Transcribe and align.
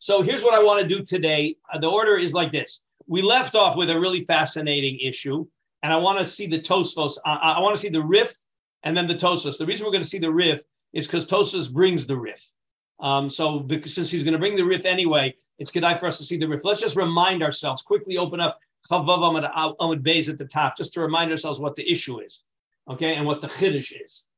So 0.00 0.22
here's 0.22 0.42
what 0.42 0.54
I 0.54 0.62
want 0.62 0.80
to 0.80 0.88
do 0.88 1.04
today. 1.04 1.56
The 1.78 1.86
order 1.86 2.16
is 2.16 2.32
like 2.32 2.50
this. 2.50 2.82
We 3.06 3.20
left 3.20 3.54
off 3.54 3.76
with 3.76 3.90
a 3.90 4.00
really 4.00 4.22
fascinating 4.22 4.98
issue, 4.98 5.46
and 5.82 5.92
I 5.92 5.96
want 5.98 6.18
to 6.18 6.24
see 6.24 6.46
the 6.46 6.58
Tosfos. 6.58 7.18
I, 7.26 7.34
I 7.34 7.60
want 7.60 7.76
to 7.76 7.80
see 7.80 7.90
the 7.90 8.02
Rif 8.02 8.34
and 8.82 8.96
then 8.96 9.06
the 9.06 9.14
Tosfos. 9.14 9.58
The 9.58 9.66
reason 9.66 9.84
we're 9.84 9.92
going 9.92 10.02
to 10.02 10.08
see 10.08 10.18
the 10.18 10.32
Rif 10.32 10.62
is 10.94 11.06
because 11.06 11.26
Tosfos 11.26 11.70
brings 11.70 12.06
the 12.06 12.16
Rif. 12.16 12.50
Um, 12.98 13.28
so 13.28 13.60
because, 13.60 13.94
since 13.94 14.10
he's 14.10 14.24
going 14.24 14.32
to 14.32 14.38
bring 14.38 14.56
the 14.56 14.64
Rif 14.64 14.86
anyway, 14.86 15.34
it's 15.58 15.70
good 15.70 15.84
for 15.98 16.06
us 16.06 16.16
to 16.16 16.24
see 16.24 16.38
the 16.38 16.48
Rif. 16.48 16.64
Let's 16.64 16.80
just 16.80 16.96
remind 16.96 17.42
ourselves, 17.42 17.82
quickly 17.82 18.16
open 18.16 18.40
up 18.40 18.58
Chavav 18.90 19.18
Amad, 19.18 19.52
Amad 19.54 20.02
Beis 20.02 20.30
at 20.30 20.38
the 20.38 20.46
top, 20.46 20.78
just 20.78 20.94
to 20.94 21.02
remind 21.02 21.30
ourselves 21.30 21.60
what 21.60 21.76
the 21.76 21.90
issue 21.90 22.20
is, 22.20 22.42
okay, 22.88 23.16
and 23.16 23.26
what 23.26 23.42
the 23.42 23.48
Chiddush 23.48 23.92
is. 24.02 24.28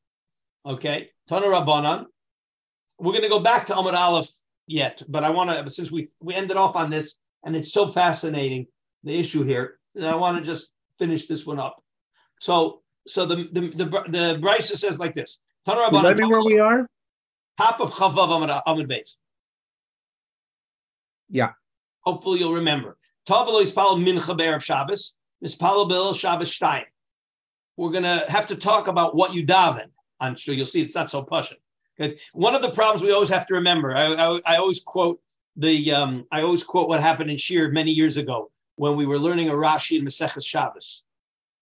Okay, 0.67 1.11
Tanu 1.31 1.45
Rabbanan. 1.45 2.07
We're 2.99 3.13
going 3.13 3.23
to 3.23 3.29
go 3.29 3.41
back 3.41 3.67
to 3.69 3.75
Amad 3.75 3.95
Aleph 3.95 4.29
yet, 4.73 5.03
but 5.09 5.23
I 5.23 5.31
want 5.31 5.51
to, 5.51 5.71
since 5.71 5.93
we 5.93 6.09
we 6.21 6.35
ended 6.35 6.57
off 6.57 6.75
on 6.77 6.91
this, 6.91 7.19
and 7.45 7.55
it's 7.55 7.73
so 7.73 7.87
fascinating, 7.87 8.67
the 9.05 9.19
issue 9.19 9.45
here, 9.45 9.79
And 9.95 10.07
I 10.07 10.17
want 10.17 10.39
to 10.39 10.45
just 10.45 10.75
finish 10.99 11.27
this 11.27 11.47
one 11.47 11.61
up. 11.61 11.83
So, 12.41 12.83
so 13.07 13.27
the 13.27 13.49
the 13.53 13.61
the, 13.61 13.85
the 13.85 14.39
Brisa 14.41 14.77
says 14.77 14.99
like 14.99 15.15
this. 15.15 15.41
Remind 15.67 16.19
me 16.19 16.27
where 16.27 16.43
we 16.43 16.59
are. 16.59 16.89
Top 17.59 17.81
of 17.81 17.93
Chavav 17.93 18.63
Amad 18.67 18.89
Beis. 18.91 19.17
Yeah. 21.29 21.53
Hopefully 22.01 22.41
you'll 22.41 22.55
remember. 22.55 22.97
Tavalo 23.29 23.63
Ispal 23.63 24.03
Mincha 24.03 24.37
Be'er 24.37 24.57
of 24.57 24.65
Shabbos. 24.65 25.15
Mispalo 25.45 25.89
Bil 25.89 26.13
Shabbos 26.15 26.53
Stein. 26.53 26.85
We're 27.77 27.91
going 27.91 28.05
to 28.05 28.25
have 28.29 28.47
to 28.49 28.57
talk 28.57 28.89
about 28.89 29.15
what 29.15 29.35
you 29.35 29.47
daven. 29.47 29.91
I'm 30.21 30.37
sure 30.37 30.55
you'll 30.55 30.67
see 30.67 30.83
it's 30.83 30.95
not 30.95 31.11
so 31.11 31.23
pushing. 31.23 31.59
One 32.33 32.55
of 32.55 32.63
the 32.63 32.71
problems 32.71 33.03
we 33.03 33.13
always 33.13 33.29
have 33.29 33.47
to 33.47 33.55
remember, 33.55 33.95
I, 33.95 34.15
I, 34.15 34.41
I 34.47 34.57
always 34.57 34.81
quote 34.81 35.21
the, 35.57 35.93
um, 35.93 36.27
I 36.33 36.43
always 36.43 36.63
quote 36.63 36.89
what 36.89 37.01
happened 37.01 37.31
in 37.31 37.37
Shir 37.37 37.71
many 37.71 37.93
years 37.93 38.17
ago 38.17 38.51
when 38.77 38.97
we 38.97 39.07
were 39.07 39.19
learning 39.19 39.51
a 39.51 39.53
Rashi 39.53 39.99
in 39.99 40.05
Maseches 40.05 40.47
Shabbos. 40.47 41.05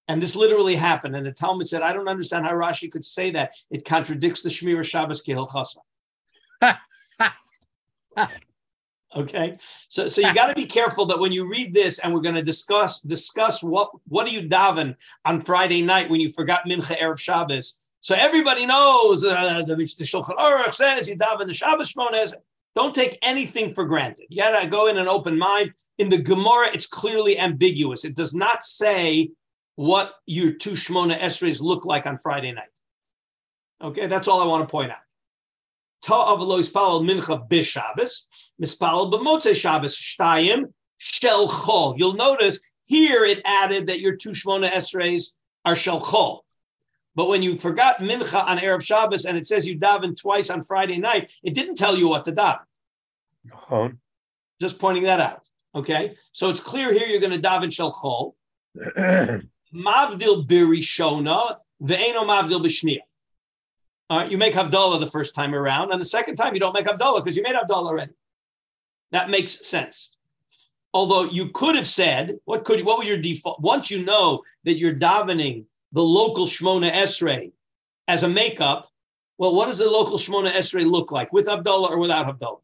And 0.09 0.21
this 0.21 0.35
literally 0.35 0.75
happened. 0.75 1.15
And 1.15 1.25
the 1.25 1.33
Talmud 1.33 1.69
said, 1.69 1.83
I 1.83 1.93
don't 1.93 2.09
understand 2.09 2.45
how 2.45 2.55
Rashi 2.55 2.91
could 2.91 3.05
say 3.05 3.31
that. 3.31 3.55
It 3.71 3.85
contradicts 3.85 4.43
the 4.43 4.49
Shmir 4.49 4.85
Shabbos 4.85 5.23
Kehil 5.23 5.49
Chasa. 5.49 5.79
okay. 9.17 9.57
So, 9.89 10.09
so 10.09 10.21
you 10.21 10.35
got 10.35 10.49
to 10.49 10.55
be 10.55 10.67
careful 10.67 11.07
that 11.07 11.19
when 11.19 11.33
you 11.33 11.49
read 11.49 11.73
this, 11.73 12.01
and 12.01 12.13
we're 12.13 12.21
going 12.21 12.35
to 12.35 12.43
discuss 12.43 13.01
discuss 13.03 13.63
what 13.63 13.91
what 14.09 14.27
do 14.27 14.33
you 14.33 14.49
daven 14.49 14.97
on 15.25 15.41
Friday 15.41 15.83
night 15.83 16.11
when 16.11 16.21
you 16.21 16.29
forgot 16.29 16.67
Mincha 16.67 16.99
Erev 16.99 17.19
Shabbos. 17.19 17.79
So 18.01 18.15
everybody 18.15 18.65
knows 18.65 19.25
uh, 19.25 19.63
the, 19.67 19.75
the 19.77 19.85
Shulchan 19.85 20.37
Aruch 20.37 20.73
says 20.73 21.09
you 21.09 21.17
daven 21.17 21.47
the 21.47 21.55
Shabbos 21.55 21.93
Shmones. 21.93 22.33
Don't 22.75 22.95
take 22.95 23.19
anything 23.21 23.75
for 23.75 23.85
granted. 23.85 24.27
You 24.31 24.39
got 24.39 24.63
to 24.63 24.69
go 24.69 24.87
in 24.87 24.97
an 24.97 25.09
open 25.09 25.39
mind. 25.39 25.73
In 25.99 26.09
the 26.09 26.19
Gemara, 26.19 26.69
it's 26.73 26.87
clearly 26.87 27.39
ambiguous. 27.39 28.05
It 28.05 28.15
does 28.15 28.35
not 28.35 28.63
say 28.63 29.31
what 29.77 30.15
your 30.27 30.53
two 30.53 30.73
Shmona 30.73 31.19
Esres 31.19 31.61
look 31.61 31.85
like 31.85 32.07
on 32.07 32.19
Friday 32.19 32.53
night. 32.53 32.69
Okay, 33.83 34.07
that's 34.07 34.29
all 34.29 34.41
I 34.41 34.47
want 34.47 34.67
to 34.67 34.71
point 34.71 34.93
out. 34.93 34.99
Ta'av 36.03 36.41
lo 36.41 36.61
ispalal 36.61 37.03
mincha 37.03 37.49
b'Shabbos, 37.49 38.27
mispalal 38.63 39.13
b'motzei 39.13 39.55
Shabbos 39.55 39.97
shtayim 39.97 40.73
shel 40.99 41.49
chol. 41.49 41.95
You'll 41.99 42.15
notice 42.15 42.61
here 42.85 43.25
it 43.25 43.41
added 43.45 43.89
that 43.89 44.01
your 44.01 44.17
two 44.17 44.31
Shmona 44.31 44.71
Esres 44.71 45.35
are 45.65 45.77
shel 45.77 46.01
chol. 46.01 46.41
But 47.15 47.29
when 47.29 47.43
you 47.43 47.57
forgot 47.57 47.99
mincha 47.99 48.45
on 48.45 48.59
Erev 48.59 48.83
Shabbos 48.83 49.25
and 49.25 49.37
it 49.37 49.47
says 49.47 49.67
you 49.67 49.79
daven 49.79 50.17
twice 50.17 50.51
on 50.51 50.63
Friday 50.63 50.99
night, 50.99 51.33
it 51.43 51.55
didn't 51.55 51.75
tell 51.77 51.97
you 51.97 52.09
what 52.09 52.25
to 52.25 52.33
daven. 52.33 52.61
Uh-huh. 53.53 53.89
Just 54.61 54.79
pointing 54.79 55.05
that 55.05 55.21
out. 55.21 55.49
Okay, 55.75 56.17
so 56.33 56.51
it's 56.51 56.61
clear 56.61 56.93
here 56.93 57.07
you're 57.07 57.21
going 57.21 57.41
to 57.41 57.49
daven 57.49 57.73
shel 57.73 57.93
chol. 57.93 58.35
Mavdil 59.75 60.47
birishona 60.47 61.57
ve'eno 61.83 62.25
mavdil 62.25 62.65
b'shnia. 62.65 63.01
All 64.09 64.19
right, 64.19 64.31
you 64.31 64.39
make 64.39 64.55
Havdalah 64.55 64.99
the 64.99 65.07
first 65.07 65.37
time 65.37 65.55
around, 65.55 65.93
and 65.93 66.01
the 66.01 66.05
second 66.05 66.35
time 66.35 66.55
you 66.55 66.61
don't 66.61 66.75
make 66.75 66.87
Havdalah 66.87 67.23
because 67.23 67.37
you 67.37 67.45
made 67.45 67.55
Havdalah 67.55 67.87
already. 67.87 68.13
That 69.13 69.31
makes 69.31 69.65
sense. 69.67 70.17
Although 70.93 71.25
you 71.25 71.51
could 71.51 71.77
have 71.77 71.87
said, 71.87 72.37
what 72.45 72.65
could 72.65 72.85
what 72.85 72.99
would 72.99 73.07
your 73.07 73.19
default? 73.19 73.61
Once 73.61 73.89
you 73.89 74.05
know 74.05 74.43
that 74.65 74.77
you're 74.79 74.95
davening 74.95 75.67
the 75.93 76.03
local 76.03 76.47
Shmona 76.47 76.91
Esrei 76.93 77.53
as 78.09 78.23
a 78.23 78.29
makeup, 78.29 78.89
well, 79.39 79.55
what 79.55 79.67
does 79.67 79.79
the 79.79 79.89
local 79.89 80.19
Shmona 80.19 80.51
Esrei 80.53 80.85
look 80.85 81.13
like 81.13 81.33
with 81.33 81.47
Havdalah 81.47 81.91
or 81.91 81.99
without 81.99 82.27
Havdalah? 82.27 82.61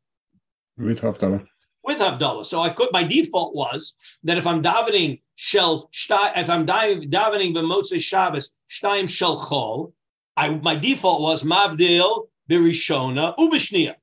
With 0.76 1.00
Havdalah. 1.00 1.46
With 1.84 1.98
Havdalah. 1.98 2.44
So 2.44 2.60
I 2.60 2.70
could. 2.70 2.88
My 2.92 3.02
default 3.02 3.54
was 3.54 3.94
that 4.24 4.38
if 4.38 4.46
I'm 4.46 4.62
davening 4.62 5.22
shel, 5.36 5.88
if 5.92 6.50
I'm 6.50 6.66
davening 6.66 7.54
b'motzei 7.54 8.00
Shabbos 8.00 8.54
shtaim 8.70 9.08
shel 9.08 9.38
chol, 9.38 9.92
I 10.36 10.50
my 10.50 10.76
default 10.76 11.22
was 11.22 11.44
Mavdil 11.44 12.28
Birishona 12.50 13.36
Ubishnia. 13.36 13.94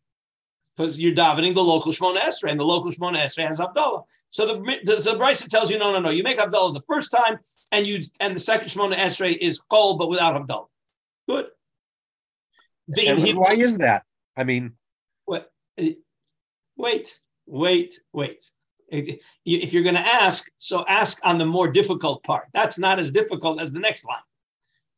Because 0.76 1.00
you're 1.00 1.14
davening 1.14 1.54
the 1.54 1.64
local 1.64 1.92
Shmona 1.92 2.20
Esrei, 2.20 2.50
and 2.50 2.60
the 2.60 2.66
local 2.66 2.90
Shmona 2.92 3.18
Esrei 3.18 3.48
has 3.48 3.60
Havdalah. 3.60 4.04
So 4.30 4.48
the 4.48 4.54
the, 4.84 4.96
the 4.96 5.12
Brisa 5.12 5.48
tells 5.48 5.70
you, 5.70 5.78
no, 5.78 5.92
no, 5.92 6.00
no. 6.00 6.10
You 6.10 6.24
make 6.24 6.40
Havdalah 6.40 6.74
the 6.74 6.82
first 6.88 7.12
time, 7.12 7.38
and 7.72 7.86
you 7.86 8.04
and 8.20 8.36
the 8.36 8.40
second 8.40 8.70
Shmona 8.70 8.96
Esrei 8.96 9.38
is 9.38 9.60
Kol, 9.60 9.98
but 9.98 10.10
without 10.10 10.34
Havdalah. 10.34 10.68
Good. 11.30 11.46
The, 12.88 13.16
he, 13.16 13.34
why 13.34 13.54
is 13.54 13.78
that? 13.78 14.04
I 14.36 14.44
mean, 14.44 14.74
what? 15.26 15.52
Wait, 16.76 17.20
wait, 17.46 18.00
wait. 18.12 18.50
If 18.90 19.74
you're 19.74 19.84
going 19.84 19.96
to 19.96 20.02
ask, 20.02 20.52
so 20.58 20.86
ask 20.88 21.20
on 21.24 21.38
the 21.38 21.46
more 21.46 21.68
difficult 21.72 22.24
part. 22.24 22.48
That's 22.54 22.78
not 22.78 23.00
as 23.00 23.12
difficult 23.12 23.62
as 23.62 23.74
the 23.74 23.80
next 23.80 24.06
line. 24.06 24.18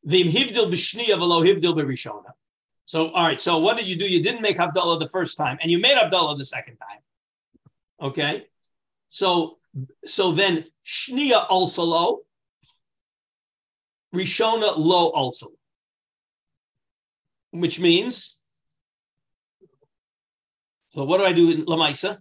The 0.03 0.23
hivdil 0.23 0.71
b'shniya 0.71 1.15
v'lo 1.15 1.43
hivdil 1.45 1.75
b'rishona. 1.75 2.31
So, 2.85 3.09
all 3.09 3.23
right. 3.23 3.41
So, 3.41 3.57
what 3.59 3.77
did 3.77 3.87
you 3.87 3.95
do? 3.95 4.05
You 4.05 4.21
didn't 4.21 4.41
make 4.41 4.57
Havdalah 4.57 4.99
the 4.99 5.07
first 5.07 5.37
time, 5.37 5.57
and 5.61 5.71
you 5.71 5.79
made 5.79 5.97
Havdalah 5.97 6.37
the 6.37 6.45
second 6.45 6.77
time. 6.77 6.99
Okay. 8.01 8.45
So, 9.09 9.57
so 10.05 10.31
then 10.31 10.65
Shnia 10.85 11.45
also 11.49 11.83
lo, 11.83 12.19
rishona 14.13 14.77
lo 14.77 15.09
also, 15.09 15.47
which 17.51 17.79
means. 17.79 18.37
So, 20.89 21.03
what 21.03 21.17
do 21.17 21.25
I 21.25 21.33
do 21.33 21.51
in 21.51 21.65
Lamaisa? 21.65 22.19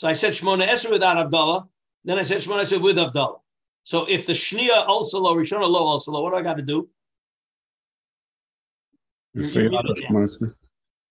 So 0.00 0.08
I 0.08 0.14
said 0.14 0.32
Shmona 0.32 0.66
Esr 0.66 0.90
without 0.90 1.18
Havdalah. 1.18 1.68
Then 2.04 2.18
I 2.18 2.22
said 2.22 2.38
Shmona 2.38 2.62
Esr 2.62 2.80
with 2.80 2.96
Havdalah. 2.96 3.40
So 3.84 4.06
if 4.08 4.26
the 4.26 4.32
Shnia 4.32 4.86
also 4.86 5.20
low, 5.20 5.34
Rishona 5.34 5.68
low 5.68 5.84
also 5.84 6.12
low, 6.12 6.22
what 6.22 6.32
do 6.32 6.38
I 6.38 6.42
got 6.42 6.56
to 6.56 6.62
do? 6.62 6.88
You 9.34 9.42
you're, 9.42 9.62
you're 9.62 10.12
muted, 10.12 10.52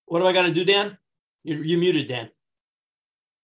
what 0.06 0.20
do 0.20 0.28
I 0.28 0.34
got 0.34 0.44
to 0.44 0.52
do, 0.52 0.66
Dan? 0.66 0.98
You're, 1.44 1.64
you're, 1.64 1.80
muted, 1.80 2.08
Dan. 2.08 2.30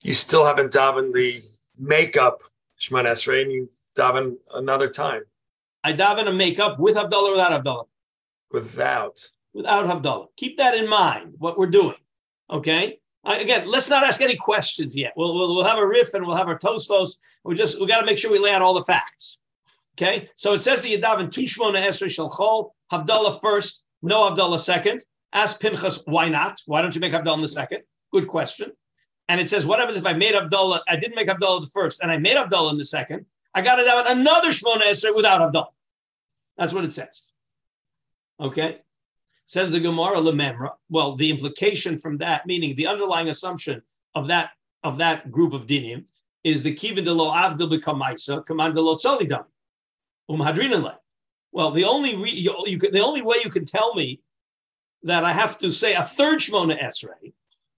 You 0.01 0.13
still 0.13 0.45
haven't 0.45 0.73
davened 0.73 1.13
the 1.13 1.39
makeup 1.79 2.41
Shemon 2.81 3.05
Esrei, 3.05 3.43
and 3.43 3.51
you 3.51 3.69
daven 3.97 4.35
another 4.53 4.89
time. 4.89 5.21
I 5.83 5.93
daven 5.93 6.27
a 6.27 6.33
makeup 6.33 6.79
with 6.79 6.95
Havdalah 6.95 7.29
or 7.29 7.31
without 7.31 7.63
Havdalah? 7.63 7.85
Without. 8.51 9.29
Without 9.53 9.85
Havdalah. 9.85 10.27
Keep 10.35 10.57
that 10.57 10.75
in 10.75 10.89
mind, 10.89 11.35
what 11.37 11.57
we're 11.57 11.67
doing. 11.67 11.95
Okay? 12.49 12.99
again, 13.25 13.67
let's 13.67 13.89
not 13.89 14.03
ask 14.03 14.21
any 14.21 14.35
questions 14.35 14.95
yet. 14.95 15.13
We'll, 15.15 15.33
we'll, 15.35 15.55
we'll 15.55 15.65
have 15.65 15.79
a 15.79 15.87
Rif 15.87 16.13
and 16.13 16.25
we'll 16.25 16.35
have 16.35 16.47
our 16.47 16.59
tosfos. 16.59 17.15
We 17.43 17.55
just 17.55 17.79
we 17.79 17.87
got 17.87 17.99
to 17.99 18.05
make 18.05 18.17
sure 18.17 18.31
we 18.31 18.39
lay 18.39 18.51
out 18.51 18.61
all 18.61 18.73
the 18.73 18.83
facts. 18.83 19.39
Okay, 19.97 20.29
so 20.35 20.53
it 20.53 20.61
says 20.61 20.81
that 20.81 20.89
Yadav 20.89 21.31
two 21.31 21.43
Tushmona 21.43 21.81
Esrei 21.81 22.07
Shalchol 22.07 22.71
Havdalah 22.91 23.41
first, 23.41 23.84
no 24.01 24.29
Havdalah 24.29 24.59
second. 24.59 25.03
Ask 25.33 25.59
Pinchas, 25.59 26.03
why 26.05 26.29
not? 26.29 26.61
Why 26.65 26.81
don't 26.81 26.95
you 26.95 27.01
make 27.01 27.13
in 27.13 27.41
the 27.41 27.47
second? 27.47 27.81
Good 28.13 28.27
question. 28.27 28.71
And 29.27 29.41
it 29.41 29.49
says, 29.49 29.65
what 29.65 29.79
happens 29.79 29.97
if 29.97 30.05
I 30.05 30.13
made 30.13 30.35
Havdalah? 30.35 30.81
I 30.87 30.95
didn't 30.95 31.15
make 31.15 31.27
Havdalah 31.27 31.61
the 31.61 31.71
first, 31.73 32.01
and 32.01 32.11
I 32.11 32.17
made 32.17 32.37
Havdalah 32.37 32.71
in 32.71 32.77
the 32.77 32.85
second. 32.85 33.25
I 33.53 33.61
got 33.61 33.75
to 33.75 33.89
have 33.89 34.17
another 34.17 34.49
Shmona 34.49 34.83
Esrei 34.83 35.15
without 35.15 35.41
Havdalah. 35.41 35.71
That's 36.57 36.73
what 36.73 36.85
it 36.85 36.93
says. 36.93 37.27
Okay. 38.39 38.81
Says 39.45 39.71
the 39.71 39.79
Gemara 39.79 40.17
Lememra. 40.17 40.71
Well, 40.89 41.15
the 41.15 41.29
implication 41.29 41.97
from 41.97 42.17
that, 42.17 42.45
meaning 42.45 42.75
the 42.75 42.87
underlying 42.87 43.27
assumption 43.29 43.81
of 44.13 44.27
that 44.27 44.51
of 44.83 44.97
that 44.99 45.31
group 45.31 45.53
of 45.53 45.65
dinim, 45.65 46.05
is 46.43 46.61
the 46.61 46.73
kivin 46.73 47.05
de 47.05 47.11
lo 47.11 47.31
avdil 47.31 47.71
b'kamaisa, 47.71 48.45
command 48.45 48.75
de 48.75 48.81
lo 48.81 48.95
tzolidam, 48.95 49.45
umhadrinan 50.29 50.83
Well, 51.55 51.71
the 51.71 51.85
only 51.85 52.17
re, 52.17 52.31
you, 52.31 52.53
you 52.65 52.77
can, 52.77 52.91
the 52.91 52.99
only 52.99 53.21
way 53.21 53.37
you 53.41 53.49
can 53.49 53.63
tell 53.63 53.95
me 53.95 54.19
that 55.03 55.23
I 55.23 55.31
have 55.31 55.57
to 55.59 55.71
say 55.71 55.93
a 55.93 56.03
third 56.03 56.39
Shmona 56.39 56.77
Esrei 56.83 57.31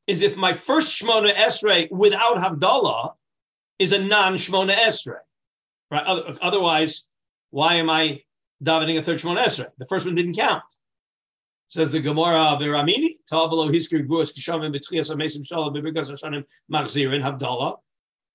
is 0.08 0.24
if 0.24 0.36
my 0.36 0.52
first 0.52 1.00
Shmona 1.00 1.32
Esrei 1.32 1.88
without 1.92 2.38
Havdalah 2.38 3.14
is 3.78 3.92
a 3.92 4.00
non 4.00 4.34
Shmona 4.34 4.76
Esrei. 4.76 5.20
Right? 5.92 6.04
Otherwise, 6.42 7.08
why 7.52 7.76
am 7.76 7.92
I 7.92 8.24
davening 8.64 8.98
a 8.98 9.04
third 9.04 9.20
Shmona 9.20 9.44
Esrei? 9.44 9.68
The 9.78 9.86
first 9.86 10.08
one 10.08 10.16
didn't 10.16 10.34
count. 10.34 10.64
Says 11.68 11.92
the 11.92 12.00
Gemara, 12.00 12.58
Veramini, 12.60 13.20
Tavalo 13.32 13.70
Hiskir 13.70 14.08
Guas 14.08 14.34
Kishamim 14.34 14.76
Betchias 14.76 15.16
Amesim 15.16 15.46
Shalom 15.46 15.76
Bebigas 15.76 16.10
Hashanim 16.10 16.46
Machzirin 16.72 17.22
Havdalah. 17.22 17.78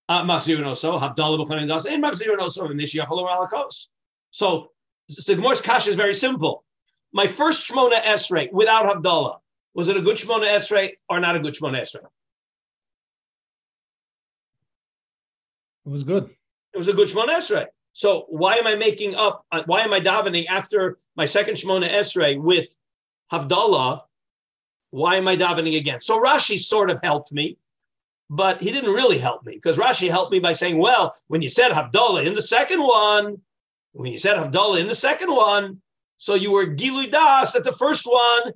Uh, 0.08 0.22
Machzirin 0.22 0.66
also, 0.66 1.00
Havdalah 1.00 1.44
B'chanin 1.44 1.66
Das, 1.66 1.86
and 1.86 2.00
Machzirin 2.00 2.38
also 2.38 2.68
in 2.68 2.76
Nish 2.76 2.94
Yachalo 2.94 3.28
Alakos. 3.28 3.86
So, 4.30 4.68
so 5.12 5.32
the 5.32 5.40
Gemara's 5.40 5.60
Kash 5.60 5.86
is 5.86 5.96
very 5.96 6.14
simple. 6.14 6.64
My 7.12 7.26
first 7.26 7.70
Shmona 7.70 8.00
Esrei 8.02 8.50
without 8.52 8.86
Havdalah, 8.86 9.38
was 9.74 9.88
it 9.88 9.96
a 9.96 10.00
good 10.00 10.16
Shmona 10.16 10.46
Esrei 10.46 10.92
or 11.08 11.20
not 11.20 11.36
a 11.36 11.40
good 11.40 11.54
Shmona 11.54 11.80
Esrei? 11.80 12.04
It 15.84 15.90
was 15.90 16.04
good. 16.04 16.30
It 16.74 16.78
was 16.78 16.88
a 16.88 16.92
good 16.92 17.08
Shmona 17.08 17.34
Esrei. 17.36 17.66
So 17.92 18.24
why 18.28 18.56
am 18.56 18.66
I 18.66 18.74
making 18.74 19.14
up? 19.14 19.44
Uh, 19.52 19.62
why 19.66 19.82
am 19.82 19.92
I 19.92 20.00
davening 20.00 20.46
after 20.46 20.96
my 21.16 21.24
second 21.24 21.56
Shmona 21.56 21.90
Esrei 21.90 22.40
with 22.40 22.76
Havdalah? 23.30 24.02
Why 24.90 25.16
am 25.16 25.28
I 25.28 25.36
davening 25.36 25.76
again? 25.76 26.00
So 26.00 26.22
Rashi 26.22 26.58
sort 26.58 26.90
of 26.90 27.00
helped 27.02 27.32
me, 27.32 27.58
but 28.30 28.62
he 28.62 28.72
didn't 28.72 28.92
really 28.92 29.18
help 29.18 29.44
me 29.44 29.54
because 29.54 29.76
Rashi 29.76 30.08
helped 30.08 30.32
me 30.32 30.38
by 30.38 30.52
saying, 30.52 30.78
well, 30.78 31.14
when 31.28 31.42
you 31.42 31.48
said 31.48 31.72
Havdalah 31.72 32.24
in 32.26 32.34
the 32.34 32.42
second 32.42 32.82
one, 32.82 33.40
when 33.92 34.12
you 34.12 34.18
said 34.18 34.36
Havdalah 34.36 34.80
in 34.80 34.86
the 34.86 34.94
second 34.94 35.30
one, 35.32 35.80
so 36.16 36.34
you 36.34 36.52
were 36.52 36.66
Gilu 36.66 37.10
Das 37.10 37.52
that 37.52 37.64
the 37.64 37.72
first 37.72 38.06
one 38.06 38.52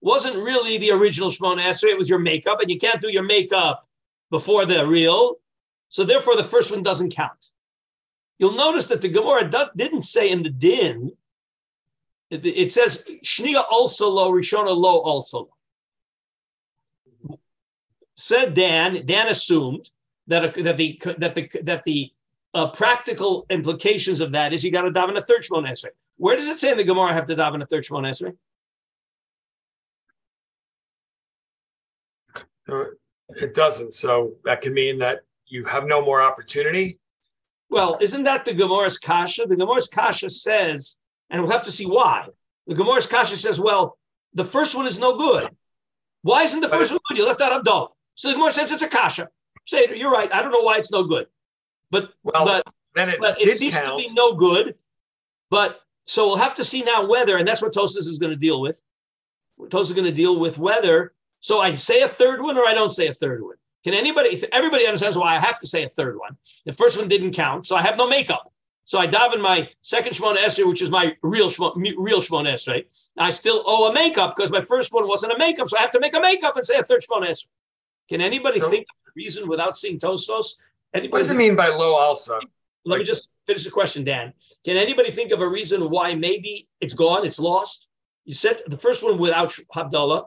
wasn't 0.00 0.36
really 0.36 0.78
the 0.78 0.90
original 0.90 1.30
Shmona 1.30 1.62
Esrei, 1.62 1.90
it 1.90 1.98
was 1.98 2.08
your 2.08 2.18
makeup, 2.18 2.60
and 2.60 2.70
you 2.70 2.78
can't 2.78 3.00
do 3.00 3.10
your 3.10 3.22
makeup 3.22 3.86
before 4.30 4.64
the 4.64 4.86
real. 4.86 5.36
So 5.88 6.04
therefore, 6.04 6.36
the 6.36 6.44
first 6.44 6.70
one 6.70 6.82
doesn't 6.82 7.14
count. 7.14 7.50
You'll 8.38 8.54
notice 8.54 8.86
that 8.86 9.02
the 9.02 9.08
Gemara 9.08 9.50
didn't 9.76 10.02
say 10.02 10.30
in 10.30 10.42
the 10.42 10.50
din, 10.50 11.12
it, 12.30 12.72
says 12.72 13.04
Shnia 13.24 13.64
also 13.70 14.08
lo, 14.08 14.30
Rishona 14.30 14.74
lo 14.74 15.00
also. 15.00 15.48
Said 18.14 18.54
Dan, 18.54 19.04
Dan 19.04 19.28
assumed 19.28 19.90
that, 20.28 20.54
that 20.54 20.76
the 20.76 20.98
that 21.18 21.34
the 21.34 21.50
that 21.64 21.84
the 21.84 22.12
uh, 22.54 22.68
practical 22.70 23.46
implications 23.50 24.20
of 24.20 24.32
that 24.32 24.52
is 24.52 24.64
you 24.64 24.70
got 24.70 24.82
to 24.82 24.90
daven 24.90 25.16
a 25.16 25.22
third 25.22 25.42
Shmon 25.42 25.68
Esrei. 25.68 25.90
Where 26.16 26.36
does 26.36 26.48
it 26.48 26.58
say 26.58 26.70
in 26.72 26.76
the 26.76 26.84
Gemara 26.84 27.12
have 27.12 27.26
to 27.26 27.36
daven 27.36 27.62
a 27.62 27.66
third 27.66 27.84
Shmon 27.84 28.08
Esrei? 28.08 28.36
Uh, 32.70 32.84
it 33.36 33.54
doesn't. 33.54 33.94
So 33.94 34.34
that 34.44 34.60
can 34.60 34.74
mean 34.74 34.98
that 34.98 35.20
you 35.46 35.64
have 35.64 35.84
no 35.84 36.04
more 36.04 36.20
opportunity. 36.20 36.98
Well, 37.68 37.98
isn't 38.00 38.24
that 38.24 38.44
the 38.44 38.52
Gemara's 38.52 38.98
Kasha? 38.98 39.46
The 39.46 39.56
Gemara's 39.56 39.86
Kasha 39.86 40.30
says, 40.30 40.98
and 41.30 41.40
we'll 41.40 41.52
have 41.52 41.62
to 41.64 41.72
see 41.72 41.86
why. 41.86 42.26
The 42.66 42.74
Gemara's 42.74 43.06
Kasha 43.06 43.36
says, 43.36 43.60
well, 43.60 43.96
the 44.34 44.44
first 44.44 44.76
one 44.76 44.86
is 44.86 44.98
no 44.98 45.16
good. 45.16 45.48
Why 46.22 46.42
isn't 46.42 46.60
the 46.60 46.68
first 46.68 46.90
one 46.90 47.00
good? 47.08 47.18
You 47.18 47.26
left 47.26 47.40
out 47.40 47.64
Havdalah. 47.64 47.88
So 48.16 48.28
the 48.28 48.34
Gemara 48.34 48.52
says 48.52 48.72
it's 48.72 48.82
a 48.82 48.88
Kasha. 48.88 49.28
Say, 49.66 49.86
you're 49.94 50.10
right. 50.10 50.32
I 50.32 50.42
don't 50.42 50.52
know 50.52 50.62
why 50.62 50.78
it's 50.78 50.90
no 50.90 51.04
good. 51.04 51.26
But, 51.90 52.12
well, 52.22 52.44
but, 52.44 52.66
then 52.94 53.08
it, 53.08 53.20
but 53.20 53.40
it 53.40 53.56
seems 53.56 53.74
count. 53.74 54.00
to 54.00 54.08
be 54.08 54.14
no 54.14 54.34
good. 54.34 54.76
But 55.50 55.80
so 56.04 56.26
we'll 56.26 56.36
have 56.36 56.54
to 56.56 56.64
see 56.64 56.82
now 56.82 57.06
whether, 57.06 57.36
and 57.36 57.46
that's 57.46 57.62
what 57.62 57.72
Tosfos 57.72 57.98
is 57.98 58.18
going 58.18 58.30
to 58.30 58.36
deal 58.36 58.60
with. 58.60 58.80
Tosfos 59.60 59.82
is 59.82 59.92
going 59.92 60.06
to 60.06 60.12
deal 60.12 60.38
with 60.38 60.58
whether. 60.58 61.12
So 61.40 61.60
I 61.60 61.72
say 61.72 62.02
a 62.02 62.08
third 62.08 62.42
one 62.42 62.56
or 62.56 62.66
I 62.66 62.74
don't 62.74 62.90
say 62.90 63.06
a 63.06 63.14
third 63.14 63.42
one. 63.42 63.56
Can 63.84 63.94
anybody, 63.94 64.42
everybody 64.52 64.86
understands 64.86 65.16
why 65.16 65.34
I 65.34 65.38
have 65.38 65.58
to 65.60 65.66
say 65.66 65.84
a 65.84 65.88
third 65.88 66.18
one. 66.18 66.36
The 66.66 66.72
first 66.72 66.98
one 66.98 67.08
didn't 67.08 67.32
count, 67.32 67.66
so 67.66 67.76
I 67.76 67.82
have 67.82 67.96
no 67.96 68.06
makeup. 68.06 68.52
So 68.84 68.98
I 68.98 69.06
daven 69.06 69.40
my 69.40 69.68
second 69.82 70.12
Shemona 70.12 70.38
Esrei, 70.38 70.68
which 70.68 70.82
is 70.82 70.90
my 70.90 71.16
real 71.22 71.48
Shemona, 71.48 71.94
real 71.96 72.20
Shemona 72.20 72.54
Esrei. 72.54 72.84
I 73.16 73.30
still 73.30 73.62
owe 73.64 73.88
a 73.88 73.94
makeup 73.94 74.34
because 74.34 74.50
my 74.50 74.60
first 74.60 74.92
one 74.92 75.06
wasn't 75.06 75.32
a 75.32 75.38
makeup, 75.38 75.68
so 75.68 75.78
I 75.78 75.80
have 75.80 75.92
to 75.92 76.00
make 76.00 76.14
a 76.14 76.20
makeup 76.20 76.56
and 76.56 76.66
say 76.66 76.76
a 76.76 76.82
third 76.82 77.02
Shemona 77.02 77.28
Esrei. 77.28 77.46
Can 78.08 78.20
anybody 78.20 78.58
so, 78.58 78.68
think 78.68 78.82
of 78.82 79.08
a 79.08 79.12
reason 79.14 79.48
without 79.48 79.78
seeing 79.78 79.98
Tosfos? 79.98 80.56
Anybody 80.92 81.12
what 81.12 81.18
does 81.18 81.30
it 81.30 81.36
mean 81.36 81.56
by 81.56 81.68
low 81.68 81.94
also? 81.94 82.38
Let 82.84 82.98
me 82.98 83.04
just 83.04 83.30
finish 83.46 83.64
the 83.64 83.70
question, 83.70 84.04
Dan. 84.04 84.32
Can 84.64 84.76
anybody 84.76 85.10
think 85.10 85.32
of 85.32 85.40
a 85.40 85.48
reason 85.48 85.90
why 85.90 86.14
maybe 86.14 86.68
it's 86.80 86.94
gone, 86.94 87.26
it's 87.26 87.38
lost? 87.38 87.88
You 88.24 88.34
said 88.34 88.62
the 88.66 88.76
first 88.76 89.04
one 89.04 89.18
without 89.18 89.50
Havdalah, 89.74 90.26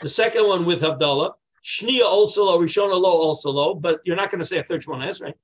the 0.00 0.08
second 0.08 0.46
one 0.46 0.64
with 0.64 0.80
Havdalah, 0.80 1.32
Shnia 1.64 2.02
also 2.02 2.46
low, 2.46 2.58
Rishona 2.58 2.98
low 2.98 3.10
also 3.10 3.50
low, 3.50 3.74
but 3.74 4.00
you're 4.04 4.16
not 4.16 4.30
going 4.30 4.38
to 4.38 4.44
say 4.44 4.58
a 4.58 4.62
third 4.62 4.82
Shemona 4.82 5.08
Esrei. 5.08 5.34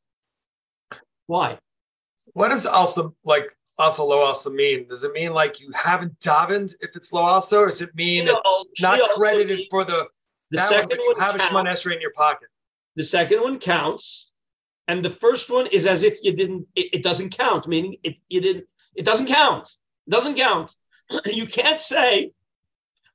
Why? 1.26 1.58
What 2.32 2.48
does 2.48 2.66
also 2.66 3.14
like 3.24 3.54
also 3.78 4.04
low 4.04 4.24
also 4.24 4.50
mean? 4.50 4.88
Does 4.88 5.04
it 5.04 5.12
mean 5.12 5.32
like 5.32 5.60
you 5.60 5.70
haven't 5.72 6.18
davened 6.20 6.74
if 6.80 6.96
it's 6.96 7.12
low 7.12 7.22
also, 7.22 7.60
or 7.60 7.66
does 7.66 7.82
it 7.82 7.94
mean 7.94 8.28
not 8.80 9.00
credited 9.10 9.66
for 9.70 9.84
the 9.84 10.06
the 10.50 10.58
second 10.58 10.98
one? 10.98 11.00
You 11.00 11.14
have 11.18 11.32
counts. 11.32 11.46
a 11.46 11.50
Shemona 11.50 11.68
Esrei 11.70 11.94
in 11.96 12.00
your 12.00 12.12
pocket. 12.12 12.48
The 12.94 13.04
second 13.04 13.40
one 13.40 13.58
counts, 13.58 14.25
and 14.88 15.04
the 15.04 15.10
first 15.10 15.50
one 15.50 15.66
is 15.66 15.86
as 15.86 16.02
if 16.02 16.18
you 16.22 16.32
didn't. 16.32 16.66
It, 16.74 16.94
it 16.94 17.02
doesn't 17.02 17.36
count, 17.36 17.66
meaning 17.66 17.96
it 18.02 18.16
you 18.28 18.40
didn't. 18.40 18.70
It 18.94 19.04
doesn't 19.04 19.26
count. 19.26 19.68
It 20.06 20.10
doesn't 20.10 20.34
count. 20.34 20.74
you 21.26 21.46
can't 21.46 21.80
say 21.80 22.32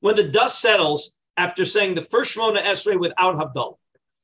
when 0.01 0.15
the 0.15 0.29
dust 0.29 0.61
settles 0.61 1.17
after 1.37 1.65
saying 1.65 1.95
the 1.95 2.01
first 2.01 2.35
Shemona 2.35 2.61
Esrei 2.61 2.99
without 2.99 3.35
Havdalah 3.35 3.77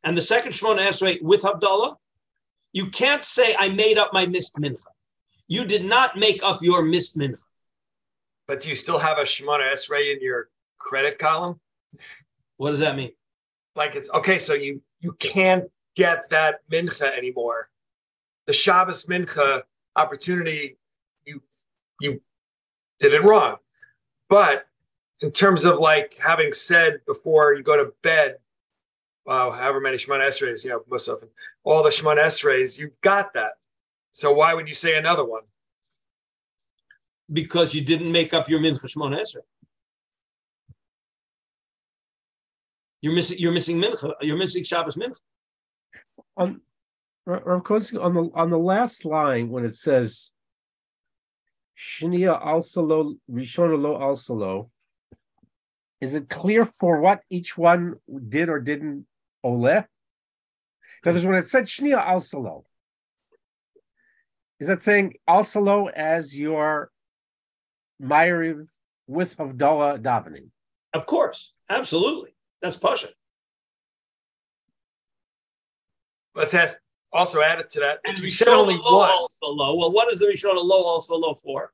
and 0.04 0.18
the 0.18 0.22
second 0.22 0.52
Shemona 0.52 0.86
Esrei 0.88 1.22
with 1.22 1.42
Havdalah, 1.42 1.96
you 2.74 2.90
can't 2.90 3.24
say, 3.24 3.56
I 3.58 3.70
made 3.70 3.98
up 3.98 4.14
my 4.14 4.26
missed 4.26 4.56
mincha. 4.58 4.86
You 5.48 5.66
did 5.66 5.86
not 5.86 6.18
make 6.18 6.42
up 6.44 6.62
your 6.62 6.84
missed 6.84 7.18
mincha. 7.18 7.42
But 8.48 8.62
do 8.62 8.70
you 8.70 8.76
still 8.76 9.00
have 9.00 9.18
a 9.18 9.24
Shemona 9.24 9.72
Esrei 9.74 10.14
in 10.14 10.22
your 10.22 10.50
credit 10.78 11.18
column? 11.18 11.60
What 12.58 12.72
does 12.72 12.80
that 12.80 12.96
mean? 12.96 13.12
Like 13.76 13.96
it's 13.96 14.10
okay, 14.12 14.38
so 14.38 14.54
you 14.54 14.82
you 15.00 15.14
can't 15.14 15.66
get 15.98 16.30
that 16.30 16.60
mincha 16.72 17.18
anymore. 17.18 17.70
The 18.46 18.54
Shabbos 18.54 19.08
mincha 19.08 19.64
opportunity, 19.96 20.78
you 21.26 21.42
you 22.00 22.22
did 23.00 23.14
it 23.14 23.24
wrong. 23.24 23.58
But 24.30 24.68
in 25.22 25.32
terms 25.32 25.66
of 25.66 25.80
like 25.80 26.16
having 26.24 26.54
said 26.54 27.02
before 27.08 27.56
you 27.56 27.64
go 27.64 27.76
to 27.84 27.92
bed, 28.04 28.38
wow, 29.26 29.50
however 29.50 29.82
many 29.82 29.98
Shemon 29.98 30.26
Esreis, 30.26 30.64
you 30.64 30.70
know, 30.70 30.84
most 30.90 31.10
often, 31.10 31.30
all 31.64 31.84
the 31.84 31.90
Shemon 31.90 32.18
Esreis, 32.18 32.78
you've 32.78 33.02
got 33.02 33.34
that. 33.34 33.54
So 34.12 34.32
why 34.32 34.54
would 34.54 34.70
you 34.70 34.76
say 34.76 34.98
another 34.98 35.26
one? 35.26 35.44
Because 37.34 37.74
you 37.74 37.84
didn't 37.84 38.12
make 38.12 38.34
up 38.34 38.48
your 38.48 38.60
mincha 38.60 38.86
Shemon 38.86 39.20
Esrei. 39.20 39.42
You're 43.02 43.14
missing. 43.14 43.38
You're 43.40 43.52
missing 43.52 43.82
mincha. 43.82 44.14
You're 44.22 44.38
missing 44.38 44.64
Shabbos 44.64 44.96
mincha. 44.96 45.20
On, 46.36 46.62
Rav 47.25 47.64
on 48.00 48.14
the 48.14 48.30
on 48.33 48.50
the 48.50 48.57
last 48.57 49.06
line 49.06 49.50
when 49.50 49.66
it 49.66 49.76
says 49.76 50.31
Shnia 51.78 52.40
also 52.44 52.81
lo 52.81 53.16
Rishon 53.30 53.81
lo 53.81 53.95
also 53.95 54.33
lo 54.33 54.71
is 56.00 56.14
it 56.14 56.30
clear 56.30 56.66
for 56.66 57.02
what 57.02 57.21
each 57.30 57.57
one 57.57 57.95
did 58.30 58.50
or 58.50 58.59
didn't 58.59 59.06
ole? 59.44 59.83
Because 61.02 61.26
when 61.26 61.36
it 61.36 61.47
said 61.47 61.66
shnia 61.66 62.04
al 62.06 62.66
is 64.59 64.68
that 64.68 64.81
saying 64.81 65.16
al 65.28 65.90
as 65.95 66.38
your 66.38 66.92
Ma'ariv 68.02 68.68
with 69.07 69.38
Havdalah 69.38 70.02
davening? 70.02 70.50
Of 70.94 71.06
course, 71.06 71.54
absolutely. 71.69 72.36
That's 72.62 72.78
Pasha. 72.78 73.09
Let's 76.38 76.54
ask, 76.54 76.78
also 77.12 77.42
added 77.42 77.70
to 77.72 77.80
that. 77.80 78.00
And 78.06 78.18
we 78.20 78.30
said 78.30 78.50
only 78.50 78.76
one. 78.76 79.10
Also 79.10 79.48
low. 79.48 79.76
Well, 79.76 79.92
what 79.92 80.12
is 80.12 80.20
the 80.20 80.28
Rishon 80.28 80.56
low 80.56 80.84
also 80.84 81.16
low 81.16 81.34
for? 81.34 81.72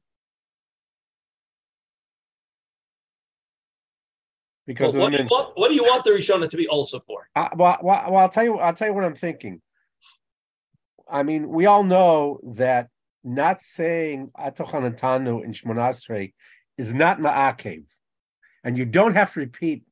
Because 4.65 4.93
well, 4.93 5.03
what, 5.03 5.11
do 5.11 5.21
you 5.21 5.27
want, 5.29 5.51
what 5.55 5.67
do 5.67 5.75
you 5.75 5.83
want 5.83 6.05
the 6.05 6.11
Rishona 6.11 6.49
to 6.49 6.55
be 6.55 6.69
also 6.69 6.99
for? 6.99 7.27
Uh, 7.35 7.49
well, 7.57 7.77
well, 7.83 8.05
well, 8.11 8.21
I'll 8.21 8.29
tell 8.29 8.45
you. 8.45 8.57
I'll 8.59 8.73
tell 8.73 8.87
you 8.87 8.93
what 8.93 9.03
I'm 9.03 9.15
thinking. 9.15 9.61
I 11.11 11.23
mean, 11.23 11.49
we 11.49 11.65
all 11.65 11.83
know 11.83 12.39
that 12.55 12.87
not 13.23 13.61
saying 13.61 14.31
Atochanatanu 14.39 15.43
in 15.43 15.51
Shmonasrei 15.51 16.33
is 16.77 16.93
not 16.93 17.19
Ma'akev. 17.19 17.83
And 18.63 18.77
you 18.77 18.85
don't 18.85 19.15
have 19.15 19.33
to 19.33 19.41
repeat 19.41 19.83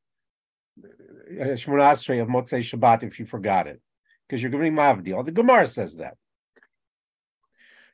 uh, 0.82 1.56
Shmonasrei 1.60 2.22
of 2.22 2.30
Motzei 2.30 2.62
Shabbat 2.62 3.04
if 3.04 3.20
you 3.20 3.25
forgot 3.25 3.68
it, 3.68 3.82
because 4.31 4.41
you're 4.41 4.50
giving 4.50 4.73
Mavdil. 4.73 5.25
The 5.25 5.33
Gemara 5.33 5.67
says 5.67 5.97
that. 5.97 6.15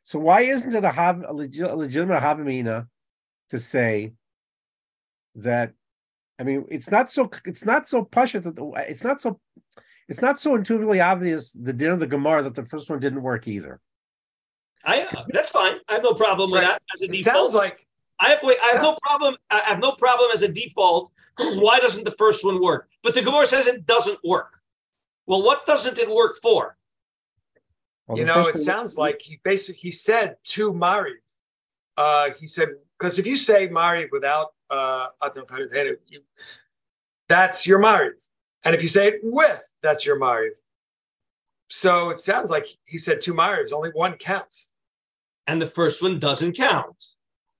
So 0.03 0.19
why 0.19 0.41
isn't 0.41 0.75
it 0.75 0.83
a, 0.83 0.91
hav, 0.91 1.23
a, 1.27 1.33
legit, 1.33 1.67
a 1.67 1.75
legitimate 1.75 2.21
Havamina 2.21 2.87
to 3.49 3.57
say 3.57 4.13
that 5.35 5.73
I 6.39 6.43
mean, 6.43 6.65
it's 6.69 6.91
not 6.91 7.11
so 7.11 7.31
it's 7.45 7.65
not 7.65 7.87
so 7.87 8.03
pasha 8.03 8.39
that 8.39 8.85
it's 8.87 9.03
not 9.03 9.19
so 9.19 9.39
it's 10.07 10.21
not 10.21 10.39
so 10.39 10.53
intuitively 10.53 11.01
obvious 11.01 11.51
the 11.51 11.73
din 11.73 11.89
of 11.89 11.99
the 11.99 12.05
Gemara 12.05 12.43
that 12.43 12.53
the 12.53 12.67
first 12.67 12.87
one 12.91 12.99
didn't 12.99 13.23
work 13.23 13.47
either. 13.47 13.79
I 14.85 15.05
uh, 15.05 15.25
that's 15.29 15.49
fine. 15.49 15.77
I 15.89 15.93
have 15.93 16.03
no 16.03 16.13
problem 16.13 16.51
with 16.51 16.61
right. 16.61 16.67
that. 16.67 16.81
As 16.93 17.01
a 17.01 17.05
it 17.05 17.11
default. 17.11 17.35
sounds 17.35 17.55
like 17.55 17.87
I 18.19 18.29
have 18.29 18.43
wait. 18.43 18.57
I 18.63 18.73
have 18.73 18.83
no 18.83 18.95
problem. 19.01 19.35
I 19.49 19.61
have 19.61 19.79
no 19.79 19.93
problem 19.93 20.29
as 20.31 20.43
a 20.43 20.47
default. 20.47 21.11
Why 21.39 21.79
doesn't 21.79 22.03
the 22.03 22.11
first 22.11 22.45
one 22.45 22.61
work? 22.61 22.87
But 23.01 23.15
the 23.15 23.23
Gemara 23.23 23.47
says 23.47 23.65
it 23.65 23.87
doesn't 23.87 24.19
work. 24.23 24.57
Well, 25.27 25.43
what 25.43 25.65
doesn't 25.65 25.97
it 25.99 26.09
work 26.09 26.35
for? 26.41 26.77
Well, 28.07 28.17
you 28.17 28.25
know, 28.25 28.41
it 28.41 28.55
one- 28.55 28.57
sounds 28.57 28.97
like 28.97 29.21
he 29.21 29.39
basically 29.43 29.81
he 29.81 29.91
said 29.91 30.37
to 30.55 30.73
Mariv. 30.73 31.15
Uh, 31.97 32.29
he 32.39 32.47
said 32.47 32.69
because 32.97 33.19
if 33.19 33.27
you 33.27 33.37
say 33.37 33.67
Mariv 33.67 34.07
without 34.11 34.53
uh, 34.69 35.07
Atam 35.21 35.45
you 36.07 36.21
that's 37.27 37.67
your 37.67 37.79
Mariv, 37.79 38.13
and 38.63 38.73
if 38.73 38.81
you 38.81 38.87
say 38.87 39.07
it 39.09 39.19
with, 39.23 39.61
that's 39.81 40.05
your 40.05 40.19
Mariv. 40.19 40.51
So 41.69 42.09
it 42.09 42.19
sounds 42.19 42.49
like 42.49 42.65
he 42.85 42.97
said 42.97 43.21
two 43.21 43.33
Marivs. 43.33 43.73
Only 43.73 43.89
one 43.93 44.13
counts. 44.13 44.69
And 45.47 45.61
the 45.61 45.67
first 45.67 46.01
one 46.01 46.19
doesn't 46.19 46.53
count. 46.53 47.03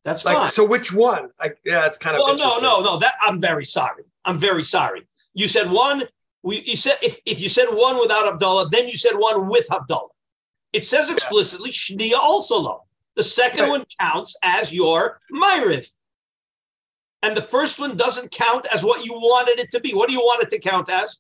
That's 0.04 0.24
Like 0.26 0.38
fine. 0.38 0.50
so, 0.50 0.64
which 0.66 0.94
one? 0.94 1.30
I, 1.40 1.52
yeah, 1.66 1.86
it's 1.86 1.98
kind 1.98 2.16
of 2.16 2.22
well, 2.24 2.38
no, 2.38 2.58
no, 2.60 2.82
no. 2.82 2.98
That 2.98 3.16
I'm 3.22 3.42
very 3.42 3.66
sorry. 3.66 4.04
I'm 4.24 4.40
very 4.40 4.64
sorry. 4.64 5.06
You 5.34 5.48
said 5.48 5.70
one. 5.70 6.04
We 6.44 6.62
you 6.66 6.78
said 6.78 6.98
if, 7.02 7.20
if 7.26 7.42
you 7.42 7.50
said 7.50 7.68
one 7.68 8.00
without 8.00 8.26
Havdalah, 8.40 8.72
then 8.72 8.88
you 8.88 8.96
said 8.96 9.14
one 9.16 9.48
with 9.50 9.68
Havdalah. 9.70 10.10
It 10.74 10.86
says 10.86 11.10
explicitly 11.10 11.72
Shnia 11.72 12.14
also. 12.18 12.84
The 13.16 13.24
second 13.24 13.62
Right. 13.64 13.70
one 13.70 13.86
counts 14.00 14.36
as 14.44 14.72
your 14.74 15.20
Mariv. 15.34 15.90
And 17.24 17.36
the 17.36 17.42
first 17.42 17.80
one 17.80 17.98
doesn't 17.98 18.32
count 18.32 18.68
as 18.72 18.84
what 18.84 19.04
you 19.06 19.14
wanted 19.14 19.60
it 19.60 19.72
to 19.72 19.80
be. 19.80 19.94
What 19.94 20.08
do 20.08 20.14
you 20.14 20.20
want 20.22 20.44
it 20.44 20.50
to 20.52 20.60
count 20.60 20.88
as? 20.90 21.20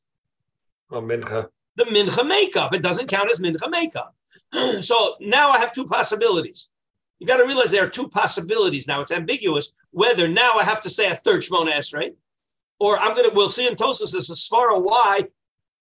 Oh, 0.91 1.01
Mincha. 1.01 1.49
the 1.75 1.85
mincha 1.85 2.25
makeup. 2.25 2.73
It 2.75 2.81
doesn't 2.83 3.07
count 3.07 3.31
as 3.31 3.39
mincha 3.39 3.69
makeup. 3.69 4.15
so 4.81 5.15
now 5.19 5.49
I 5.49 5.57
have 5.57 5.73
two 5.73 5.85
possibilities. 5.87 6.69
You 7.19 7.25
got 7.25 7.37
to 7.37 7.45
realize 7.45 7.71
there 7.71 7.83
are 7.83 7.89
two 7.89 8.07
possibilities 8.09 8.87
now. 8.87 9.01
It's 9.01 9.11
ambiguous 9.11 9.71
whether 9.91 10.27
now 10.27 10.53
I 10.53 10.63
have 10.63 10.81
to 10.83 10.89
say 10.89 11.09
a 11.09 11.15
third 11.15 11.41
Shmona 11.41 11.73
Esrei, 11.73 12.13
or 12.79 12.97
I'm 12.99 13.15
gonna. 13.15 13.29
We'll 13.33 13.49
see 13.49 13.67
in 13.67 13.75
Tosfos 13.75 14.15
as 14.15 14.47
far 14.47 14.75
as 14.75 14.81
why 14.81 15.27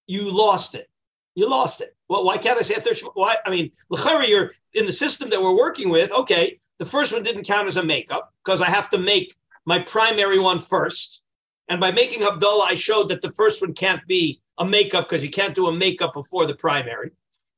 you 0.07 0.31
lost 0.31 0.75
it. 0.75 0.89
You 1.35 1.49
lost 1.49 1.81
it. 1.81 1.95
Well, 2.09 2.25
why 2.25 2.39
can't 2.39 2.59
I 2.59 2.63
say 2.63 2.75
a 2.75 2.81
third? 2.81 2.95
Shmona? 2.95 3.11
Why? 3.15 3.37
I 3.45 3.51
mean, 3.51 3.71
l'chari, 3.91 4.29
you're 4.29 4.53
in 4.75 4.87
the 4.87 4.93
system 4.93 5.31
that 5.31 5.41
we're 5.41 5.57
working 5.57 5.91
with. 5.91 6.11
Okay, 6.13 6.61
the 6.79 6.85
first 6.85 7.13
one 7.13 7.23
didn't 7.23 7.45
count 7.45 7.67
as 7.67 7.77
a 7.77 7.85
makeup 7.85 8.33
because 8.45 8.61
I 8.61 8.67
have 8.67 8.91
to 8.91 8.99
make 8.99 9.35
my 9.65 9.79
primary 9.81 10.39
one 10.39 10.61
first. 10.61 11.23
And 11.69 11.81
by 11.81 11.91
making 11.91 12.21
Havdalah, 12.21 12.67
I 12.67 12.75
showed 12.75 13.09
that 13.09 13.23
the 13.23 13.33
first 13.33 13.61
one 13.61 13.75
can't 13.75 14.07
be 14.07 14.41
a 14.59 14.65
makeup 14.65 15.09
because 15.09 15.25
you 15.25 15.31
can't 15.31 15.55
do 15.55 15.67
a 15.67 15.73
makeup 15.73 16.15
before 16.15 16.47
the 16.47 16.55
primary. 16.55 17.11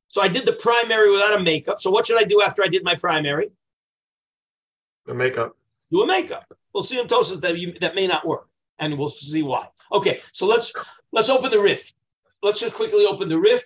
So 0.09 0.23
I 0.23 0.29
did 0.29 0.47
the 0.47 0.55
primary 0.55 1.11
without 1.11 1.39
a 1.39 1.43
makeup. 1.43 1.81
So 1.81 1.91
what 1.91 2.07
should 2.07 2.19
I 2.19 2.25
do 2.25 2.41
after 2.41 2.65
I 2.65 2.69
did 2.69 2.83
my 2.83 2.95
primary? 2.95 3.51
The 5.05 5.15
makeup. 5.15 5.57
Do 5.93 6.03
a 6.03 6.07
makeup. 6.07 6.53
We'll 6.73 6.83
see 6.83 6.99
in 6.99 7.07
Tosfos 7.07 7.41
that 7.43 7.59
you, 7.59 7.79
that 7.81 7.95
may 7.95 8.07
not 8.07 8.27
work, 8.27 8.48
and 8.79 8.99
we'll 8.99 9.09
see 9.09 9.43
why. 9.43 9.69
Okay, 9.93 10.21
so 10.33 10.47
let's 10.47 10.73
let's 11.13 11.31
open 11.31 11.51
the 11.51 11.61
Rif. 11.61 11.93
Let's 12.43 12.61
just 12.61 12.75
quickly 12.75 13.07
open 13.07 13.29
the 13.29 13.39
Rif. 13.39 13.63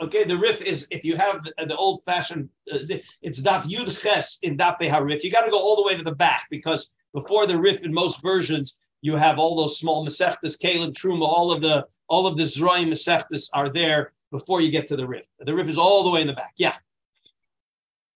Okay, 0.00 0.24
the 0.24 0.36
Rif 0.36 0.60
is 0.62 0.86
if 0.90 1.04
you 1.04 1.16
have 1.16 1.44
the, 1.44 1.52
the 1.66 1.76
old 1.76 2.02
fashioned, 2.04 2.48
uh, 2.72 2.78
the- 2.86 3.02
it's 3.22 3.40
Daf 3.40 3.62
Yud 3.64 4.00
Ches 4.00 4.38
in 4.42 4.56
Daf 4.56 4.78
Harif. 4.80 5.22
You 5.22 5.30
got 5.30 5.44
to 5.44 5.50
go 5.50 5.58
all 5.58 5.76
the 5.76 5.82
way 5.82 5.96
to 5.96 6.02
the 6.02 6.14
back 6.14 6.46
because 6.50 6.90
before 7.14 7.46
the 7.46 7.58
Rif 7.58 7.82
in 7.82 7.92
most 7.92 8.22
versions, 8.22 8.78
you 9.02 9.16
have 9.16 9.38
all 9.38 9.56
those 9.56 9.78
small 9.78 10.06
Masechtas, 10.06 10.60
Kalim, 10.60 10.92
Truma, 10.92 11.22
all 11.22 11.52
of 11.52 11.60
the 11.60 11.86
all 12.08 12.26
of 12.26 12.36
the 12.36 12.44
Zroim 12.44 12.88
Masechtas 12.88 13.48
are 13.54 13.68
there 13.68 14.12
before 14.30 14.60
you 14.60 14.70
get 14.70 14.88
to 14.88 14.96
the 14.96 15.06
Rif. 15.06 15.28
The 15.40 15.54
Rif 15.54 15.68
is 15.68 15.78
all 15.78 16.04
the 16.04 16.10
way 16.10 16.22
in 16.22 16.26
the 16.26 16.32
back. 16.32 16.54
Yeah. 16.56 16.76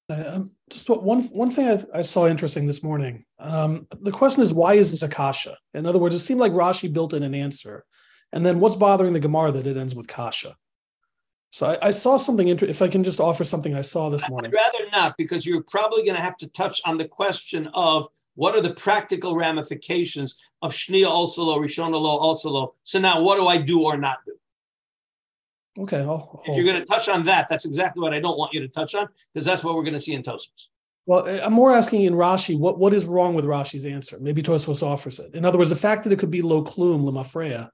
Uh, 0.09 0.25
um, 0.27 0.51
just 0.71 0.89
what- 0.89 1.03
one 1.03 1.23
one 1.25 1.51
thing 1.51 1.69
I, 1.69 1.99
I 1.99 2.03
saw 2.03 2.27
interesting 2.27 2.67
this 2.67 2.83
morning. 2.83 3.25
Um, 3.39 3.87
the 4.01 4.13
question 4.13 4.43
is, 4.43 4.53
why 4.53 4.75
is 4.75 4.91
this 4.91 5.03
akasha? 5.03 5.57
In 5.75 5.87
other 5.87 5.99
words, 5.99 6.15
it 6.15 6.21
seemed 6.21 6.41
like 6.41 6.53
Rashi 6.53 6.93
built 6.93 7.15
in 7.15 7.23
an 7.23 7.35
answer, 7.35 7.85
and 8.33 8.45
then 8.45 8.61
what's 8.61 8.77
bothering 8.77 9.13
the 9.13 9.21
Gemara 9.21 9.53
that 9.53 9.67
it 9.67 9.77
ends 9.77 9.95
with 9.95 10.09
kasha? 10.09 10.57
So 11.53 11.67
I, 11.67 11.89
I 11.89 11.91
saw 11.91 12.17
something. 12.17 12.49
Inter- 12.49 12.67
if 12.67 12.83
I 12.83 12.89
can 12.89 13.05
just 13.05 13.21
offer 13.21 13.45
something 13.45 13.75
I 13.75 13.83
saw 13.83 14.11
this 14.11 14.29
morning. 14.29 14.51
I'd 14.51 14.55
rather 14.55 14.91
not 14.93 15.17
because 15.17 15.47
you're 15.47 15.63
probably 15.63 16.05
going 16.05 16.17
to 16.17 16.23
have 16.23 16.37
to 16.39 16.49
touch 16.49 16.81
on 16.85 16.99
the 16.99 17.07
question 17.07 17.69
of 17.75 18.09
what 18.35 18.55
are 18.55 18.61
the 18.61 18.75
practical 18.75 19.35
ramifications 19.35 20.37
of 20.63 20.73
Shnia 20.73 21.07
also 21.07 21.45
lo, 21.45 21.59
Rishon 21.59 21.93
lo 21.93 22.19
also 22.19 22.51
lo. 22.51 22.75
So 22.85 22.99
now 22.99 23.23
what 23.23 23.37
do 23.37 23.47
I 23.47 23.57
do 23.57 23.85
or 23.85 23.97
not 23.97 24.19
do? 24.27 24.37
Okay, 25.79 26.01
I'll, 26.01 26.43
If 26.47 26.57
you're 26.57 26.65
going 26.65 26.79
to 26.79 26.85
touch 26.85 27.09
on 27.09 27.25
that, 27.25 27.49
that's 27.49 27.65
exactly 27.65 28.01
what 28.01 28.15
I 28.15 28.21
don't 28.21 28.39
want 28.39 28.55
you 28.55 28.61
to 28.61 28.69
touch 28.69 28.95
on 28.95 29.09
because 29.33 29.45
that's 29.45 29.63
what 29.63 29.75
we're 29.75 29.83
going 29.83 29.95
to 29.95 30.01
see 30.01 30.15
in 30.15 30.23
Tosfos. 30.23 30.69
Well, 31.05 31.29
I'm 31.29 31.53
more 31.53 31.71
asking 31.71 32.03
in 32.03 32.15
Rashi, 32.15 32.59
what, 32.59 32.79
what 32.79 32.93
is 32.93 33.05
wrong 33.05 33.35
with 33.35 33.45
Rashi's 33.45 33.87
answer? 33.87 34.19
Maybe 34.21 34.43
Tosfos 34.43 34.83
offers 34.83 35.21
it. 35.21 35.35
In 35.35 35.45
other 35.45 35.59
words, 35.59 35.71
the 35.71 35.77
fact 35.77 36.05
that 36.05 36.13
it 36.13 36.19
could 36.19 36.31
be 36.31 36.43
lo 36.43 36.65
klum 36.65 37.05
lemafreya 37.05 37.71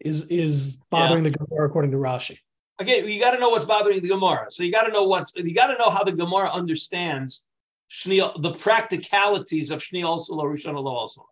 is 0.00 0.28
is 0.28 0.82
bothering 0.90 1.24
the 1.24 1.30
Gemara 1.30 1.66
according 1.66 1.90
to 1.90 1.96
Rashi. 1.96 2.38
Again, 2.78 3.08
you 3.08 3.18
got 3.18 3.30
to 3.30 3.38
know 3.38 3.48
what's 3.48 3.64
bothering 3.64 4.02
the 4.02 4.08
Gemara. 4.08 4.46
So 4.50 4.62
you 4.62 4.70
got 4.70 4.84
to 4.84 4.92
know 4.92 5.04
what 5.04 5.32
you 5.34 5.54
got 5.54 5.68
to 5.68 5.78
know 5.78 5.90
how 5.90 6.04
the 6.04 6.12
Gemara 6.12 6.50
understands 6.52 7.46
Shnia, 7.90 8.40
the 8.42 8.52
practicalities 8.52 9.70
of 9.70 9.80
Shnia 9.80 10.04
also 10.04 10.34
lo, 10.34 10.44
Rishon 10.44 10.78
lo 10.78 10.92
also, 10.92 11.26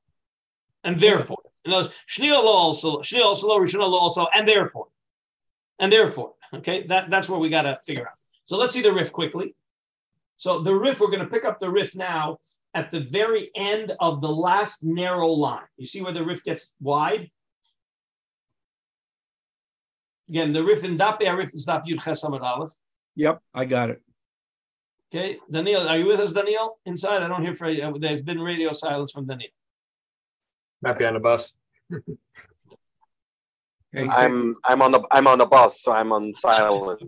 and 0.83 0.99
therefore, 0.99 1.39
in 1.65 1.73
other 1.73 1.85
words, 1.85 1.95
Shnia 2.09 2.43
lo 2.43 2.51
also, 2.51 2.99
Shnia 2.99 3.25
also 3.25 3.49
lo, 3.49 3.59
Rishon 3.59 3.79
lo 3.81 3.99
also, 3.99 4.27
and 4.35 4.49
therefore, 4.49 4.89
and 5.79 5.93
therefore, 5.93 6.35
okay, 6.55 6.87
that 6.87 7.11
that's 7.11 7.29
where 7.29 7.39
we 7.39 7.49
got 7.49 7.63
to 7.63 7.81
figure 7.87 8.07
out. 8.07 8.15
So 8.47 8.57
let's 8.57 8.75
see 8.75 8.83
the 8.83 8.93
Rif 8.93 9.13
quickly. 9.13 9.55
So 10.37 10.61
the 10.61 10.75
Rif, 10.75 11.01
we're 11.01 11.09
going 11.09 11.21
to 11.21 11.27
pick 11.27 11.45
up 11.45 11.61
the 11.61 11.71
Rif 11.71 11.97
now 11.97 12.39
at 12.75 12.91
the 12.91 13.01
very 13.01 13.51
end 13.55 13.93
of 14.01 14.21
the 14.21 14.29
last 14.29 14.85
narrow 14.85 15.29
line. 15.29 15.63
You 15.77 15.87
see 15.87 16.03
where 16.03 16.13
the 16.13 16.25
Rif 16.25 16.45
gets 16.45 16.77
wide? 16.81 17.31
Again, 20.29 20.53
the 20.53 20.65
Rif 20.65 20.85
in 20.85 20.97
Dape, 20.97 21.37
Rif 21.37 21.55
is 21.55 21.67
Daf 21.67 21.85
Yud 21.85 22.03
Ches 22.03 22.25
Amud 22.25 22.43
Aleph. 22.43 22.73
Yep, 23.17 23.41
I 23.55 23.65
got 23.65 23.91
it. 23.91 24.03
Okay, 25.15 25.39
Daniel, 25.51 25.87
are 25.87 25.97
you 25.97 26.07
with 26.07 26.19
us, 26.19 26.33
Daniel? 26.33 26.79
Inside, 26.87 27.23
I 27.23 27.29
don't 27.29 27.43
hear. 27.43 27.55
For, 27.55 27.67
uh, 27.67 27.93
there's 28.01 28.23
been 28.23 28.41
radio 28.41 28.73
silence 28.73 29.13
from 29.13 29.27
Daniel. 29.27 29.51
Might 30.83 30.99
be 30.99 31.05
on 31.05 31.15
the 31.15 31.21
bus. 31.21 31.55
Okay, 33.97 34.07
so- 34.09 34.15
I'm 34.15 34.57
I'm 34.65 34.83
on 34.83 34.93
the 34.93 35.03
I'm 35.11 35.27
on 35.27 35.39
the 35.39 35.47
bus, 35.47 35.81
so 35.83 35.93
I'm 35.93 36.13
on 36.13 36.33
silent. 36.35 37.01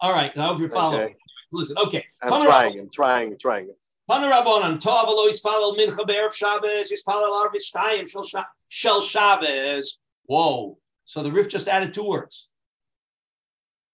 All 0.00 0.12
right, 0.12 0.30
I 0.36 0.42
hope 0.46 0.60
you're 0.60 0.68
following. 0.68 1.00
Okay. 1.06 1.16
Listen, 1.50 1.76
okay. 1.78 2.04
I'm 2.22 2.42
trying. 2.44 2.78
I'm 2.78 2.90
trying. 2.90 3.32
I'm 3.32 3.38
trying. 3.38 3.68
Tanu 4.08 4.30
Rabbanan, 4.30 4.80
Tov 4.80 5.04
alo 5.06 5.28
yispalel 5.28 5.76
mincha 5.78 6.06
be'erev 6.06 6.32
Shabbos, 6.32 6.90
yispalel 6.92 7.44
arvis 7.44 7.62
shtayim 7.74 8.08
shel 8.08 8.22
Sha- 8.22 8.44
shel 8.68 9.00
Shabbos. 9.02 9.98
Whoa! 10.26 10.78
So 11.04 11.22
the 11.22 11.32
Rif 11.32 11.48
just 11.48 11.68
added 11.68 11.92
two 11.94 12.04
words. 12.04 12.48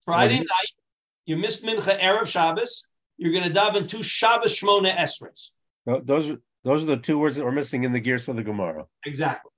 Friday 0.04 0.36
Mhm. 0.38 0.40
night, 0.40 0.72
you 1.26 1.36
missed 1.36 1.64
mincha 1.64 1.98
erev 1.98 2.26
Shabbos. 2.26 2.86
You're 3.16 3.32
going 3.32 3.44
to 3.44 3.50
daven 3.50 3.88
two 3.88 4.02
Shabbos 4.02 4.52
shmona 4.58 4.94
esres. 4.94 5.50
Tho- 5.86 6.02
Those 6.04 6.28
are 6.30 6.38
those 6.64 6.82
are 6.82 6.86
the 6.86 6.96
two 6.96 7.18
words 7.18 7.36
that 7.36 7.44
were 7.44 7.52
missing 7.52 7.84
in 7.84 7.92
the 7.92 8.00
gears 8.00 8.28
of 8.28 8.36
the 8.36 8.42
Gemara. 8.42 8.86
Exactly. 9.06 9.50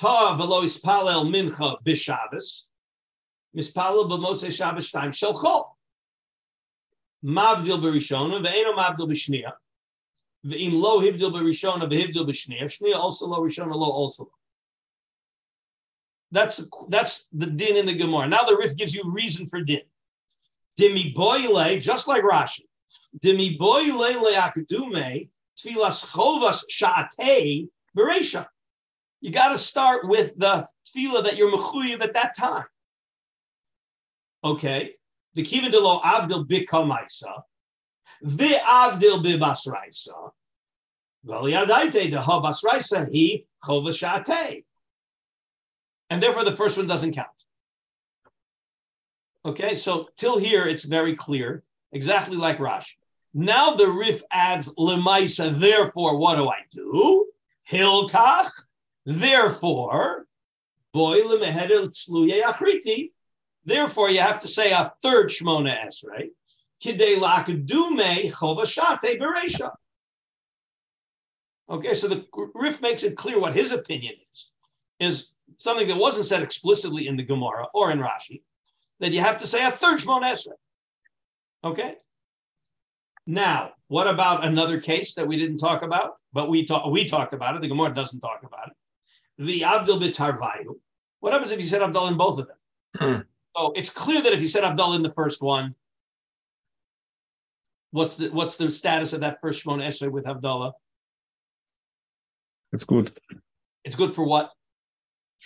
Tov 0.00 0.40
alo 0.40 0.62
yispalel 0.62 1.24
mincha 1.30 1.76
b'Shabbos. 1.84 2.68
Mispalel 3.56 4.08
b'motzei 4.08 4.50
Shabbos 4.50 4.90
shtayim 4.90 5.14
shel 5.14 5.34
chol. 5.34 5.64
Mavdil 7.24 7.80
b'rishona 7.80 8.44
ve'eno 8.44 8.76
mavdil 8.76 9.08
b'shniya. 9.08 9.52
Ve'im 10.46 10.72
lo 10.72 11.00
hivdil 11.00 11.32
b'rishona 11.32 11.88
ve'hivdil 11.88 12.26
b'shniya. 12.26 12.64
Shniya 12.64 12.96
also 12.96 13.26
lo 13.26 13.40
rishona 13.40 13.74
lo 13.74 13.90
also. 13.90 14.24
lo. 14.24 14.30
That's 16.32 16.60
that's 16.88 17.28
the 17.28 17.46
din 17.46 17.76
in 17.76 17.86
the 17.86 17.94
Gemara. 17.94 18.26
Now 18.26 18.42
the 18.42 18.56
Rif 18.56 18.76
gives 18.76 18.92
you 18.92 19.02
reason 19.06 19.46
for 19.46 19.60
din. 19.60 19.82
Dimi 20.78 21.14
boile, 21.14 21.78
just 21.78 22.08
like 22.08 22.24
Rashi. 22.24 22.62
Dimi 23.20 23.56
boile 23.56 24.14
le'akdume 24.14 25.28
tfilas 25.56 26.04
chovas 26.04 26.64
sha'atei 26.68 27.68
beresha. 27.96 28.48
You 29.24 29.30
got 29.30 29.48
to 29.48 29.58
start 29.58 30.06
with 30.06 30.36
the 30.36 30.68
tefillah 30.86 31.24
that 31.24 31.38
you're 31.38 31.50
mechuyev 31.50 32.02
at 32.02 32.12
that 32.12 32.36
time. 32.36 32.66
Okay. 34.44 34.92
The 35.32 35.42
kiva 35.42 35.70
de 35.70 35.80
lo 35.80 35.98
avdil 36.02 36.46
bikamaisa, 36.46 37.42
the 38.20 38.60
avdil 38.68 39.24
bibasraisa, 39.24 40.30
v'liyadaite 41.26 42.10
de 42.10 42.20
ha 42.20 42.42
basraisa 42.42 43.10
he 43.10 43.46
chovas 43.64 43.96
sha'atei. 43.98 44.64
And 46.10 46.22
therefore, 46.22 46.44
the 46.44 46.52
first 46.52 46.76
one 46.76 46.86
doesn't 46.86 47.14
count. 47.14 47.28
Okay, 49.46 49.74
so 49.74 50.10
till 50.18 50.36
here, 50.36 50.66
it's 50.66 50.84
very 50.84 51.16
clear, 51.16 51.64
exactly 51.92 52.36
like 52.36 52.58
Rashi. 52.58 52.92
Now 53.32 53.74
the 53.74 53.88
Rif 53.88 54.22
adds 54.30 54.74
lemaisa, 54.74 55.58
therefore, 55.58 56.18
what 56.18 56.36
do 56.36 56.50
I 56.50 56.58
do? 56.70 57.26
Hilkach, 57.70 58.50
therefore. 59.04 60.26
Therefore, 63.66 64.10
you 64.10 64.20
have 64.20 64.40
to 64.40 64.48
say 64.48 64.72
a 64.72 64.92
third 65.02 65.30
Shmona 65.30 65.74
Esrei. 65.86 66.30
Okay, 71.70 71.94
so 71.94 72.08
the 72.08 72.26
Rif 72.54 72.82
makes 72.82 73.02
it 73.02 73.16
clear 73.16 73.40
what 73.40 73.54
his 73.54 73.72
opinion 73.72 74.14
is, 74.32 74.50
is 75.00 75.30
something 75.56 75.88
that 75.88 75.96
wasn't 75.96 76.26
said 76.26 76.42
explicitly 76.42 77.08
in 77.08 77.16
the 77.16 77.22
Gemara 77.22 77.66
or 77.72 77.90
in 77.90 77.98
Rashi, 78.00 78.42
that 79.00 79.12
you 79.12 79.20
have 79.20 79.38
to 79.38 79.46
say 79.46 79.64
a 79.64 79.70
third 79.70 80.00
Shmon 80.00 80.22
Esrei. 80.22 80.52
Okay. 81.64 81.96
Now, 83.26 83.72
what 83.88 84.06
about 84.06 84.44
another 84.44 84.78
case 84.80 85.14
that 85.14 85.26
we 85.26 85.38
didn't 85.38 85.56
talk 85.56 85.82
about, 85.82 86.16
but 86.34 86.50
we 86.50 86.66
talk, 86.66 86.90
we 86.90 87.08
talked 87.08 87.32
about 87.32 87.56
it. 87.56 87.62
The 87.62 87.68
Gemara 87.68 87.94
doesn't 87.94 88.20
talk 88.20 88.42
about 88.44 88.68
it. 88.68 88.74
The 89.38 89.64
Abdul 89.64 89.98
Bitarvayu. 89.98 90.76
What 91.20 91.32
happens 91.32 91.50
if 91.50 91.60
you 91.60 91.66
said 91.66 91.82
Abdul 91.82 92.08
in 92.08 92.16
both 92.16 92.38
of 92.38 92.48
them? 92.48 92.56
Hmm. 92.96 93.20
So 93.56 93.72
it's 93.74 93.90
clear 93.90 94.22
that 94.22 94.32
if 94.32 94.40
you 94.40 94.48
said 94.48 94.64
Abdul 94.64 94.94
in 94.94 95.02
the 95.02 95.10
first 95.10 95.42
one, 95.42 95.74
what's 97.90 98.16
the 98.16 98.28
what's 98.30 98.56
the 98.56 98.70
status 98.70 99.12
of 99.12 99.20
that 99.20 99.40
first 99.40 99.62
Shimon 99.62 99.80
Esrei 99.80 100.10
with 100.10 100.24
Havdalah? 100.24 100.72
It's 102.72 102.84
good 102.84 103.16
It's 103.84 103.96
good 103.96 104.12
for 104.12 104.24
what? 104.24 104.50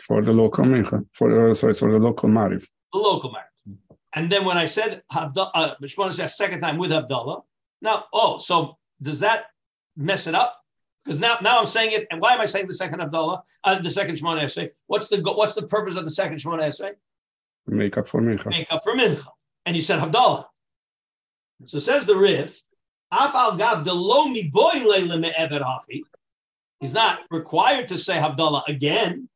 for 0.07 0.23
the 0.23 0.33
local 0.33 0.65
mincha. 0.65 1.05
For 1.13 1.51
uh, 1.51 1.55
sorry, 1.55 1.75
for 1.75 1.91
the 1.93 1.99
local 1.99 2.29
mariv. 2.29 2.67
The 2.93 2.99
local 2.99 3.33
marriage. 3.33 3.79
And 4.15 4.31
then 4.31 4.45
when 4.45 4.57
I 4.57 4.65
said 4.65 5.03
Havdalah, 5.13 5.51
uh, 5.55 5.75
Shmon 5.83 6.09
Esrei 6.09 6.25
a 6.25 6.29
second 6.29 6.61
time 6.61 6.79
with 6.79 6.91
Havdalah, 6.91 7.43
now 7.83 8.05
oh, 8.13 8.39
so 8.39 8.79
does 9.03 9.21
that 9.21 9.47
mess 9.97 10.27
it 10.27 10.35
up? 10.35 10.57
Because 11.09 11.21
now, 11.21 11.39
now 11.41 11.59
I'm 11.59 11.65
saying 11.65 11.93
it, 11.93 12.07
and 12.11 12.21
why 12.21 12.35
am 12.35 12.41
I 12.43 12.45
saying 12.45 12.67
the 12.67 12.75
second 12.75 13.01
Havdalah, 13.01 13.41
uh, 13.65 13.81
the 13.81 13.89
second 13.89 14.17
Shemona 14.17 14.43
Esrei? 14.43 14.69
What's 14.89 15.09
the 15.09 15.23
what's 15.23 15.55
the 15.55 15.67
purpose 15.67 15.97
of 15.97 16.05
the 16.05 16.11
second 16.11 16.37
Shemona 16.37 16.65
Esrei? 16.65 16.97
Make 17.67 17.97
up 17.97 18.07
for 18.07 18.21
mincha. 18.21 18.51
Make 18.51 18.71
up 18.71 18.85
for 18.85 18.93
Mincha. 18.93 19.29
And 19.65 19.75
you 19.75 19.81
said 19.81 20.01
Havdalah. 20.01 20.45
So 21.65 21.79
says 21.79 22.05
the 22.05 22.15
Rif, 22.15 22.63
Af 23.11 23.35
al 23.35 23.57
gav 23.57 23.85
de 23.85 23.95
lo 23.95 24.29
mi 24.29 24.49
boy 24.49 24.73
leile 24.73 25.19
me 25.19 25.33
ever 25.35 25.61
hachi. 25.61 26.03
He's 26.81 26.93
not 26.93 27.21
required 27.31 27.89
to 27.89 27.97
say 27.97 28.19
Havdalah 28.19 28.69
again, 28.69 29.31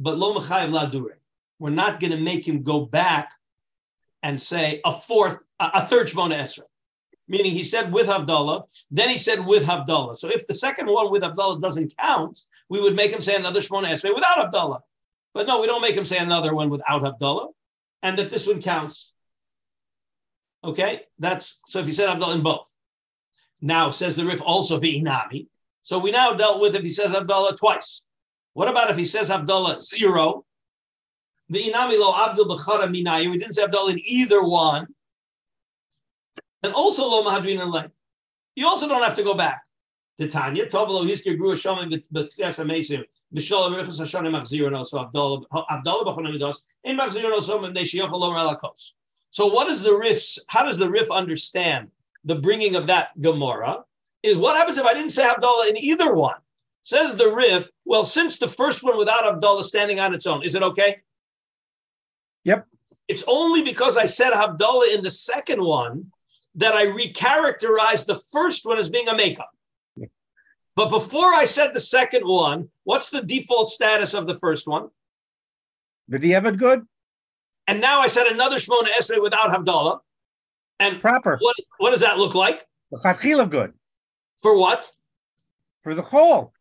but 0.00 0.18
lo 0.18 0.34
mechayev 0.34 0.72
la 0.72 0.86
dure. 0.86 1.20
We're 1.60 1.70
not 1.70 2.00
going 2.00 2.10
to 2.10 2.18
make 2.18 2.48
him 2.48 2.62
go 2.62 2.84
back 2.84 3.30
and 4.24 4.42
say 4.42 4.80
a 4.84 4.90
fourth, 4.90 5.40
a, 5.60 5.70
a 5.74 5.86
third 5.86 6.08
Shemona 6.08 6.34
Esrei. 6.34 6.64
Meaning 7.28 7.52
he 7.52 7.64
said 7.64 7.92
with 7.92 8.06
Havdalah, 8.06 8.64
then 8.90 9.08
he 9.08 9.16
said 9.16 9.44
with 9.44 9.64
Havdalah. 9.64 10.16
So 10.16 10.28
if 10.28 10.46
the 10.46 10.54
second 10.54 10.86
one 10.86 11.10
with 11.10 11.22
Havdalah 11.22 11.60
doesn't 11.60 11.96
count, 11.98 12.42
we 12.68 12.80
would 12.80 12.94
make 12.94 13.10
him 13.10 13.20
say 13.20 13.34
another 13.34 13.60
Shemona 13.60 13.88
Esrei 13.88 14.14
without 14.14 14.38
Havdalah. 14.38 14.80
But 15.34 15.46
no, 15.46 15.60
we 15.60 15.66
don't 15.66 15.82
make 15.82 15.94
him 15.94 16.04
say 16.04 16.18
another 16.18 16.54
one 16.54 16.70
without 16.70 17.02
Havdalah, 17.02 17.52
and 18.02 18.18
that 18.18 18.30
this 18.30 18.46
one 18.46 18.62
counts. 18.62 19.12
Okay, 20.64 21.02
that's 21.18 21.60
so 21.66 21.80
if 21.80 21.86
he 21.86 21.92
said 21.92 22.08
Havdalah 22.08 22.36
in 22.36 22.42
both. 22.42 22.66
Now 23.60 23.90
says 23.90 24.16
the 24.16 24.24
Rif 24.24 24.40
also 24.42 24.78
the 24.78 25.00
Inami. 25.00 25.48
So 25.82 25.98
we 25.98 26.10
now 26.10 26.32
dealt 26.32 26.60
with 26.60 26.74
if 26.74 26.82
he 26.82 26.90
says 26.90 27.12
Havdalah 27.12 27.56
twice. 27.56 28.04
What 28.54 28.68
about 28.68 28.90
if 28.90 28.96
he 28.96 29.04
says 29.04 29.30
Havdalah 29.30 29.80
zero? 29.80 30.44
The 31.48 31.70
Inami 31.70 31.98
lo 31.98 32.14
Abdul 32.14 32.46
Bechara 32.46 32.88
Minayu. 32.88 33.30
We 33.30 33.38
didn't 33.38 33.54
say 33.54 33.64
Havdalah 33.64 33.92
in 33.92 34.00
either 34.04 34.42
one. 34.42 34.86
And 36.62 36.72
also 36.74 37.06
lo 37.06 37.24
Mahadrin 37.24 37.60
and 37.60 37.90
You 38.54 38.66
also 38.66 38.88
don't 38.88 39.02
have 39.02 39.16
to 39.16 39.22
go 39.22 39.34
back. 39.34 39.62
The 40.18 40.28
Tanya, 40.28 40.66
Tovalo 40.66 41.06
Hiskir 41.06 41.36
grew 41.36 41.50
a 41.50 41.56
shaman 41.56 41.90
b'tchias 41.90 42.58
amesim, 42.64 43.04
b'shol 43.34 43.70
amirchus 43.70 44.00
hashanim 44.00 44.32
machzir 44.32 44.70
no, 44.72 44.82
so 44.82 45.00
Abdallah, 45.00 45.42
Abdallah 45.70 46.04
b'chonim 46.06 46.38
dos, 46.38 46.64
in 46.84 46.96
machzir 46.96 47.24
no, 47.24 47.40
so 47.40 47.60
they 47.70 47.82
shiyach 47.82 48.10
alom. 48.10 48.58
So 49.30 49.46
what 49.46 49.68
is 49.68 49.82
the 49.82 49.94
Rif, 49.94 50.22
how 50.48 50.64
does 50.64 50.78
the 50.78 50.88
Rif 50.88 51.10
understand 51.10 51.90
the 52.24 52.36
bringing 52.36 52.76
of 52.76 52.86
that 52.86 53.20
Gemara? 53.20 53.84
Is 54.22 54.38
what 54.38 54.56
happens 54.56 54.78
if 54.78 54.86
I 54.86 54.94
didn't 54.94 55.12
say 55.12 55.22
Havdalah 55.24 55.68
in 55.68 55.76
either 55.76 56.14
one? 56.14 56.36
Says 56.82 57.16
the 57.16 57.30
Rif, 57.30 57.68
well, 57.84 58.04
since 58.04 58.38
the 58.38 58.48
first 58.48 58.82
one 58.82 58.96
without 58.96 59.24
Havdalah 59.24 59.64
standing 59.64 60.00
on 60.00 60.14
its 60.14 60.26
own, 60.26 60.42
is 60.42 60.54
it 60.54 60.62
okay? 60.62 61.02
Yep. 62.44 62.66
It's 63.08 63.24
only 63.28 63.62
because 63.62 63.98
I 63.98 64.06
said 64.06 64.32
Havdalah 64.32 64.94
in 64.94 65.02
the 65.02 65.10
second 65.10 65.62
one 65.62 66.10
that 66.56 66.74
I 66.74 66.86
recharacterized 66.86 68.06
the 68.06 68.20
first 68.32 68.64
one 68.64 68.78
as 68.78 68.88
being 68.88 69.08
a 69.08 69.14
makeup. 69.14 69.50
But 70.74 70.90
before 70.90 71.32
I 71.32 71.46
said 71.46 71.72
the 71.72 71.80
second 71.80 72.22
one, 72.26 72.68
what's 72.84 73.08
the 73.08 73.22
default 73.22 73.70
status 73.70 74.12
of 74.12 74.26
the 74.26 74.34
first 74.34 74.66
one? 74.66 74.88
Did 76.10 76.22
he 76.22 76.30
have 76.30 76.44
it 76.44 76.58
good? 76.58 76.86
And 77.66 77.80
now 77.80 78.00
I 78.00 78.06
said 78.08 78.26
another 78.26 78.56
Shmona 78.56 78.88
Esrei 78.98 79.20
without 79.22 79.50
Havdalah. 79.50 80.00
And 80.78 81.00
Proper. 81.00 81.38
what, 81.40 81.56
what 81.78 81.90
does 81.90 82.00
that 82.00 82.18
look 82.18 82.34
like? 82.34 82.62
The 82.92 82.98
Chatchila 82.98 83.48
good. 83.48 83.72
For 84.38 84.58
what? 84.58 84.90
For 85.82 85.94
the 85.94 86.02
whole. 86.02 86.52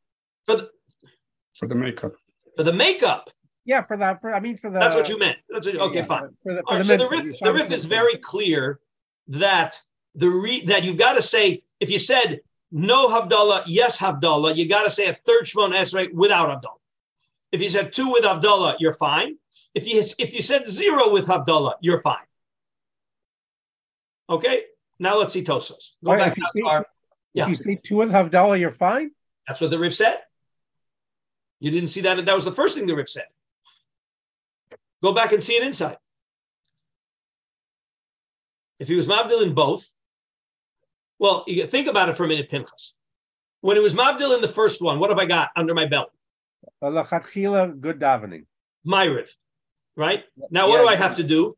For 0.46 0.56
the 0.56 0.70
For 1.54 1.68
the 1.68 1.76
makeup. 1.76 2.14
for 2.56 2.64
the 2.64 2.74
makeup. 2.74 3.30
Yeah, 3.66 3.82
for 3.82 3.98
the 3.98 4.18
for 4.22 4.34
I 4.34 4.40
mean 4.40 4.58
for 4.58 4.70
the 4.70 4.80
That's 4.80 4.96
what 4.96 5.10
you 5.10 5.20
meant. 5.20 5.38
That's 5.50 5.68
what, 5.68 5.76
okay, 5.76 5.98
yeah, 5.98 6.04
fine. 6.04 6.30
For 6.44 6.54
the, 6.54 6.62
for 6.62 6.70
All 6.70 6.78
right, 6.78 6.86
the 6.86 6.86
so 6.86 6.98
the 6.98 7.04
mincha, 7.04 7.12
Rif, 7.12 7.40
the 7.40 7.54
Rif 7.54 7.72
is 7.72 7.86
very 7.86 8.16
clear 8.18 8.80
that 9.28 9.80
the 10.16 10.30
re, 10.30 10.62
that 10.66 10.84
you've 10.84 10.98
got 10.98 11.14
to 11.14 11.22
say 11.22 11.64
if 11.80 11.90
you 11.90 12.00
said 12.00 12.42
no 12.72 13.08
Havdalah, 13.08 13.64
yes 13.68 14.00
Havdalah, 14.00 14.56
you 14.56 14.68
got 14.68 14.84
to 14.84 14.90
say 14.90 15.08
a 15.08 15.14
third 15.14 15.44
Shmon 15.44 15.76
Esrei 15.76 16.12
without 16.14 16.50
Havdalah. 16.50 16.80
If 17.52 17.62
you 17.62 17.70
said 17.70 17.94
two 17.94 18.12
with 18.12 18.24
Havdalah, 18.24 18.76
you're 18.80 18.94
fine. 18.94 19.38
If 19.74 19.88
you 19.88 20.02
if 20.20 20.34
you 20.34 20.42
said 20.42 20.68
zero 20.68 21.12
with 21.12 21.28
Havdalah, 21.28 21.74
you're 21.82 22.02
fine. 22.02 22.26
Okay, 24.30 24.64
now 25.00 25.18
let's 25.18 25.34
see 25.34 25.44
Tosfos. 25.44 25.92
Go 26.04 26.12
right, 26.12 26.20
back 26.20 26.32
if 26.32 26.38
you 26.38 26.46
see- 26.54 26.64
our- 26.64 26.88
If 27.36 27.48
you 27.50 27.56
say 27.56 27.76
two 27.76 27.98
with 27.98 28.12
Havdalah, 28.12 28.60
you're 28.60 28.72
fine. 28.72 29.12
That's 29.48 29.62
what 29.62 29.70
the 29.70 29.78
Rif 29.80 29.94
said. 29.96 30.20
You 31.60 31.72
didn't 31.72 31.90
see 31.90 32.02
that? 32.02 32.26
That 32.26 32.36
was 32.36 32.46
the 32.46 32.52
first 32.52 32.76
thing 32.78 32.88
the 32.88 32.96
Rif 32.96 33.10
said. 33.10 33.28
Go 35.02 35.12
back 35.14 35.32
and 35.34 35.44
see 35.44 35.54
it 35.56 35.64
inside. 35.64 35.98
If 38.80 38.88
he 38.88 38.96
was 38.96 39.08
Mabdil 39.08 39.44
in 39.44 39.54
both, 39.54 39.90
well, 41.20 41.44
you 41.48 41.66
think 41.66 41.88
about 41.88 42.10
it 42.10 42.18
for 42.18 42.26
a 42.26 42.28
minute, 42.28 42.50
Pinchas. 42.50 42.94
When 43.62 43.78
it 43.78 43.82
was 43.82 43.94
Mabdil 43.94 44.36
in 44.36 44.42
the 44.42 44.48
first 44.48 44.82
one, 44.82 45.00
what 45.00 45.10
have 45.10 45.20
I 45.20 45.26
got 45.26 45.50
under 45.56 45.74
my 45.74 45.86
belt? 45.86 46.12
Lachatchila, 46.84 47.80
good 47.80 48.00
davening. 48.00 48.46
My 48.84 49.06
Rif, 49.06 49.36
right? 49.96 50.24
Now, 50.52 50.68
what 50.68 50.78
Yeah, 50.78 50.84
do 50.84 50.88
I 50.90 50.96
have 50.96 51.16
to 51.18 51.24
do? 51.24 51.56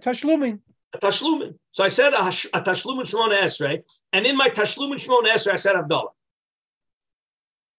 Tashlumin. 0.00 0.60
Tashlumin. 0.96 1.54
So 1.72 1.84
I 1.84 1.88
said 1.88 2.12
a, 2.12 2.16
tashlumin 2.16 3.02
shmona 3.02 3.38
esrei, 3.38 3.82
and 4.12 4.26
in 4.26 4.36
my 4.36 4.48
tashlumin 4.48 4.96
shmona 4.96 5.28
esrei, 5.28 5.52
I 5.52 5.56
said 5.56 5.76
Havdalah. 5.76 6.10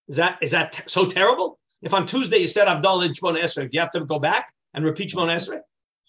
Is 0.08 0.16
that 0.16 0.40
is 0.42 0.52
that 0.52 0.84
so 0.90 1.06
terrible? 1.06 1.60
If 1.82 1.94
on 1.94 2.06
Tuesday 2.06 2.38
you 2.38 2.48
said 2.48 2.68
Havdalah 2.68 3.06
in 3.06 3.14
shmona 3.14 3.42
esrei, 3.42 3.64
do 3.64 3.70
you 3.74 3.80
have 3.80 3.92
to 3.92 4.06
go 4.06 4.20
back 4.20 4.54
and 4.74 4.84
repeat 4.86 5.12
shmona 5.12 5.36
esrei? 5.36 5.62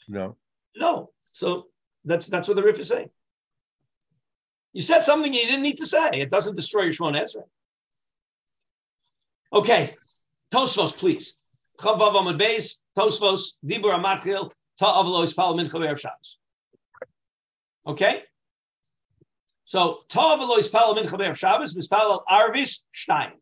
No. 0.09 0.37
No. 0.77 1.11
So 1.33 1.67
that's 2.05 2.27
that's 2.29 2.49
what 2.49 2.57
the 2.57 2.63
Rif 2.63 2.79
is 2.79 2.89
saying. 2.89 3.11
You 4.73 4.83
said 4.83 5.01
something 5.01 5.33
you 5.33 5.41
didn't 5.47 5.63
need 5.63 5.79
to 5.79 5.87
say. 5.87 6.21
It 6.21 6.31
doesn't 6.31 6.57
destroy 6.57 6.83
your 6.83 6.93
shmona 6.93 7.23
esrei. 7.23 7.43
Okay, 9.53 9.95
Tosfos, 10.53 10.97
please. 10.97 11.39
Chavav 11.79 12.15
Amud 12.15 12.39
Beis, 12.39 12.77
Tosfos, 12.97 13.57
Dibur 13.67 13.99
Amachil, 13.99 14.51
Ta'avlo 14.79 15.25
Ispal 15.25 15.59
Mincha 15.59 15.73
Erev 15.73 15.99
Shabbos. 15.99 16.39
Okay? 17.87 18.23
So, 19.65 20.01
Ta'avlo 20.09 20.59
Ispal 20.59 20.97
Mincha 20.97 21.19
Erev 21.19 21.37
Shabbos, 21.37 21.75
Mispal 21.75 22.23
Arvis 22.31 22.85
Stein. 22.95 23.33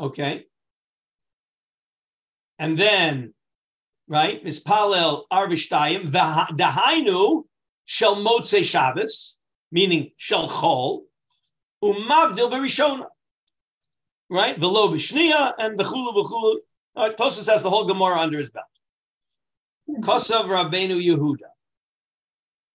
Okay? 0.00 0.46
And 2.58 2.76
then, 2.76 3.34
right, 4.08 4.44
Mispalel 4.44 5.24
Arvis 5.32 5.68
Shtayim, 5.68 6.10
Dahainu 6.10 7.44
Shel 7.84 8.16
Motze 8.16 8.64
Shabbos, 8.64 9.36
meaning 9.70 10.12
Shel 10.16 10.48
Chol, 10.48 11.02
Umavdil 11.82 12.50
Berishona. 12.50 13.06
Right? 14.30 14.58
Velo 14.58 14.88
Bishnia 14.88 15.54
and 15.58 15.78
Bechulu. 15.78 16.56
All 16.96 17.08
right, 17.08 17.16
Tosfos 17.16 17.50
has 17.50 17.62
the 17.62 17.70
whole 17.70 17.86
Gemara 17.86 18.18
under 18.18 18.38
his 18.38 18.50
belt. 18.50 18.66
Kosav 20.00 20.44
Rabbeinu 20.44 21.02
Yehuda. 21.02 21.48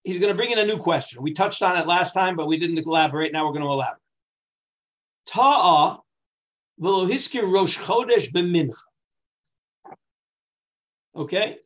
He's 0.04 0.18
going 0.18 0.32
to 0.32 0.36
bring 0.36 0.52
in 0.52 0.60
a 0.60 0.66
new 0.66 0.78
question. 0.78 1.22
We 1.22 1.34
touched 1.34 1.62
on 1.62 1.78
it 1.78 1.86
last 1.86 2.14
time, 2.14 2.36
but 2.36 2.48
we 2.48 2.58
didn't 2.58 2.80
elaborate. 2.80 3.32
Now 3.32 3.46
we're 3.46 3.54
going 3.54 3.66
to 3.66 3.72
elaborate. 3.72 4.02
Ta'a 5.28 6.00
velo 6.80 7.06
hiskir 7.06 7.44
Rosh 7.44 7.78
Chodesh 7.78 8.32
b'mincha. 8.32 8.74
Okay? 11.16 11.58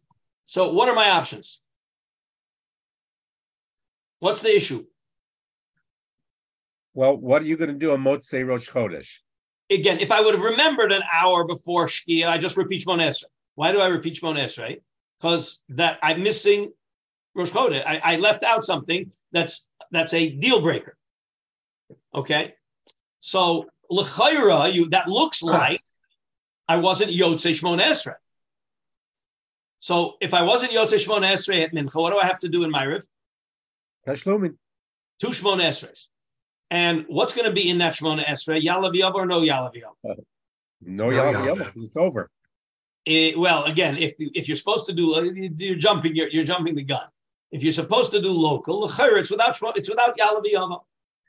So 0.45 0.73
what 0.73 0.89
are 0.89 0.95
my 0.95 1.09
options? 1.09 1.61
What's 4.19 4.41
the 4.41 4.55
issue? 4.55 4.85
Well, 6.93 7.15
what 7.15 7.41
are 7.41 7.45
you 7.45 7.57
going 7.57 7.69
to 7.69 7.75
do 7.75 7.91
on 7.91 8.03
Motzei 8.03 8.45
Rosh 8.45 8.67
Chodesh? 8.69 9.17
Again, 9.69 9.99
if 9.99 10.11
I 10.11 10.21
would 10.21 10.33
have 10.33 10.43
remembered 10.43 10.91
an 10.91 11.03
hour 11.13 11.43
before 11.43 11.85
Shkia, 11.85 12.27
I 12.27 12.37
just 12.37 12.57
repeat 12.57 12.85
Shmon 12.85 12.99
Esrei. 12.99 13.25
Why 13.55 13.71
do 13.71 13.79
I 13.79 13.87
repeat 13.87 14.15
Shmon 14.15 14.37
Esrei? 14.37 14.81
Because 15.19 15.61
that 15.69 15.99
I'm 16.01 16.23
missing 16.23 16.71
Rosh 17.35 17.51
Chodesh. 17.51 17.83
I, 17.85 18.01
I 18.03 18.15
left 18.15 18.43
out 18.43 18.63
something 18.63 19.11
that's 19.31 19.69
that's 19.91 20.13
a 20.13 20.29
deal 20.29 20.61
breaker. 20.61 20.97
Okay, 22.15 22.53
so 23.19 23.65
l'chayra, 23.89 24.73
you 24.73 24.89
that 24.89 25.07
looks 25.07 25.43
like 25.43 25.81
I 26.67 26.77
wasn't 26.77 27.11
Yotzei 27.11 27.51
Shmon 27.51 27.79
Esrei. 27.79 28.15
So 29.79 30.15
if 30.21 30.33
I 30.33 30.41
wasn't 30.43 30.71
Yotzei 30.71 30.99
Shmon 31.05 31.21
Esrei 31.23 31.63
at 31.63 31.73
Mincha, 31.73 31.95
what 32.01 32.11
do 32.11 32.19
I 32.19 32.25
have 32.25 32.39
to 32.39 32.49
do 32.49 32.63
in 32.63 32.71
my 32.71 32.83
riff? 32.83 33.05
Tashlumin. 34.07 34.55
Two 35.21 35.27
Shmon 35.29 35.59
Esreis. 35.59 36.07
And 36.71 37.05
what's 37.07 37.33
going 37.33 37.47
to 37.47 37.53
be 37.53 37.69
in 37.69 37.77
that 37.79 37.93
Shmon 37.93 38.23
Esrei? 38.23 38.63
Yalav 38.63 38.93
Yav 38.93 39.13
or 39.13 39.25
no 39.25 39.41
Yalav 39.41 39.73
Yav? 39.75 39.93
No, 40.03 40.15
No, 40.81 41.09
yalla, 41.11 41.31
yalla. 41.31 41.45
yalla, 41.45 41.65
'cause 41.71 41.83
it's 41.83 41.97
over. 41.97 42.29
Eh, 43.05 43.33
well, 43.37 43.63
again, 43.65 43.97
if 43.97 44.15
if 44.19 44.47
you're 44.47 44.57
supposed 44.57 44.85
to 44.87 44.93
do, 44.93 45.15
uh, 45.15 45.21
you're 45.21 45.75
jumping, 45.75 46.15
you're, 46.15 46.27
you're 46.29 46.43
jumping 46.43 46.75
the 46.75 46.83
gun. 46.83 47.07
If 47.51 47.63
you're 47.63 47.71
supposed 47.71 48.11
to 48.11 48.21
do 48.21 48.31
local, 48.31 48.81
l'chayr, 48.81 49.17
it's 49.17 49.29
without 49.29 49.55
Shmo- 49.57 49.77
it's 49.77 49.89
without 49.89 50.17
Yalav 50.17 50.43
Yav. 50.45 50.81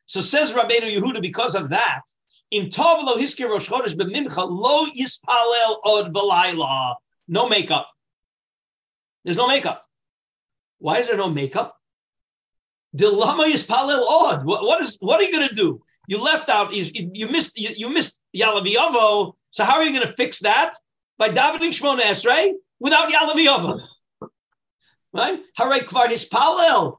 So 0.07 0.21
says 0.21 0.53
Rabbeinu 0.53 0.91
Yehuda, 0.97 1.23
because 1.23 1.55
of 1.55 1.69
that, 1.69 2.03
in 2.51 2.67
Tov 2.71 3.05
lo 3.05 3.17
hiskir 3.17 3.49
Rosh 3.49 3.69
Chodesh 3.69 3.95
b'mincha 3.97 4.45
lo 4.51 4.87
yispalel 4.87 5.79
od 5.85 6.13
b'layla. 6.13 6.97
No 7.29 7.49
makeup. 7.49 7.87
There's 9.29 9.37
no 9.37 9.47
makeup. 9.47 9.85
Why 10.79 11.01
is 11.01 11.09
there 11.09 11.19
no 11.19 11.29
makeup? 11.29 11.77
Dilama 12.97 13.45
yispalel 13.45 14.01
od. 14.01 14.39
odd. 14.39 14.47
what 14.47 14.81
is 14.81 14.97
what 15.01 15.21
are 15.21 15.25
you 15.25 15.31
going 15.31 15.47
to 15.47 15.55
do? 15.55 15.83
You 16.07 16.23
left 16.23 16.49
out. 16.49 16.73
You, 16.73 16.87
you 17.13 17.29
missed. 17.29 17.59
You, 17.59 17.69
you 17.77 17.91
missed 17.91 18.23
Yalaviyavo. 18.35 19.35
So 19.51 19.65
how 19.65 19.75
are 19.75 19.85
you 19.85 19.93
going 19.93 20.07
to 20.07 20.15
fix 20.15 20.39
that? 20.39 20.73
By 21.19 21.29
davening 21.29 21.75
Shmona 21.79 22.05
Esrei 22.05 22.55
without 22.81 23.13
Yalaviyavo, 23.13 23.83
right? 25.13 25.41
Harei 25.59 25.81
kvar 25.81 26.07
hispalel 26.07 26.99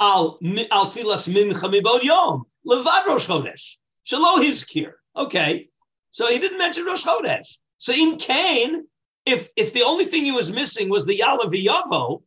al 0.00 0.38
al 0.72 0.86
tfilas 0.90 1.28
mibod 1.28 2.02
yom 2.02 2.44
levad 2.66 3.06
Rosh 3.06 3.28
Chodesh 3.28 3.76
shelo 4.04 4.42
hizkir. 4.42 4.94
Okay, 5.14 5.68
so 6.10 6.26
he 6.26 6.40
didn't 6.40 6.58
mention 6.58 6.86
Rosh 6.86 7.04
Chodesh. 7.04 7.58
So 7.76 7.92
in 7.92 8.16
Cain, 8.16 8.84
if 9.28 9.48
if 9.56 9.72
the 9.72 9.82
only 9.82 10.06
thing 10.06 10.24
he 10.24 10.32
was 10.32 10.50
missing 10.50 10.88
was 10.88 11.06
the 11.06 11.18
Yalaviyavo 11.18 12.22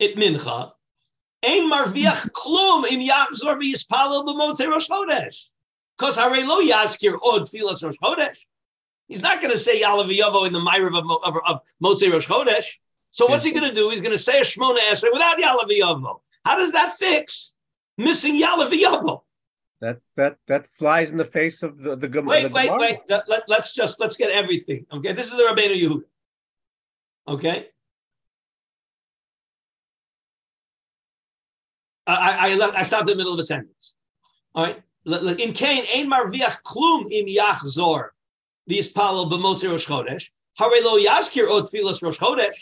at 0.00 0.14
mincha, 0.16 0.72
ein 1.42 1.70
marviach 1.70 2.30
klum 2.30 2.84
im 2.90 3.00
yachzor 3.00 3.60
v'yispalel 3.60 4.26
b'motzei 4.26 4.68
Rosh 4.68 4.88
Chodesh. 4.88 5.50
Because 5.96 6.16
Harei 6.16 6.46
lo 6.46 6.60
yaskir 6.60 7.18
od 7.22 7.42
tfilas 7.42 7.84
Rosh 7.84 7.96
Chodesh. 8.02 8.38
He's 9.08 9.22
not 9.22 9.40
going 9.40 9.52
to 9.52 9.58
say 9.58 9.80
Yalaviyavo 9.80 10.46
in 10.46 10.52
the 10.52 10.60
Mariv 10.60 10.96
of, 10.96 11.04
of, 11.24 11.42
of 11.46 11.60
Motzei 11.82 12.12
Rosh 12.12 12.26
Chodesh. 12.26 12.78
So 13.10 13.26
what's 13.26 13.44
he 13.44 13.52
going 13.52 13.68
to 13.68 13.74
do? 13.74 13.90
He's 13.90 14.00
going 14.00 14.12
to 14.12 14.18
say 14.18 14.40
a 14.40 14.42
Shmona 14.42 14.78
Esrei 14.78 15.12
without 15.12 15.38
Yalaviyavo. 15.38 16.20
How 16.44 16.56
does 16.56 16.72
that 16.72 16.92
fix 16.92 17.54
missing 17.98 18.40
Yalaviyavo? 18.40 19.20
That 19.82 19.98
that 20.16 20.38
that 20.46 20.68
flies 20.68 21.10
in 21.10 21.18
the 21.18 21.24
face 21.24 21.62
of 21.62 21.82
the 21.82 21.96
the, 21.96 22.08
Gem- 22.08 22.24
Wait, 22.24 22.44
the 22.44 22.48
wait, 22.50 22.66
Gemara. 22.66 22.78
wait. 22.80 22.98
Let, 23.08 23.28
let, 23.28 23.60
us 23.60 23.74
just 23.74 24.00
let's 24.00 24.16
get 24.16 24.30
everything. 24.30 24.86
Okay, 24.92 25.12
this 25.12 25.26
is 25.26 25.32
the 25.32 25.42
Rabbeinu 25.42 25.76
Yehuda. 25.76 26.04
Okay. 27.28 27.66
I, 32.06 32.14
I, 32.14 32.50
I, 32.50 32.54
left, 32.56 32.76
I 32.76 32.82
stopped 32.82 33.02
in 33.02 33.08
the 33.08 33.16
middle 33.16 33.32
of 33.32 33.38
a 33.38 33.44
sentence. 33.44 33.94
All 34.54 34.64
right. 34.64 34.82
In 35.40 35.52
Cain, 35.52 35.84
ein 35.94 36.10
marviach 36.10 36.62
klum 36.62 37.10
im 37.10 37.26
yachzor 37.26 38.08
v'yispalel 38.70 39.30
b'motzei 39.30 39.70
Rosh 39.70 39.86
Chodesh. 39.86 40.30
Hare 40.58 40.82
lo 40.84 40.98
yaskir 40.98 41.48
od 41.48 41.66
tfilas 41.66 42.02
Rosh 42.02 42.18
Chodesh. 42.18 42.56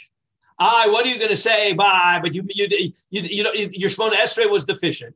Aye, 0.59 0.89
what 0.91 1.07
are 1.07 1.09
you 1.09 1.17
going 1.17 1.31
to 1.31 1.37
say? 1.37 1.73
Bye, 1.73 2.21
but 2.23 2.35
you 2.35 2.45
you 2.51 2.67
you, 2.71 2.93
you, 3.11 3.23
you 3.23 3.43
know 3.43 3.53
your 3.53 3.91
Shmona 3.91 4.13
Esrei 4.13 4.51
was 4.51 4.65
deficient. 4.67 5.15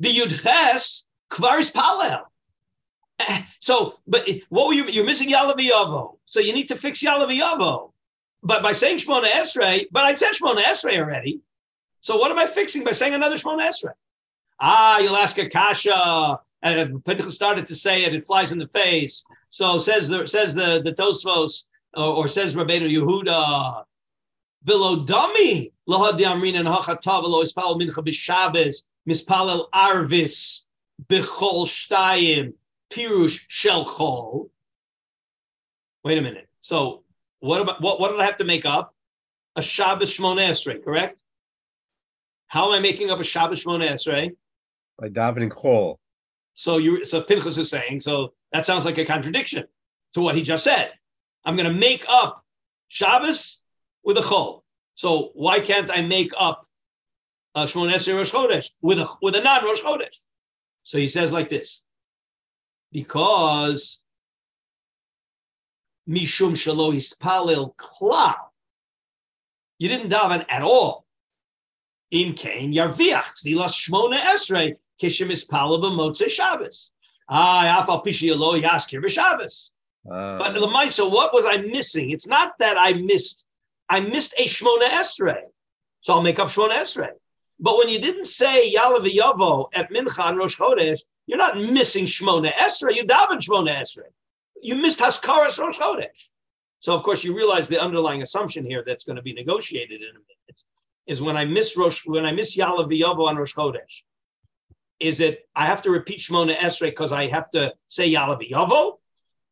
The 0.00 0.08
Yudches 0.08 1.04
kvaris 1.30 1.72
palel. 1.72 2.22
Eh, 3.18 3.42
So, 3.60 3.94
but 4.06 4.28
what 4.48 4.68
were 4.68 4.74
you? 4.74 4.86
You're 4.86 5.04
missing 5.04 5.30
Yalaviyavo. 5.30 6.18
So 6.26 6.40
you 6.40 6.52
need 6.52 6.68
to 6.68 6.76
fix 6.76 7.02
Yalaviyavo. 7.02 7.92
But 8.44 8.62
by 8.62 8.72
saying 8.72 8.98
Shmona 8.98 9.26
Esrei, 9.26 9.86
but 9.90 10.04
I 10.04 10.14
said 10.14 10.32
Shmona 10.32 10.62
Esrei 10.62 10.98
already. 10.98 11.40
So 12.00 12.18
what 12.18 12.30
am 12.30 12.38
I 12.38 12.46
fixing 12.46 12.84
by 12.84 12.92
saying 12.92 13.14
another 13.14 13.36
Shmona 13.36 13.62
Esrei? 13.62 13.94
Ah, 14.60 14.98
you'll 14.98 15.16
ask 15.16 15.38
a 15.38 15.48
kasha. 15.48 16.38
And 16.62 17.04
Pinchas 17.04 17.34
started 17.34 17.66
to 17.66 17.74
say 17.74 18.04
it. 18.04 18.14
It 18.14 18.26
flies 18.26 18.52
in 18.52 18.58
the 18.58 18.66
face. 18.68 19.24
So 19.50 19.78
says 19.78 20.08
the 20.08 20.26
says 20.26 20.54
the 20.54 20.82
the 20.84 20.92
Tosfos 20.92 21.66
or, 21.94 22.14
or 22.14 22.28
says 22.28 22.54
Rabbeinu 22.54 22.90
Yehuda. 22.90 23.84
Velo 24.64 25.04
dami 25.04 25.72
lahad 25.88 26.18
amrin 26.18 26.58
and 26.58 26.68
hachatav 26.68 27.22
lo 27.24 27.42
ispal 27.42 27.78
mincha 27.80 28.02
b'Shabbos 28.02 28.86
mispalel 29.08 29.70
arvis 29.70 30.66
b'chol 31.06 31.66
shtayim 31.66 32.54
pirush 32.90 33.40
shel 33.48 33.84
chol. 33.84 34.48
Wait 36.02 36.18
a 36.18 36.22
minute. 36.22 36.48
So 36.60 37.03
what 37.44 37.60
about 37.60 37.80
what? 37.80 38.00
What 38.00 38.10
did 38.10 38.20
I 38.20 38.24
have 38.24 38.38
to 38.38 38.44
make 38.44 38.64
up? 38.64 38.94
A 39.56 39.62
Shabbos 39.62 40.16
Shmona 40.16 40.48
Esrei, 40.48 40.82
correct? 40.82 41.20
How 42.48 42.68
am 42.68 42.72
I 42.72 42.80
making 42.80 43.10
up 43.10 43.20
a 43.20 43.24
Shabbos 43.24 43.64
Shmona 43.64 43.88
Esrei? 43.88 44.34
by 44.98 45.08
davening 45.08 45.50
chol. 45.50 45.96
So 46.54 46.78
you, 46.78 47.04
so 47.04 47.20
Pinchas 47.20 47.58
is 47.58 47.68
saying, 47.68 48.00
so 48.00 48.32
that 48.52 48.64
sounds 48.64 48.84
like 48.84 48.98
a 48.98 49.04
contradiction 49.04 49.64
to 50.12 50.20
what 50.20 50.34
he 50.34 50.42
just 50.42 50.64
said. 50.64 50.92
I'm 51.44 51.56
going 51.56 51.68
to 51.68 51.74
make 51.74 52.04
up 52.08 52.44
Shabbos 52.88 53.62
with 54.04 54.18
a 54.18 54.20
chol. 54.20 54.62
So 54.94 55.32
why 55.34 55.60
can't 55.60 55.90
I 55.90 56.02
make 56.02 56.32
up 56.38 56.64
a 57.54 57.64
Shmon 57.64 57.92
Esrei 57.92 58.16
Rosh 58.16 58.32
Chodesh 58.32 58.70
with 58.80 58.98
a 58.98 59.08
with 59.20 59.34
a 59.34 59.42
non 59.42 59.64
Rosh 59.64 59.80
Chodesh? 59.80 60.16
So 60.84 60.98
he 60.98 61.08
says 61.08 61.32
like 61.32 61.48
this, 61.48 61.84
because 62.92 64.00
mishum 66.08 66.52
shalo 66.52 66.92
hispalil 66.92 67.74
klal, 67.76 68.34
you 69.78 69.88
didn't 69.88 70.10
daven 70.10 70.44
at 70.48 70.62
all. 70.62 71.04
In 72.10 72.34
Cain 72.34 72.72
yarviach 72.72 73.42
tvilas 73.44 73.74
Shmona 73.74 74.16
Esrei 74.16 74.74
kishim 75.00 75.30
ispalil 75.30 75.82
b'motzei 75.82 76.28
Shabbos. 76.28 76.90
Ah, 77.28 77.84
afal 77.84 78.04
pishi 78.04 78.36
lo 78.36 78.58
yaskir 78.60 79.02
b'Shabbos. 79.02 79.70
Uh, 80.06 80.38
But 80.38 80.54
Lamaisa, 80.56 81.10
what 81.10 81.32
was 81.32 81.46
I 81.46 81.56
missing? 81.58 82.10
It's 82.10 82.28
not 82.28 82.52
that 82.58 82.76
I 82.78 82.92
missed, 82.92 83.46
I 83.88 84.00
missed 84.00 84.34
a 84.38 84.44
Shmona 84.44 84.88
Esrei. 84.88 85.42
So 86.02 86.12
I'll 86.12 86.22
make 86.22 86.38
up 86.38 86.48
Shmona 86.48 86.72
Esrei. 86.72 87.10
But 87.58 87.78
when 87.78 87.88
you 87.88 87.98
didn't 87.98 88.26
say 88.26 88.72
Yalav 88.74 89.06
Yavo 89.10 89.68
at 89.72 89.90
Mincha 89.90 90.28
and 90.28 90.36
Rosh 90.36 90.56
Chodesh, 90.58 91.00
you're 91.26 91.38
not 91.38 91.56
missing 91.56 92.04
Shmona 92.04 92.52
Esrei, 92.52 92.96
you 92.96 93.04
daven 93.04 93.38
Shmona 93.38 93.80
Esrei. 93.80 94.10
You 94.62 94.76
missed 94.76 95.00
Haskaras 95.00 95.58
Rosh 95.58 95.78
Chodesh. 95.78 96.28
So 96.80 96.94
of 96.94 97.02
course 97.02 97.24
you 97.24 97.36
realize 97.36 97.68
the 97.68 97.80
underlying 97.80 98.22
assumption 98.22 98.64
here 98.64 98.82
that's 98.86 99.04
going 99.04 99.16
to 99.16 99.22
be 99.22 99.32
negotiated 99.32 100.02
in 100.02 100.10
a 100.10 100.12
minute 100.12 100.62
is 101.06 101.20
when 101.20 101.36
I 101.36 101.44
miss 101.44 101.76
Rosh, 101.76 102.06
when 102.06 102.26
I 102.26 102.32
miss 102.32 102.56
Yalav 102.56 102.90
Yavo 102.90 103.26
on 103.26 103.36
Rosh 103.36 103.54
Chodesh, 103.54 104.02
is 105.00 105.20
it 105.20 105.48
I 105.54 105.66
have 105.66 105.82
to 105.82 105.90
repeat 105.90 106.20
Shmona 106.20 106.56
Esrei 106.56 106.86
because 106.86 107.12
I 107.12 107.26
have 107.26 107.50
to 107.50 107.74
say 107.88 108.12
Yalav 108.12 108.48
Yavo? 108.48 108.98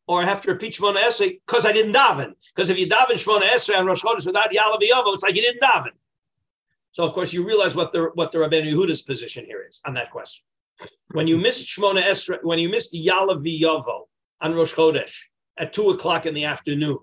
or 0.07 0.21
I 0.21 0.25
have 0.25 0.41
to 0.41 0.51
repeat 0.51 0.73
Shmona 0.73 0.97
Esrei 0.97 1.39
because 1.45 1.65
I 1.65 1.71
didn't 1.71 1.93
daven. 1.93 2.33
Because 2.53 2.69
if 2.69 2.77
you 2.77 2.87
daven 2.87 3.13
Shmona 3.13 3.43
Esrei 3.43 3.79
on 3.79 3.85
Rosh 3.85 4.03
Chodesh 4.03 4.25
without 4.25 4.51
Yalav 4.51 4.79
Yavo, 4.81 5.13
it's 5.13 5.23
like 5.23 5.35
you 5.35 5.41
didn't 5.41 5.61
daven. 5.61 5.91
So 6.91 7.05
of 7.05 7.13
course 7.13 7.33
you 7.33 7.45
realize 7.45 7.75
what 7.75 7.93
the 7.93 8.11
what 8.13 8.31
the 8.31 8.39
Rabbeinu 8.39 8.71
Yehuda's 8.71 9.01
position 9.01 9.45
here 9.45 9.65
is 9.67 9.81
on 9.85 9.93
that 9.95 10.11
question. 10.11 10.45
When 11.11 11.27
you 11.27 11.37
missed 11.37 11.69
Shmona 11.69 12.01
Esrei, 12.03 12.43
when 12.43 12.59
you 12.59 12.69
missed 12.69 12.93
Yalav 12.93 13.43
Yavo 13.43 14.03
on 14.43 14.53
Rosh 14.53 14.73
Chodesh 14.73 15.13
at 15.57 15.73
two 15.73 15.89
o'clock 15.89 16.27
in 16.27 16.33
the 16.35 16.45
afternoon, 16.45 16.99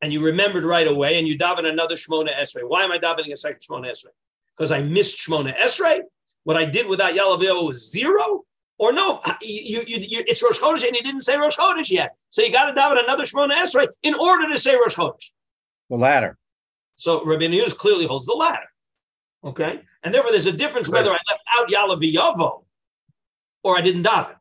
and 0.00 0.12
you 0.12 0.24
remembered 0.24 0.64
right 0.64 0.86
away, 0.86 1.18
and 1.18 1.28
you 1.28 1.36
daven 1.36 1.66
another 1.66 1.96
Shmona 1.96 2.34
Esrei. 2.34 2.62
Why 2.66 2.84
am 2.84 2.92
I 2.92 2.98
davening 2.98 3.32
a 3.32 3.36
second 3.36 3.60
Shmona 3.60 3.90
Esrei? 3.90 4.14
Because 4.56 4.70
I 4.70 4.80
missed 4.80 5.18
Shmona 5.18 5.54
Esrei. 5.56 6.00
What 6.44 6.56
I 6.56 6.64
did 6.64 6.86
without 6.86 7.14
Yalav 7.14 7.40
Yavo 7.40 7.66
was 7.66 7.90
zero. 7.90 8.44
Or 8.76 8.92
no, 8.92 9.20
you, 9.40 9.84
you, 9.86 9.98
you, 9.98 10.24
it's 10.26 10.42
Rosh 10.42 10.58
Chodesh 10.58 10.86
and 10.86 10.96
you 10.96 11.02
didn't 11.02 11.20
say 11.20 11.36
Rosh 11.36 11.56
Chodesh 11.56 11.90
yet. 11.90 12.16
So 12.30 12.42
you 12.42 12.50
got 12.50 12.66
to 12.70 12.80
daven 12.80 13.02
another 13.02 13.24
Shmona 13.24 13.52
Esrei 13.52 13.86
in 14.02 14.14
order 14.14 14.48
to 14.52 14.58
say 14.58 14.74
Rosh 14.74 14.96
Chodesh. 14.96 15.30
the 15.90 15.96
latter. 15.96 16.36
So 16.94 17.24
Rabbi 17.24 17.44
Yehuda 17.44 17.76
clearly 17.76 18.06
holds 18.06 18.26
the 18.26 18.34
latter. 18.34 18.66
Okay? 19.44 19.80
And 20.02 20.12
therefore 20.12 20.32
there's 20.32 20.46
a 20.46 20.52
difference 20.52 20.88
whether 20.88 21.10
I 21.10 21.18
left 21.30 21.42
out 21.56 21.68
Yalav 21.68 22.12
Yavo 22.12 22.64
or 23.62 23.76
I 23.76 23.80
didn't 23.80 24.02
daven. 24.02 24.36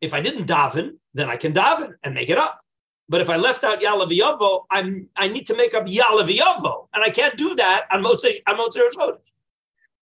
If 0.00 0.14
I 0.14 0.20
didn't 0.20 0.46
daven, 0.46 0.96
then 1.14 1.28
I 1.28 1.36
can 1.36 1.52
daven 1.52 1.92
and 2.04 2.14
make 2.14 2.30
it 2.30 2.38
up. 2.38 2.60
But 3.08 3.20
if 3.20 3.30
I 3.30 3.36
left 3.36 3.64
out 3.64 3.80
Yalav 3.80 4.10
Yavo, 4.16 4.64
I'm 4.70 5.08
I 5.16 5.28
need 5.28 5.46
to 5.48 5.56
make 5.56 5.74
up 5.74 5.86
Yalav 5.86 6.28
Yavo. 6.34 6.88
And 6.94 7.02
I 7.02 7.10
can't 7.10 7.36
do 7.36 7.54
that 7.56 7.86
on 7.90 8.02
Motzei, 8.02 8.42
on 8.46 8.56
Motzei 8.56 8.80
Rosh 8.80 8.94
Chodesh. 8.94 9.18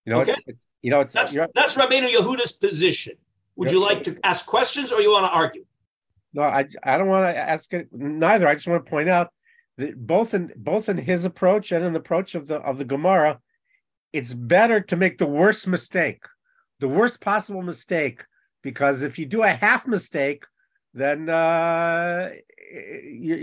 You 0.04 0.12
know, 0.12 0.20
Okay. 0.20 0.32
it's, 0.32 0.42
it's 0.46 0.58
you 0.82 0.90
know, 0.90 1.00
it's 1.00 1.12
That's 1.14 1.32
you're, 1.32 1.48
that's 1.54 1.74
Rabbeinu 1.76 2.08
Yehuda's 2.08 2.52
position. 2.52 3.14
Would 3.56 3.70
you 3.70 3.80
like 3.80 4.02
to 4.04 4.16
ask 4.24 4.44
questions 4.44 4.92
or 4.92 5.00
you 5.00 5.10
want 5.12 5.24
to 5.24 5.30
argue? 5.30 5.64
no, 6.34 6.42
I 6.42 6.66
I 6.82 6.98
don't 6.98 7.08
want 7.08 7.26
to 7.26 7.36
ask 7.36 7.72
it 7.72 7.88
neither. 7.92 8.46
I 8.46 8.54
just 8.54 8.66
want 8.66 8.84
to 8.84 8.90
point 8.90 9.08
out 9.08 9.32
that 9.78 9.96
both 10.06 10.34
in 10.34 10.52
both 10.56 10.88
in 10.88 10.98
his 10.98 11.24
approach 11.24 11.72
and 11.72 11.84
in 11.84 11.92
the 11.92 12.00
approach 12.00 12.34
of 12.34 12.46
the 12.48 12.56
of 12.56 12.76
the 12.78 12.84
Gemara, 12.84 13.40
it's 14.12 14.34
better 14.34 14.80
to 14.80 14.96
make 14.96 15.16
the 15.18 15.26
worst 15.26 15.66
mistake, 15.66 16.24
the 16.80 16.88
worst 16.88 17.20
possible 17.20 17.62
mistake, 17.62 18.24
because 18.66 19.02
if 19.02 19.16
you 19.16 19.26
do 19.26 19.44
a 19.44 19.54
half 19.64 19.86
mistake, 19.86 20.42
then 20.92 21.28
uh, 21.28 22.32
you, 23.28 23.36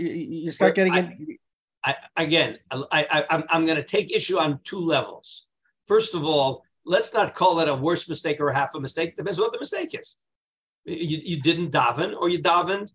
you, 0.44 0.50
start 0.50 0.74
getting 0.74 0.92
I- 0.92 0.98
in. 0.98 1.38
I, 1.82 1.94
again, 2.16 2.58
I, 2.70 3.06
I, 3.16 3.24
I'm, 3.30 3.44
I'm 3.48 3.64
going 3.64 3.76
to 3.76 3.88
take 3.96 4.14
issue 4.14 4.38
on 4.38 4.60
two 4.64 4.80
levels. 4.80 5.46
First 5.86 6.14
of 6.14 6.24
all, 6.24 6.62
let's 6.84 7.12
not 7.14 7.34
call 7.34 7.60
it 7.60 7.68
a 7.68 7.74
worse 7.74 8.06
mistake 8.06 8.38
or 8.40 8.48
a 8.48 8.54
half 8.54 8.74
a 8.74 8.80
mistake. 8.80 9.16
Depends 9.16 9.38
what 9.38 9.52
the 9.52 9.58
mistake 9.58 9.94
is. 9.98 10.16
You, 10.84 11.18
you 11.30 11.40
didn't 11.40 11.70
daven, 11.72 12.14
or 12.18 12.28
you 12.28 12.40
davened, 12.42 12.90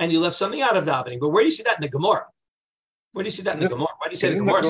and 0.00 0.12
you 0.12 0.18
left 0.20 0.36
something 0.36 0.62
out 0.62 0.76
of 0.76 0.84
davening. 0.84 1.18
But 1.20 1.28
where 1.28 1.42
do 1.42 1.46
you 1.46 1.56
see 1.58 1.64
that 1.64 1.76
in 1.76 1.82
the 1.82 1.88
Gemara? 1.88 2.26
Where 3.12 3.22
do 3.22 3.26
you 3.26 3.36
see 3.38 3.44
that 3.44 3.54
in 3.54 3.60
the 3.60 3.68
Gemara? 3.68 3.94
Why 3.98 4.08
do 4.08 4.12
you 4.12 4.16
say 4.16 4.30
the 4.30 4.40
Gemara? 4.42 4.62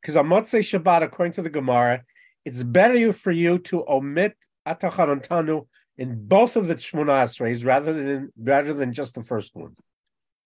Because 0.00 0.16
on 0.16 0.26
Motzei 0.26 0.62
Shabbat, 0.70 1.02
according 1.02 1.34
to 1.34 1.42
the 1.42 1.50
Gemara, 1.50 2.02
it's 2.44 2.62
better 2.62 3.12
for 3.12 3.32
you 3.32 3.58
to 3.70 3.84
omit 3.88 4.36
Atacharantanu 4.66 5.66
in 6.02 6.26
both 6.26 6.56
of 6.56 6.66
the 6.66 6.74
Shmona 6.74 7.14
Esreis 7.24 7.64
rather 7.64 7.92
than 7.92 8.32
rather 8.36 8.74
than 8.74 8.92
just 8.92 9.14
the 9.14 9.22
first 9.22 9.54
one. 9.54 9.76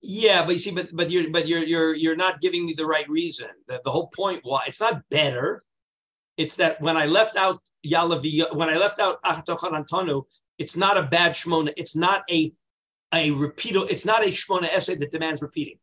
Yeah, 0.02 0.44
but 0.44 0.52
you 0.52 0.58
see, 0.58 0.70
but 0.70 0.90
but 0.92 1.10
you're 1.10 1.30
but 1.30 1.48
you're 1.48 1.64
you're 1.64 1.94
you're 1.94 2.22
not 2.24 2.42
giving 2.42 2.66
me 2.66 2.74
the 2.74 2.86
right 2.86 3.08
reason. 3.08 3.48
The, 3.66 3.80
the 3.82 3.90
whole 3.90 4.08
point 4.08 4.40
why 4.42 4.64
it's 4.66 4.80
not 4.80 5.02
better. 5.10 5.64
It's 6.36 6.56
that 6.56 6.78
when 6.82 6.98
I 6.98 7.06
left 7.06 7.36
out 7.38 7.62
Yalavi, 7.86 8.54
when 8.54 8.68
I 8.68 8.76
left 8.76 9.00
out 9.00 9.22
Achtochan 9.22 9.72
Antonu, 9.72 10.24
it's 10.58 10.76
not 10.76 10.98
a 10.98 11.02
bad 11.02 11.32
shmona. 11.32 11.72
It's 11.78 11.96
not 11.96 12.22
a 12.30 12.52
a 13.14 13.30
repeat. 13.30 13.76
It's 13.76 14.04
not 14.04 14.22
a 14.24 14.28
shmona 14.28 14.68
essay 14.68 14.96
that 14.96 15.10
demands 15.10 15.40
repeating. 15.40 15.78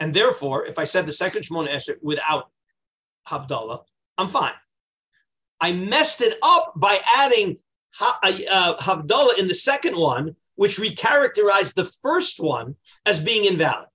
And 0.00 0.12
therefore, 0.12 0.66
if 0.66 0.80
I 0.80 0.84
said 0.84 1.06
the 1.06 1.12
second 1.12 1.42
shmona 1.42 1.68
essay 1.72 1.94
without 2.02 2.50
Havdalah, 3.28 3.84
I'm 4.18 4.26
fine. 4.26 4.58
I 5.60 5.70
messed 5.70 6.20
it 6.22 6.36
up 6.42 6.72
by 6.74 6.98
adding 7.16 7.58
uh, 8.00 8.76
Havdalah 8.80 9.38
in 9.38 9.48
the 9.48 9.54
second 9.54 9.96
one, 9.96 10.34
which 10.56 10.78
recharacterized 10.78 11.74
the 11.74 11.84
first 12.02 12.40
one 12.40 12.74
as 13.06 13.20
being 13.20 13.44
invalid. 13.44 13.88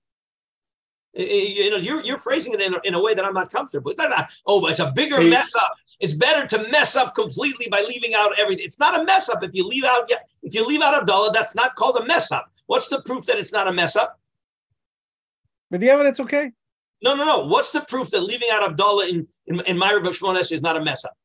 You 1.14 1.70
know, 1.70 1.76
you're, 1.76 2.02
you're 2.04 2.18
phrasing 2.18 2.52
it 2.52 2.60
in 2.60 2.74
a, 2.74 2.78
in 2.84 2.94
a 2.94 3.02
way 3.02 3.12
that 3.14 3.24
I'm 3.24 3.34
not 3.34 3.50
comfortable 3.50 3.88
with. 3.90 3.98
Not, 3.98 4.30
oh, 4.46 4.66
it's 4.66 4.78
a 4.78 4.92
bigger 4.92 5.20
Hey. 5.20 5.30
mess 5.30 5.52
up. 5.56 5.72
It's 5.98 6.12
better 6.12 6.46
to 6.46 6.70
mess 6.70 6.94
up 6.94 7.14
completely 7.14 7.66
by 7.70 7.80
leaving 7.88 8.14
out 8.14 8.38
everything. 8.38 8.64
It's 8.64 8.78
not 8.78 9.00
a 9.00 9.04
mess 9.04 9.28
up 9.28 9.42
if 9.42 9.50
you 9.52 9.66
leave 9.66 9.84
out 9.84 10.08
if 10.42 10.54
you 10.54 10.64
leave 10.64 10.80
out 10.80 10.94
Havdalah. 10.94 11.32
That's 11.32 11.56
not 11.56 11.74
called 11.74 11.96
a 11.96 12.04
mess 12.04 12.30
up. 12.30 12.52
What's 12.66 12.86
the 12.88 13.02
proof 13.02 13.26
that 13.26 13.38
it's 13.38 13.52
not 13.52 13.66
a 13.66 13.72
mess 13.72 13.96
up? 13.96 14.20
But 15.70 15.80
the 15.80 15.90
evidence, 15.90 16.20
okay. 16.20 16.52
No, 17.02 17.14
no, 17.14 17.24
no. 17.24 17.46
What's 17.46 17.70
the 17.70 17.80
proof 17.80 18.10
that 18.10 18.20
leaving 18.20 18.48
out 18.52 18.62
Havdalah 18.62 19.08
in 19.08 19.26
in, 19.46 19.60
in 19.60 19.76
Myra 19.78 20.00
Shmones 20.00 20.52
is 20.52 20.62
not 20.62 20.76
a 20.76 20.84
mess 20.84 21.04
up? 21.04 21.16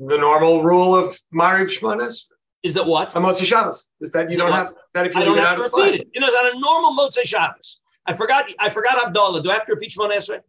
The 0.00 0.18
normal 0.18 0.62
rule 0.62 0.94
of 0.94 1.06
Mariv 1.32 1.68
Shmones, 1.70 2.26
Is 2.62 2.74
that 2.74 2.86
what? 2.86 3.12
Amotzi 3.14 3.44
Shabbos, 3.44 3.88
is 4.00 4.10
that 4.12 4.24
you 4.24 4.32
Is 4.32 4.36
don't 4.38 4.48
it 4.48 4.54
have 4.54 4.74
that 4.94 5.06
if 5.06 5.14
you 5.14 5.20
I 5.20 5.24
leave 5.24 5.34
don't 5.36 5.38
it 5.38 5.44
have 5.44 5.52
out, 5.52 5.56
to 5.56 5.60
it's 5.62 5.72
repeat 5.72 5.90
fine. 5.90 6.00
it. 6.00 6.08
You 6.14 6.20
know, 6.20 6.26
it's 6.28 6.36
on 6.36 6.56
a 6.56 6.60
normal 6.60 6.96
Motzei 6.96 7.24
Shabbos. 7.24 7.80
I 8.06 8.12
forgot. 8.12 8.50
I 8.58 8.70
forgot 8.70 8.98
Havdalah. 8.98 9.42
Do 9.42 9.50
I 9.50 9.54
have 9.54 9.66
to 9.66 9.72
repeat 9.72 9.92
Shmona 9.92 10.14
Esrei? 10.16 10.40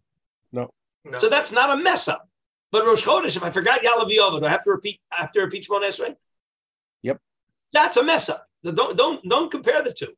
No. 0.52 0.70
So 1.20 1.30
that's 1.30 1.52
not 1.52 1.70
a 1.78 1.82
mess 1.82 2.08
up. 2.08 2.28
But 2.72 2.86
Rosh 2.86 3.06
Chodesh, 3.06 3.38
if 3.38 3.44
I 3.44 3.52
forgot 3.52 3.82
Yalav 3.82 4.10
Yova, 4.10 4.40
do 4.40 4.46
I 4.46 4.50
have 4.50 4.64
to 4.64 4.72
repeat 4.72 5.00
I 5.12 5.18
have 5.18 5.32
to 5.34 5.42
repeat 5.42 5.68
Shmona 5.70 5.86
Esrei? 5.86 6.16
Yep. 7.04 7.20
That's 7.72 7.98
a 7.98 8.04
mess 8.04 8.30
up. 8.30 8.48
Don't 8.64 8.98
don't 8.98 9.28
don't 9.30 9.52
compare 9.52 9.84
the 9.84 9.94
two. 9.94 10.14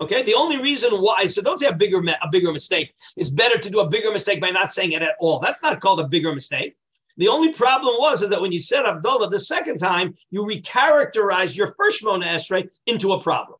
Okay. 0.00 0.22
The 0.24 0.34
only 0.34 0.60
reason 0.60 0.90
why, 0.94 1.26
so 1.28 1.40
don't 1.40 1.58
say 1.58 1.68
a 1.68 1.72
bigger 1.72 1.98
a 1.98 2.28
bigger 2.30 2.52
mistake. 2.52 2.94
It's 3.16 3.30
better 3.30 3.58
to 3.58 3.70
do 3.70 3.80
a 3.80 3.88
bigger 3.88 4.10
mistake 4.12 4.40
by 4.40 4.50
not 4.50 4.72
saying 4.72 4.92
it 4.92 5.02
at 5.02 5.14
all. 5.20 5.38
That's 5.38 5.62
not 5.62 5.80
called 5.80 6.00
a 6.00 6.08
bigger 6.08 6.34
mistake. 6.34 6.76
The 7.16 7.28
only 7.28 7.52
problem 7.52 7.94
was 7.98 8.22
is 8.22 8.28
that 8.30 8.40
when 8.40 8.52
you 8.52 8.60
said 8.60 8.84
Havdalah 8.84 9.30
the 9.30 9.38
second 9.38 9.78
time, 9.78 10.14
you 10.30 10.42
recharacterized 10.42 11.56
your 11.56 11.74
first 11.78 12.02
Shmona 12.02 12.26
Esrei 12.26 12.68
into 12.86 13.12
a 13.12 13.22
problem. 13.22 13.58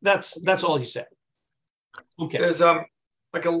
That's 0.00 0.40
that's 0.42 0.64
all 0.64 0.76
he 0.76 0.84
said. 0.84 1.06
Okay. 2.20 2.38
There's 2.38 2.62
um 2.62 2.84
like 3.32 3.44
a 3.44 3.60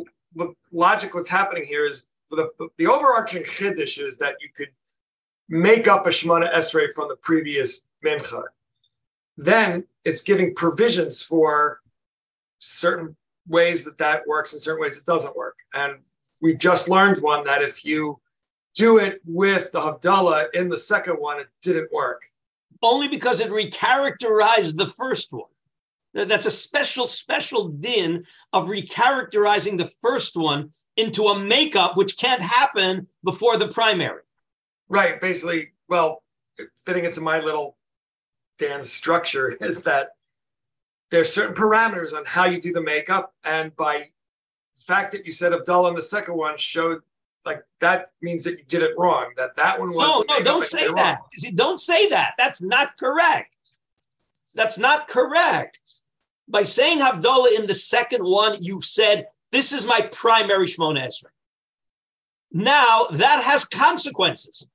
logic. 0.72 1.14
What's 1.14 1.28
happening 1.28 1.64
here 1.64 1.84
is 1.84 2.06
the 2.30 2.48
the 2.78 2.86
overarching 2.86 3.42
chiddush 3.42 3.98
is 3.98 4.18
that 4.18 4.36
you 4.40 4.48
could 4.56 4.68
make 5.48 5.88
up 5.88 6.06
a 6.06 6.10
Shemona 6.10 6.52
Esrei 6.52 6.92
from 6.94 7.08
the 7.08 7.16
previous 7.16 7.88
mincha. 8.04 8.42
Then 9.36 9.84
it's 10.04 10.22
giving 10.22 10.54
provisions 10.54 11.22
for 11.22 11.80
certain 12.58 13.16
ways 13.46 13.84
that 13.84 13.98
that 13.98 14.26
works 14.26 14.52
and 14.52 14.60
certain 14.60 14.80
ways 14.80 14.98
it 14.98 15.06
doesn't 15.06 15.36
work. 15.36 15.56
And 15.74 16.00
we 16.40 16.54
just 16.54 16.88
learned 16.88 17.22
one 17.22 17.44
that 17.44 17.62
if 17.62 17.84
you 17.84 18.20
do 18.74 18.98
it 18.98 19.20
with 19.26 19.72
the 19.72 19.80
Havdalah 19.80 20.46
in 20.54 20.68
the 20.68 20.78
second 20.78 21.14
one, 21.14 21.40
it 21.40 21.48
didn't 21.62 21.92
work. 21.92 22.22
Only 22.82 23.08
because 23.08 23.40
it 23.40 23.50
recharacterized 23.50 24.76
the 24.76 24.86
first 24.86 25.32
one. 25.32 25.50
That's 26.14 26.46
a 26.46 26.50
special, 26.50 27.06
special 27.06 27.68
din 27.68 28.24
of 28.52 28.68
recharacterizing 28.68 29.76
the 29.76 29.90
first 30.00 30.36
one 30.36 30.70
into 30.96 31.24
a 31.24 31.38
makeup, 31.38 31.96
which 31.96 32.18
can't 32.18 32.40
happen 32.40 33.06
before 33.24 33.56
the 33.56 33.68
primary. 33.68 34.22
Right. 34.88 35.20
Basically, 35.20 35.72
well, 35.88 36.22
fitting 36.86 37.04
into 37.04 37.20
my 37.20 37.40
little 37.40 37.76
Dan's 38.58 38.90
structure 38.90 39.48
is 39.60 39.82
that 39.84 40.10
there's 41.10 41.32
certain 41.32 41.54
parameters 41.54 42.14
on 42.14 42.24
how 42.26 42.44
you 42.44 42.60
do 42.60 42.72
the 42.72 42.82
makeup, 42.82 43.32
and 43.44 43.74
by 43.76 44.10
fact 44.78 45.12
that 45.12 45.26
you 45.26 45.32
said 45.32 45.52
Havdalah 45.52 45.90
in 45.90 45.94
the 45.94 46.02
second 46.02 46.34
one 46.36 46.56
showed 46.56 47.02
like 47.44 47.62
that 47.80 48.10
means 48.20 48.44
that 48.44 48.58
you 48.58 48.64
did 48.64 48.82
it 48.82 48.92
wrong. 48.98 49.32
That 49.36 49.54
that 49.56 49.78
one 49.78 49.92
was 49.92 50.24
No, 50.28 50.36
no, 50.36 50.42
don't 50.42 50.64
say 50.64 50.80
you 50.80 50.86
did 50.86 50.92
it 50.92 50.96
that. 50.96 51.20
See, 51.36 51.50
don't 51.50 51.78
say 51.78 52.08
that. 52.10 52.34
That's 52.36 52.60
not 52.60 52.96
correct. 52.98 53.54
That's 54.54 54.78
not 54.78 55.08
correct. 55.08 55.80
By 56.48 56.62
saying 56.62 56.98
Havdalah 56.98 57.58
in 57.58 57.66
the 57.66 57.74
second 57.74 58.22
one, 58.22 58.56
you 58.60 58.80
said, 58.80 59.28
This 59.52 59.72
is 59.72 59.86
my 59.86 60.00
primary 60.12 60.66
Shmona 60.66 61.06
Esrei. 61.06 61.30
Now 62.52 63.06
that 63.12 63.42
has 63.44 63.64
consequences. 63.64 64.66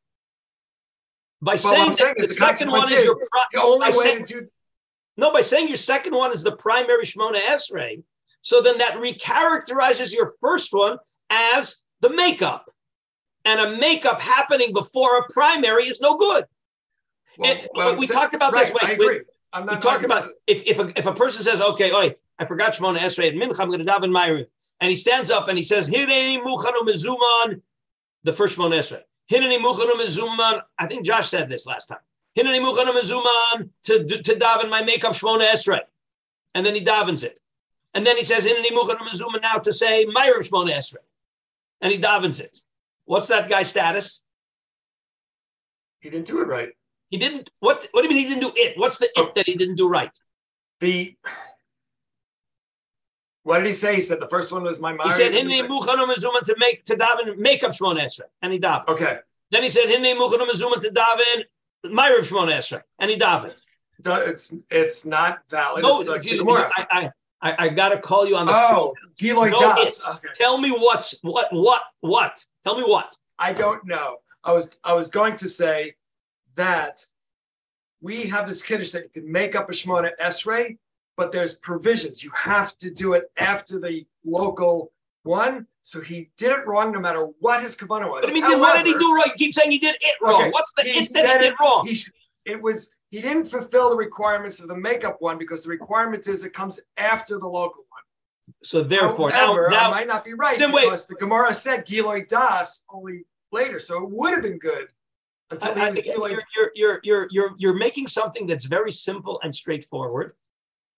By 1.42 1.56
saying 1.56 1.94
saying 1.94 2.16
is 2.18 2.28
the 2.28 2.34
the 2.34 2.34
second 2.36 2.72
one 2.72 2.82
consequence 2.82 3.00
is 3.00 3.06
your 3.06 3.30
pri- 3.32 3.46
The 3.52 3.62
only 3.62 3.89
way 3.98 4.16
to 4.20 4.24
do 4.24 4.48
no, 5.16 5.32
by 5.32 5.42
saying 5.42 5.68
your 5.68 5.78
second 5.78 6.16
one 6.16 6.32
is 6.32 6.42
the 6.42 6.56
primary 6.56 7.04
Shmona 7.04 7.38
Esrei, 7.38 8.04
so 8.43 8.62
then 8.62 8.77
that 8.77 8.95
recharacterizes 8.95 10.13
your 10.13 10.32
first 10.41 10.73
one 10.73 10.97
as 11.32 11.77
the 12.01 12.10
makeup. 12.10 12.65
And 13.45 13.60
a 13.60 13.77
makeup 13.77 14.19
happening 14.21 14.73
before 14.73 15.17
a 15.17 15.23
primary 15.34 15.86
is 15.86 15.99
no 16.01 16.17
good. 16.17 16.45
well, 17.38 17.51
It- 17.51 17.69
I'm 17.75 17.97
we 17.97 18.06
talked 18.06 18.34
about 18.36 18.53
this, 18.53 18.69
right, 18.69 18.73
wait, 18.75 18.84
I 18.84 18.88
wait. 18.91 18.93
agree. 19.01 19.21
I'm 19.53 19.65
not 19.65 19.82
talk 19.82 19.93
talking 19.93 20.06
about 20.06 20.29
if 20.47 20.65
if 20.67 20.79
a, 20.79 20.91
if 20.97 21.06
a 21.06 21.13
person 21.13 21.41
says, 21.43 21.62
okay, 21.62 21.91
oi, 21.93 22.15
I 22.39 22.45
forgot 22.45 22.73
Shmona 22.73 22.97
Esrei 22.97 23.27
at 23.27 23.34
Mincha, 23.36 23.60
I'm 23.60 23.69
going 23.69 23.86
to 23.86 23.91
daven 23.91 24.12
Ma'ariv, 24.12 24.45
and 24.82 24.89
he 24.89 24.95
stands 24.95 25.29
up 25.32 25.47
and 25.47 25.58
he 25.58 25.63
says, 25.63 25.89
Hineni 25.89 26.41
muchanu 26.43 26.82
mezuman, 26.88 27.62
the 28.23 28.34
first 28.34 28.58
Shmona 28.58 28.79
Esrei. 28.79 29.01
Hineni 29.32 29.60
muchanu 29.60 29.91
mezuman. 29.93 30.62
I 30.79 30.88
think 30.88 31.06
Josh 31.06 31.29
said 31.29 31.49
this 31.49 31.65
last 31.65 31.86
time. 31.88 31.99
Hineni 32.38 32.60
muchanu 32.65 32.93
mezuman 32.99 33.69
to 33.84 34.06
to 34.06 34.36
daven 34.36 34.69
my 34.69 34.82
makeup 34.82 35.13
Shmona 35.13 35.47
Esrei, 35.49 35.82
and 36.56 36.65
then 36.65 36.73
he 36.75 36.84
davens 36.84 37.23
it, 37.23 37.39
and 37.93 38.06
then 38.06 38.17
he 38.17 38.23
says, 38.23 38.45
muchanu 38.45 38.99
mezuman 38.99 39.41
now 39.41 39.56
to 39.56 39.73
say 39.73 40.06
Shmona 40.06 40.69
Esrei, 40.69 40.97
and 41.82 41.91
he 41.91 41.99
davens 41.99 42.39
it. 42.39 42.58
What's 43.06 43.27
that 43.27 43.49
guy's 43.49 43.69
status? 43.69 44.23
He 45.99 46.10
didn't 46.10 46.27
do 46.27 46.41
it 46.41 46.47
right. 46.47 46.69
He 47.10 47.17
didn't. 47.17 47.49
What? 47.60 47.88
What 47.91 48.01
do 48.01 48.08
you 48.08 48.15
mean 48.15 48.27
he 48.27 48.34
didn't 48.34 48.41
do 48.41 48.51
it? 48.56 48.77
What's 48.77 48.97
the 48.97 49.10
it 49.15 49.36
that 49.36 49.45
he 49.45 49.56
didn't 49.56 49.75
do 49.75 49.88
right? 49.88 50.12
The 50.79 51.15
what 53.43 53.60
did 53.60 53.67
he 53.67 53.73
say? 53.73 53.95
He 53.95 54.01
said 54.01 54.19
the 54.19 54.27
first 54.27 54.51
one 54.51 54.63
was 54.63 54.79
my 54.79 54.91
He 54.91 54.97
mind. 54.97 55.12
said, 55.12 55.34
"Hinei 55.34 55.67
muchanu 55.67 56.08
mezuma 56.08 56.41
to 56.41 56.56
make 56.58 56.84
to 56.86 56.95
daven 56.95 57.38
make 57.38 57.63
up 57.63 57.71
Shmona 57.71 58.01
Esrei," 58.01 58.23
and 58.41 58.51
he 58.51 58.60
davened. 58.60 58.88
Okay. 58.88 59.17
Then 59.51 59.63
he 59.63 59.69
said, 59.69 59.86
"Hinei 59.86 60.15
muchanu 60.15 60.47
mezuma 60.49 60.82
to 60.82 60.89
daven 60.89 61.43
Ma'ariv 61.86 62.27
Shmona 62.27 62.53
Esrei," 62.53 62.82
and 62.99 63.12
he 63.12 63.17
davened. 63.17 63.56
It's 64.06 64.53
it's 64.69 65.06
not 65.06 65.39
valid. 65.49 65.84
No, 65.84 65.99
it's 65.99 66.10
like 66.10 66.25
I, 66.25 66.88
I, 66.89 67.12
I, 67.43 67.65
I 67.65 67.69
got 67.69 67.89
to 67.89 67.99
call 67.99 68.25
you 68.25 68.38
on 68.38 68.47
the 68.47 68.53
Oh, 68.53 68.95
Giloy 69.19 69.51
No, 69.51 69.60
Das. 69.60 70.03
Okay. 70.08 70.29
Tell 70.34 70.58
me 70.58 70.71
what's 70.71 71.15
what 71.21 71.51
what 71.51 71.82
what? 71.99 72.43
Tell 72.63 72.77
me 72.77 72.84
what? 72.84 73.15
I 73.38 73.51
don't 73.51 73.86
know. 73.86 74.17
I 74.45 74.53
was 74.53 74.69
I 74.84 74.93
was 74.93 75.10
going 75.10 75.36
to 75.38 75.49
say 75.49 75.93
that 76.56 77.06
we 78.01 78.23
have 78.27 78.47
this 78.47 78.63
kiddush 78.63 78.91
that 78.91 79.03
you 79.03 79.10
can 79.10 79.32
make 79.32 79.56
up 79.56 79.69
a 79.69 79.73
Shemona 79.73 80.12
Esrei, 80.21 80.77
but 81.17 81.32
there's 81.32 81.56
provisions. 81.56 82.23
You 82.23 82.32
have 82.34 82.77
to 82.77 82.89
do 82.89 83.13
it 83.13 83.29
after 83.38 83.77
the 83.77 84.06
local 84.25 84.91
one. 85.23 85.67
So 85.82 85.99
he 85.99 86.29
did 86.38 86.51
it 86.51 86.65
wrong 86.65 86.93
no 86.93 86.99
matter 86.99 87.27
what 87.39 87.62
his 87.62 87.75
kavanah 87.75 88.10
was. 88.10 88.25
You 88.27 88.34
mean, 88.34 88.60
what 88.60 88.77
did 88.77 88.88
he 88.88 88.93
do 88.93 89.13
wrong? 89.13 89.25
You 89.25 89.34
keep 89.34 89.53
saying 89.53 89.69
he 89.69 89.79
did 89.79 89.95
it 89.99 90.15
wrong. 90.21 90.43
Okay, 90.43 90.51
What's 90.51 90.71
the 90.73 90.84
he 90.84 90.91
it 90.91 90.99
that 90.99 91.08
said 91.10 91.25
he 91.25 91.39
did 91.39 91.53
it, 91.53 91.60
wrong? 91.60 91.86
He 91.86 91.97
it 92.45 92.62
was 92.62 92.89
he 93.13 93.21
didn't 93.21 93.45
fulfill 93.45 93.91
the 93.91 93.95
requirements 93.95 94.60
of 94.60 94.67
the 94.67 94.76
makeup 94.76 95.17
one 95.19 95.38
because 95.38 95.63
the 95.63 95.69
requirement 95.69 96.28
is 96.28 96.43
it 96.45 96.52
comes 96.52 96.80
after 96.97 97.38
the 97.38 97.47
local 97.47 97.86
one. 97.89 98.56
So 98.63 98.82
therefore, 98.82 99.30
However, 99.30 99.67
now, 99.69 99.82
now 99.82 99.88
I 99.89 99.91
might 99.91 100.08
not 100.08 100.26
be 100.26 100.34
right 100.34 100.56
Sim, 100.56 100.71
wait. 100.71 100.86
because 100.86 101.06
the 101.06 101.13
Gemara 101.13 101.54
said 101.54 101.86
Giloy 101.86 102.28
Das 102.28 102.84
only 102.91 103.26
later, 103.52 103.80
so 103.80 104.04
it 104.04 104.10
would 104.10 104.34
have 104.34 104.41
been 104.41 104.58
good 104.58 104.88
until 105.52 105.73
I- 105.73 105.91
he 105.91 106.12
I 106.12 106.15
you're, 106.15 106.71
you're, 106.73 106.99
you're, 107.04 107.28
you're, 107.30 107.52
you're, 107.60 107.73
making 107.76 108.08
something 108.08 108.47
that's 108.47 108.65
very 108.65 108.91
simple 108.91 109.39
and 109.43 109.54
straightforward, 109.54 110.34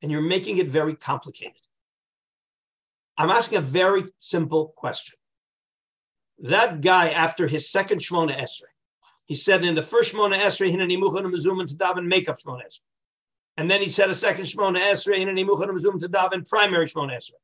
and 0.02 0.10
you're 0.10 0.22
making 0.22 0.60
it 0.60 0.68
very 0.68 0.96
complicated. 0.96 1.68
I'm 3.18 3.30
asking 3.30 3.58
a 3.58 3.62
very 3.62 4.06
simple 4.20 4.74
question. 4.78 5.18
That 6.40 6.80
guy, 6.80 7.10
after 7.10 7.46
his 7.46 7.70
second 7.70 8.00
Shmona 8.00 8.40
Esrei, 8.40 8.72
he 9.26 9.36
said 9.36 9.64
in 9.64 9.76
the 9.76 9.84
first 9.84 10.14
Shmona 10.14 10.38
Esrei, 10.40 10.72
Hinani 10.72 10.98
Muchan 10.98 11.26
Mezum 11.26 11.68
to 11.68 11.76
daven 11.76 12.06
make 12.06 12.30
up 12.30 12.40
Shmona 12.40 12.62
Esrei. 12.68 12.82
And 13.58 13.70
then 13.70 13.82
he 13.82 13.90
said 13.90 14.10
a 14.10 14.14
second 14.14 14.46
Shmona 14.46 14.78
Esrei, 14.78 15.20
Hinani 15.20 15.46
Muchan 15.46 15.70
Mezum 15.70 16.00
to 16.00 16.10
daven 16.10 16.48
primary 16.48 16.86
Shmona 16.86 17.16
Esrei. 17.16 17.42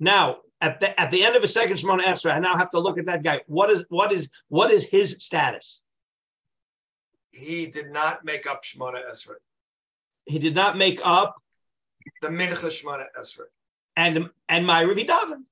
Now, 0.00 0.38
at 0.60 0.80
the 0.80 0.98
at 0.98 1.10
the 1.10 1.24
end 1.24 1.36
of 1.36 1.44
a 1.44 1.48
second 1.48 1.76
Shmona 1.76 2.02
Esrei, 2.02 2.34
I 2.34 2.38
now 2.38 2.56
have 2.56 2.70
to 2.70 2.80
look 2.80 2.98
at 2.98 3.06
that 3.06 3.22
guy. 3.22 3.42
What 3.46 3.70
is 3.70 3.84
what 3.88 4.12
is 4.12 4.30
what 4.48 4.70
is 4.70 4.88
his 4.88 5.16
status? 5.20 5.82
He 7.30 7.66
did 7.66 7.90
not 7.90 8.24
make 8.24 8.46
up 8.46 8.64
Shemona 8.64 9.00
Esrei. 9.10 9.36
He 10.24 10.38
did 10.38 10.54
not 10.54 10.76
make 10.76 11.00
up 11.04 11.36
The 12.22 12.28
Mincha 12.28 12.68
Shemona 12.68 13.04
Esrei. 13.18 13.46
and 13.96 14.30
and 14.48 14.66
my 14.66 14.84
Daven. 14.84 15.44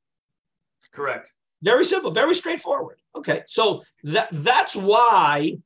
Correct. 0.93 1.33
Very 1.63 1.85
simple, 1.85 2.11
very 2.11 2.35
straightforward. 2.35 2.99
Okay, 3.15 3.43
so 3.47 3.83
that 4.05 4.29
that's 4.31 4.77
why 4.77 5.59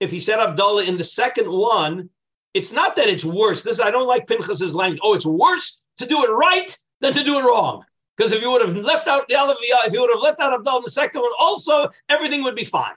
if 0.00 0.10
he 0.10 0.20
said 0.20 0.38
Havdalah 0.38 0.86
in 0.86 0.98
the 0.98 1.04
second 1.04 1.50
one, 1.50 2.10
it's 2.54 2.72
not 2.72 2.96
that 2.96 3.08
it's 3.08 3.24
worse. 3.24 3.62
This 3.62 3.80
I 3.80 3.90
don't 3.90 4.08
like 4.08 4.26
Pinchas's 4.26 4.74
language. 4.74 5.00
Oh, 5.02 5.14
it's 5.14 5.26
worse 5.26 5.82
to 5.98 6.06
do 6.06 6.24
it 6.24 6.30
right 6.30 6.76
than 7.00 7.12
to 7.12 7.24
do 7.24 7.38
it 7.38 7.42
wrong. 7.42 7.84
Because 8.16 8.32
if 8.32 8.40
you 8.40 8.50
would 8.50 8.62
have 8.62 8.76
left 8.76 9.08
out 9.08 9.26
if 9.28 9.92
you 9.92 10.00
would 10.00 10.10
have 10.10 10.22
left 10.22 10.40
out 10.40 10.58
Havdalah 10.58 10.78
in 10.78 10.82
the 10.84 10.90
second 10.90 11.20
one, 11.20 11.32
also 11.38 11.88
everything 12.08 12.42
would 12.44 12.54
be 12.54 12.64
fine. 12.64 12.94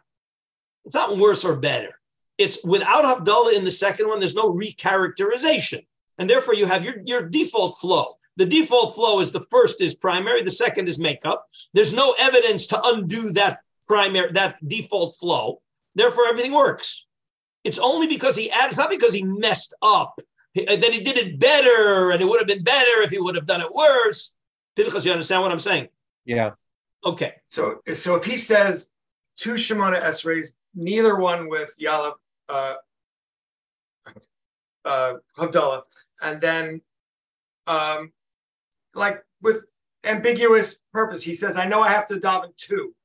It's 0.86 0.96
not 0.96 1.18
worse 1.18 1.44
or 1.44 1.58
better. 1.58 2.00
It's 2.38 2.64
without 2.64 3.04
Havdalah 3.04 3.54
in 3.54 3.66
the 3.66 3.72
second 3.72 4.08
one, 4.08 4.20
there's 4.20 4.36
no 4.36 4.54
recharacterization. 4.54 5.86
And 6.18 6.30
therefore 6.30 6.54
you 6.54 6.66
have 6.66 6.86
your, 6.86 6.96
your 7.06 7.24
default 7.24 7.80
flow. 7.80 8.16
The 8.38 8.46
default 8.46 8.96
flow 8.96 9.20
is 9.20 9.32
the 9.32 9.46
first 9.52 9.82
is 9.82 9.94
primary, 9.94 10.42
the 10.42 10.52
second 10.52 10.88
is 10.88 11.00
makeup. 11.00 11.48
There's 11.74 11.94
no 11.94 12.16
evidence 12.18 12.68
to 12.68 12.82
undo 12.86 13.32
that 13.32 13.60
primary, 13.86 14.32
that 14.34 14.66
default 14.66 15.18
flow. 15.18 15.62
Therefore, 15.96 16.28
everything 16.28 16.54
works. 16.54 17.06
It's 17.64 17.80
only 17.80 18.08
because 18.08 18.36
he 18.36 18.50
added, 18.52 18.70
it's 18.70 18.78
not 18.78 18.90
because 18.90 19.14
he 19.14 19.24
messed 19.24 19.74
up. 19.82 20.20
He- 20.54 20.66
uh, 20.68 20.78
he 20.78 21.04
did 21.04 21.18
it 21.18 21.40
better, 21.40 22.12
and 22.12 22.22
it 22.22 22.26
would 22.26 22.40
have 22.40 22.48
been 22.48 22.64
better 22.64 23.02
if 23.02 23.12
he 23.12 23.20
would 23.20 23.36
have 23.36 23.46
done 23.46 23.62
it 23.62 23.72
worse. 23.74 24.32
Pinchas, 24.76 25.06
you 25.06 25.12
understand 25.12 25.42
what 25.44 25.52
I'm 25.52 25.60
saying? 25.60 25.90
Yeah. 26.26 26.52
Okay. 27.06 27.34
So, 27.48 27.82
so 27.94 28.16
if 28.16 28.24
he 28.24 28.38
says 28.38 28.92
two 29.38 29.54
Shemona 29.54 30.02
Esreis, 30.02 30.54
neither 30.74 31.18
one 31.18 31.50
with 31.50 31.74
Yala, 31.80 32.14
uh, 32.48 32.76
uh, 34.86 35.14
Havdalah, 35.38 35.84
and 36.22 36.40
then, 36.42 36.82
um, 37.68 38.12
like 38.94 39.24
with 39.42 39.66
ambiguous 40.04 40.78
purpose, 40.94 41.22
he 41.24 41.34
says, 41.34 41.58
"I 41.58 41.66
know 41.66 41.82
I 41.82 41.90
have 41.90 42.08
to 42.08 42.16
daven 42.16 42.56
two. 42.58 42.96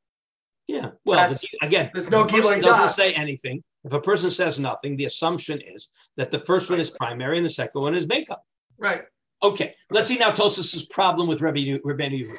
Yeah. 0.67 0.91
Well, 1.05 1.19
That's- 1.19 1.41
the- 1.41 1.67
again, 1.67 1.91
there's 1.93 2.07
if 2.07 2.13
no 2.13 2.23
a 2.25 2.29
person 2.29 2.61
doesn't 2.61 2.83
Das. 2.85 2.97
say 2.97 3.13
anything. 3.15 3.63
If 3.85 3.93
a 3.93 4.01
person 4.01 4.31
says 4.31 4.59
nothing, 4.59 4.97
the 4.97 5.05
assumption 5.05 5.61
is 5.61 5.89
that 6.17 6.31
the 6.31 6.39
first 6.39 6.71
one 6.71 6.81
is 6.81 6.91
primary 6.91 7.37
and 7.37 7.45
the 7.45 7.51
second 7.51 7.83
one 7.83 7.95
is 7.95 8.07
makeup. 8.07 8.45
Right. 8.79 9.05
Okay, 9.43 9.75
let's 9.91 10.09
see 10.09 10.17
now 10.17 10.31
Tosfos's 10.31 10.87
problem 10.87 11.29
with 11.29 11.43
Rabbi 11.43 11.61
Rabbeinu 11.61 12.27
Yehuda. 12.27 12.39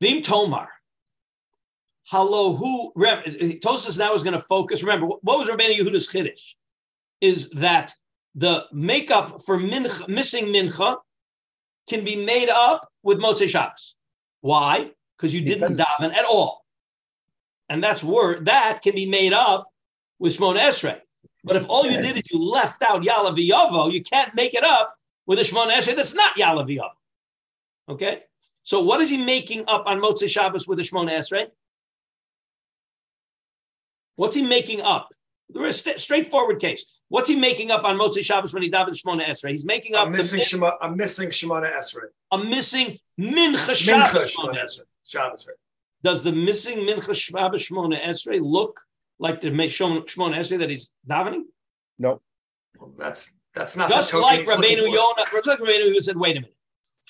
Vim 0.00 0.22
Tomar. 0.22 0.68
Hello, 2.08 2.52
who 2.54 2.92
Reb- 2.96 3.24
Tosfos 3.24 3.96
now 3.98 4.12
is 4.12 4.22
going 4.24 4.34
to 4.34 4.40
focus. 4.40 4.82
Remember, 4.82 5.06
what 5.06 5.38
was 5.38 5.48
Rabbeinu 5.48 5.76
Yehuda's 5.76 6.08
chiddush? 6.08 6.56
Is 7.20 7.48
that 7.50 7.94
the 8.34 8.66
makeup 8.72 9.40
for 9.46 9.56
mincha, 9.56 10.08
missing 10.08 10.46
mincha 10.46 10.98
can 11.88 12.04
be 12.04 12.16
made 12.24 12.48
up 12.48 12.88
with 13.04 13.18
Motzei 13.20 13.48
Shabbos. 13.48 13.94
Why? 14.40 14.90
Because 15.16 15.32
you 15.32 15.42
didn't 15.44 15.76
daven 15.76 16.12
at 16.12 16.24
all, 16.24 16.63
and 17.68 17.82
that's 17.82 18.04
word 18.04 18.46
that 18.46 18.80
can 18.82 18.94
be 18.94 19.06
made 19.06 19.32
up 19.32 19.70
with 20.18 20.36
Shmon 20.36 20.56
Esrei. 20.56 21.00
But 21.42 21.56
if 21.56 21.68
all 21.68 21.84
you 21.86 22.00
did 22.00 22.16
is 22.16 22.30
you 22.30 22.42
left 22.42 22.82
out 22.82 23.02
Yala 23.02 23.36
V'Yavo, 23.36 23.92
you 23.92 24.02
can't 24.02 24.34
make 24.34 24.54
it 24.54 24.64
up 24.64 24.94
with 25.26 25.38
a 25.38 25.42
Shemona 25.42 25.72
Esrei 25.72 25.94
that's 25.96 26.14
not 26.14 26.36
Yala 26.36 26.66
V'Yavo. 26.66 26.90
Okay? 27.88 28.22
So 28.62 28.82
what 28.82 29.00
is 29.00 29.10
he 29.10 29.18
making 29.18 29.64
up 29.68 29.84
on 29.86 30.00
Motzei 30.00 30.28
Shabbos 30.28 30.66
with 30.66 30.78
a 30.80 30.82
Shemona 30.82 31.10
Esrei? 31.10 31.46
What's 34.16 34.34
he 34.34 34.42
making 34.42 34.80
up? 34.80 35.10
There 35.50 35.66
is 35.66 35.80
st- 35.80 36.00
straightforward 36.00 36.60
case. 36.60 37.00
What's 37.08 37.28
he 37.28 37.36
making 37.36 37.70
up 37.70 37.84
on 37.84 37.98
Motzei 37.98 38.24
Shabbos 38.24 38.54
when 38.54 38.62
he 38.62 38.70
davens 38.70 39.02
Shemona 39.04 39.24
Esrei? 39.24 39.50
He's 39.50 39.66
making 39.66 39.94
up 39.94 40.06
I'm 40.06 40.12
missing 40.12 40.38
miss- 40.38 40.48
Shema, 40.48 40.72
I'm 40.80 40.96
missing 40.96 41.28
Shemona 41.28 41.70
Esrei. 41.76 42.08
a 42.32 42.38
missing 42.38 42.98
Mincha 43.20 43.54
Mincha 43.54 43.74
Shabbos 43.74 44.34
Shemona 44.34 44.52
Shemona 44.52 44.54
Esrei. 44.54 44.64
Esrei. 44.64 44.82
Shabbos, 45.04 45.46
right? 45.46 45.56
Does 46.04 46.22
the 46.22 46.32
missing 46.32 46.80
Mincha 46.80 47.14
Shabbos 47.14 47.66
Shemona 47.66 47.98
Esrei 47.98 48.38
look 48.40 48.78
like 49.18 49.40
the 49.40 49.50
Ma- 49.50 49.64
Shemona 49.64 50.04
Shemona 50.04 50.36
Esrei 50.36 50.58
that 50.58 50.68
he's 50.68 50.92
davening? 51.08 51.44
No. 51.98 52.20
Well, 52.78 52.92
that's 52.98 53.32
that's 53.54 53.76
not 53.78 53.88
Just 53.88 54.12
the 54.12 54.18
token 54.18 54.30
like 54.30 54.40
he's 54.40 54.48
looking 54.48 54.78
Rabbeinu. 54.78 54.92
Yonah, 54.92 55.24
just 55.32 55.46
like 55.48 55.58
Rabbeinu 55.60 55.84
who 55.84 56.00
said, 56.00 56.16
wait 56.16 56.36
a 56.36 56.40
minute, 56.40 56.54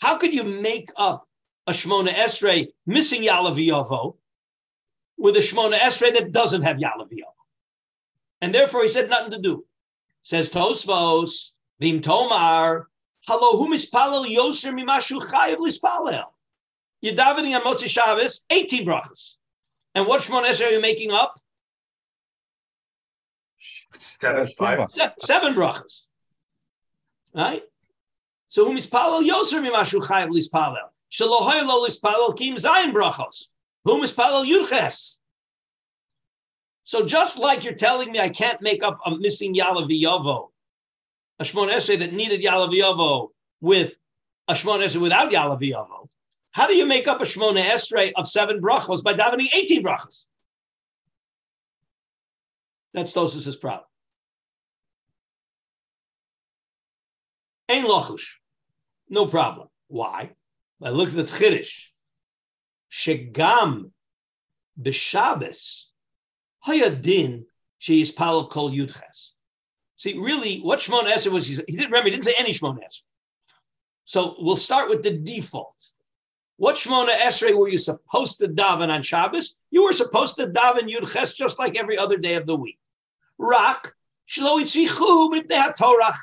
how 0.00 0.16
could 0.16 0.33
you 0.33 0.44
make 0.44 0.90
up 0.96 1.26
a 1.66 1.72
Shmona 1.72 2.11
Esrei 2.11 2.68
missing 2.87 3.22
Yalav 3.22 3.57
Yovo 3.57 4.16
with 5.18 5.37
a 5.37 5.40
Shmona 5.40 5.76
Esrei 5.78 6.14
that 6.14 6.30
doesn't 6.30 6.62
have 6.62 6.76
Yalav 6.76 7.11
Yovo? 7.11 7.35
And 8.40 8.54
therefore 8.54 8.83
he 8.83 8.88
said 8.88 9.11
nothing 9.11 9.33
to 9.33 9.40
do. 9.40 9.64
Says 10.22 10.50
Tosfos, 10.50 11.52
Vim 11.80 12.00
Tomar, 12.00 12.87
Hello, 13.26 13.59
who 13.59 13.74
mispalel 13.74 14.26
Yoser 14.26 14.72
mimashu 14.72 15.20
chayiv 15.20 15.57
lispalel? 15.57 16.26
You're 17.05 17.14
davening 17.14 17.55
on 17.55 17.61
Motzei 17.61 17.87
Shabbos, 17.87 18.47
18 18.49 18.87
brachas. 18.87 19.35
And 19.95 20.07
what 20.07 20.23
Esrei 20.23 20.69
are 20.69 20.71
you 20.71 20.81
making 20.81 21.11
up? 21.11 21.38
Seven, 23.99 24.49
five. 24.49 24.90
Se- 24.90 25.12
seven 25.19 25.53
brachas. 25.53 26.07
Right? 27.35 27.62
So 28.49 28.64
whom 28.64 28.79
is 28.79 28.87
palel 28.87 29.23
yoser 29.23 29.61
mimashu 29.61 30.01
chayav 30.01 30.31
lispalel. 30.31 30.88
Shalohay 31.12 31.67
lo 31.67 31.87
lispalel 31.87 32.38
kim 32.38 32.55
zayin 32.55 32.95
brachos. 32.95 33.51
Whom 33.85 34.03
is 34.03 34.14
palel 34.14 34.47
yurches. 34.47 35.19
So 36.85 37.05
just 37.05 37.38
like 37.38 37.64
you're 37.64 37.75
telling 37.75 38.12
me 38.12 38.19
I 38.19 38.31
can't 38.31 38.62
make 38.62 38.83
up 38.83 39.01
a 39.05 39.14
missing 39.14 39.55
Yala 39.55 39.87
V'Yovo, 39.87 40.49
a 41.38 41.45
Shmon 41.45 41.71
Esrei 41.71 41.99
that 41.99 42.14
needed 42.14 42.40
Yala 42.40 42.71
V'Yovo 42.71 43.29
with 43.61 44.03
a 44.49 44.55
Shmon 44.55 44.83
Esrei 44.83 45.03
without 45.03 45.31
Yala 45.31 45.61
V'Yovo, 45.61 46.09
how 46.55 46.69
do 46.69 46.75
you 46.75 46.87
make 46.87 47.09
up 47.09 47.21
a 47.21 47.25
Shmona 47.25 47.64
Esrei 47.64 48.12
of 48.14 48.29
seven 48.29 48.61
brachos 48.61 49.03
by 49.03 49.12
davening 49.12 49.53
18 49.53 49.83
brachos? 49.83 50.27
That's 52.93 53.12
Tosfos' 53.12 53.61
problem. 53.61 53.88
Ein 57.69 57.85
lochush. 57.87 58.37
No 59.09 59.27
problem. 59.27 59.67
Why? 59.88 60.31
I 60.81 60.90
look 60.90 61.09
at 61.09 61.14
the 61.17 61.25
Chiddush. 61.25 61.88
Shegam 62.88 63.90
b'Shabbos 64.81 65.87
hayadin 66.69 67.47
sheis 67.81 68.14
palal 68.14 68.47
kol 68.47 68.71
yudches. 68.71 69.33
See, 69.97 70.17
really, 70.17 70.61
what 70.61 70.79
Shmon 70.79 71.11
Esser 71.11 71.33
was, 71.33 71.49
he 71.49 71.57
didn't 71.57 71.87
remember, 71.87 72.05
he 72.05 72.11
didn't 72.12 72.23
say 72.23 72.35
any 72.38 72.53
Shmon 72.53 72.77
Esser. 72.77 73.03
So 74.05 74.37
we'll 74.38 74.55
start 74.55 74.88
with 74.88 75.03
the 75.03 75.19
default. 75.19 75.93
What 76.57 76.77
Shmona 76.77 77.17
Esrei 77.19 77.57
were 77.57 77.69
you 77.69 77.79
supposed 77.79 78.38
to 78.38 78.49
daven 78.49 78.90
on 78.90 79.03
Shabbos? 79.03 79.57
You 79.71 79.85
were 79.85 79.93
supposed 79.93 80.37
to 80.37 80.47
daven 80.47 80.88
Yudches 80.88 81.35
just 81.35 81.59
like 81.59 81.77
every 81.77 81.99
other 81.99 82.17
day 82.17 82.35
of 82.35 82.47
the 82.47 82.57
week. 82.57 82.79
Rak, 83.38 83.93
shlo 84.29 84.61
itzichu 84.62 85.33
mipnei 85.33 85.75
haTorach. 85.75 86.17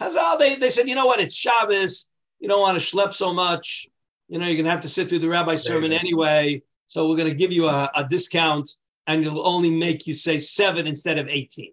Hazal, 0.00 0.38
they, 0.38 0.56
they 0.56 0.70
said, 0.70 0.88
you 0.88 0.94
know 0.94 1.06
what, 1.06 1.20
it's 1.20 1.34
Shabbos. 1.34 2.08
You 2.40 2.48
don't 2.48 2.60
want 2.60 2.78
to 2.78 2.84
schlep 2.84 3.12
so 3.12 3.32
much. 3.32 3.86
You 4.28 4.38
know, 4.38 4.46
you're 4.46 4.56
going 4.56 4.64
to 4.64 4.70
have 4.70 4.80
to 4.80 4.88
sit 4.88 5.08
through 5.08 5.20
the 5.20 5.28
rabbi's 5.28 5.62
sermon 5.62 5.92
anyway. 5.92 6.62
So 6.86 7.08
we're 7.08 7.16
going 7.16 7.28
to 7.28 7.34
give 7.34 7.52
you 7.52 7.68
a, 7.68 7.90
a 7.94 8.04
discount 8.04 8.70
and 9.06 9.24
it'll 9.24 9.46
only 9.46 9.70
make 9.70 10.06
you 10.06 10.14
say 10.14 10.38
seven 10.38 10.86
instead 10.86 11.18
of 11.18 11.28
18. 11.28 11.72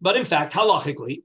But 0.00 0.16
in 0.16 0.24
fact, 0.24 0.52
halachically, 0.52 1.22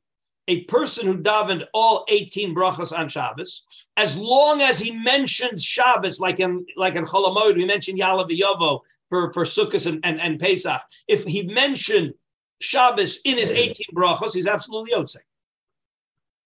a 0.51 0.65
person 0.65 1.07
who 1.07 1.17
davened 1.17 1.65
all 1.73 2.03
18 2.09 2.53
brachas 2.53 2.97
on 2.97 3.07
Shabbos, 3.07 3.63
as 3.95 4.17
long 4.17 4.61
as 4.61 4.79
he 4.79 4.91
mentioned 4.91 5.61
Shabbos, 5.61 6.19
like 6.19 6.41
in 6.41 6.65
like 6.75 6.95
in 6.95 7.05
Chol 7.05 7.25
Hamoed, 7.25 7.55
we 7.55 7.65
mentioned 7.65 7.97
Yalav 7.97 8.29
Yovo 8.29 8.81
for, 9.09 9.31
for 9.31 9.45
Sukkot 9.45 9.85
and, 9.87 10.01
and, 10.03 10.19
and 10.19 10.39
Pesach. 10.39 10.81
If 11.07 11.23
he 11.23 11.43
mentioned 11.43 12.13
Shabbos 12.59 13.21
in 13.23 13.37
his 13.37 13.51
18 13.51 13.75
brachos, 13.95 14.33
he's 14.33 14.45
absolutely 14.45 14.91
yotzei. 14.93 15.23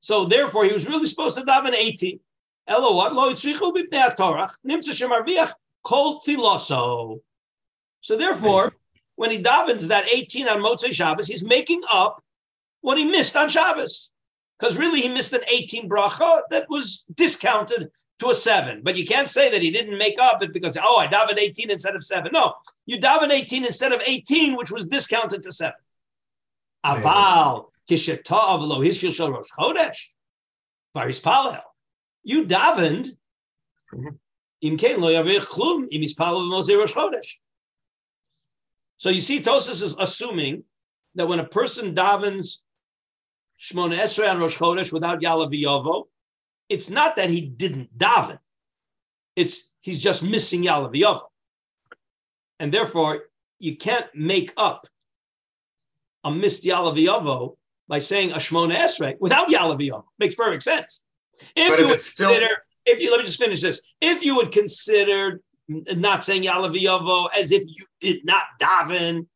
So 0.02 0.26
therefore, 0.26 0.66
he 0.66 0.74
was 0.74 0.88
really 0.88 1.08
supposed 1.08 1.36
to 1.40 1.44
daven 1.44 1.74
18. 1.74 2.20
Elo 2.68 2.96
what? 2.96 3.16
Lo 3.16 3.34
yitzrichu 3.34 3.74
b'pnei 3.76 4.08
hatorach, 4.08 4.52
nimtza 4.68 4.94
shemarviach 4.94 5.52
kol 5.84 6.22
tfiloso. 6.22 7.22
So 8.02 8.18
therefore, 8.18 8.72
when 9.16 9.32
he 9.32 9.42
davens 9.42 9.88
that 9.88 10.08
18 10.14 10.48
on 10.48 10.60
Motzei 10.62 10.92
Shabbos, 10.92 11.26
he's 11.26 11.44
making 11.44 11.82
up 11.92 12.24
what 12.86 13.00
he 13.00 13.06
missed 13.06 13.36
on 13.36 13.50
Shabbos. 13.50 14.12
Because 14.60 14.78
really 14.78 15.02
he 15.02 15.10
missed 15.10 15.34
an 15.34 15.42
18 15.52 15.90
bracha 15.90 16.42
that 16.52 16.70
was 16.70 17.04
discounted 17.16 17.90
to 18.20 18.30
a 18.30 18.36
seven. 18.36 18.82
But 18.84 18.96
you 18.96 19.06
can't 19.06 19.30
say 19.30 19.50
that 19.50 19.62
he 19.62 19.72
didn't 19.72 19.98
make 19.98 20.20
up 20.20 20.44
it 20.44 20.54
because, 20.54 20.78
oh, 20.82 21.00
I 21.00 21.08
daven 21.08 21.40
18 21.40 21.72
instead 21.72 21.96
of 21.96 22.04
seven. 22.04 22.32
No, 22.32 22.54
you 22.86 23.00
daven 23.00 23.32
18 23.32 23.66
instead 23.66 23.92
of 23.92 24.02
18, 24.06 24.56
which 24.56 24.72
was 24.72 24.88
discounted 24.88 25.42
to 25.44 25.52
seven. 25.52 25.80
Aval, 26.86 27.72
kishetov 27.90 28.62
lo 28.62 28.80
hishkil 28.80 29.34
rosh 29.34 29.50
chodesh, 29.58 29.98
varis 30.96 31.22
palel. 31.22 31.62
You 32.24 32.46
davened, 32.46 33.10
mm-hmm. 33.94 34.76
kein 34.76 35.02
lo 35.02 35.10
yavich 35.10 35.48
klum, 35.48 35.88
im 35.90 36.02
ispalel 36.04 36.48
v'mozei 36.48 36.78
rosh 36.78 36.94
chodesh. 36.94 37.40
So 38.98 39.10
you 39.10 39.22
see, 39.22 39.42
Tosfos 39.42 39.82
is 39.82 39.96
assuming 40.00 40.64
that 41.16 41.28
when 41.28 41.40
a 41.40 41.46
person 41.46 41.96
davens 41.96 42.60
Shmona 43.60 43.96
Esrei 43.98 44.30
on 44.30 44.40
Rosh 44.40 44.58
Chodesh 44.58 44.92
without 44.92 45.22
Yalav 45.22 45.52
Yovo, 45.54 46.06
it's 46.70 46.90
not 46.90 47.16
that 47.16 47.30
he 47.30 47.42
didn't 47.48 47.96
daven. 47.98 48.40
It's 49.36 49.70
he's 49.82 50.00
just 50.00 50.24
missing 50.24 50.64
Yalav 50.64 50.94
Yovo. 50.94 51.22
And 52.60 52.74
therefore, 52.74 53.26
you 53.60 53.78
can't 53.78 54.08
make 54.16 54.54
up 54.58 54.88
a 56.24 56.32
missed 56.32 56.64
Yalav 56.64 56.96
Yovo 56.98 57.58
by 57.88 58.00
saying 58.00 58.32
a 58.32 58.38
Shmona 58.38 58.76
Esrei 58.76 59.16
without 59.20 59.48
Yalav 59.50 59.80
Yovo. 59.80 60.06
Makes 60.20 60.36
perfect 60.36 60.64
sense. 60.64 61.04
If 61.56 61.70
But 61.70 61.80
you 61.80 61.86
if 61.86 61.90
would 61.92 62.02
still- 62.02 62.30
consider, 62.32 62.56
if 62.86 63.02
you 63.02 63.12
let 63.12 63.20
me 63.20 63.26
just 63.26 63.40
finish 63.40 63.62
this, 63.62 63.82
if 64.02 64.24
you 64.24 64.36
would 64.36 64.52
consider 64.52 65.42
not 65.68 66.24
saying 66.24 66.44
Yalav 66.44 66.76
Yovo 66.80 67.28
as 67.38 67.52
if 67.52 67.64
you 67.66 67.86
did 68.00 68.26
not 68.26 68.44
daven, 68.62 69.28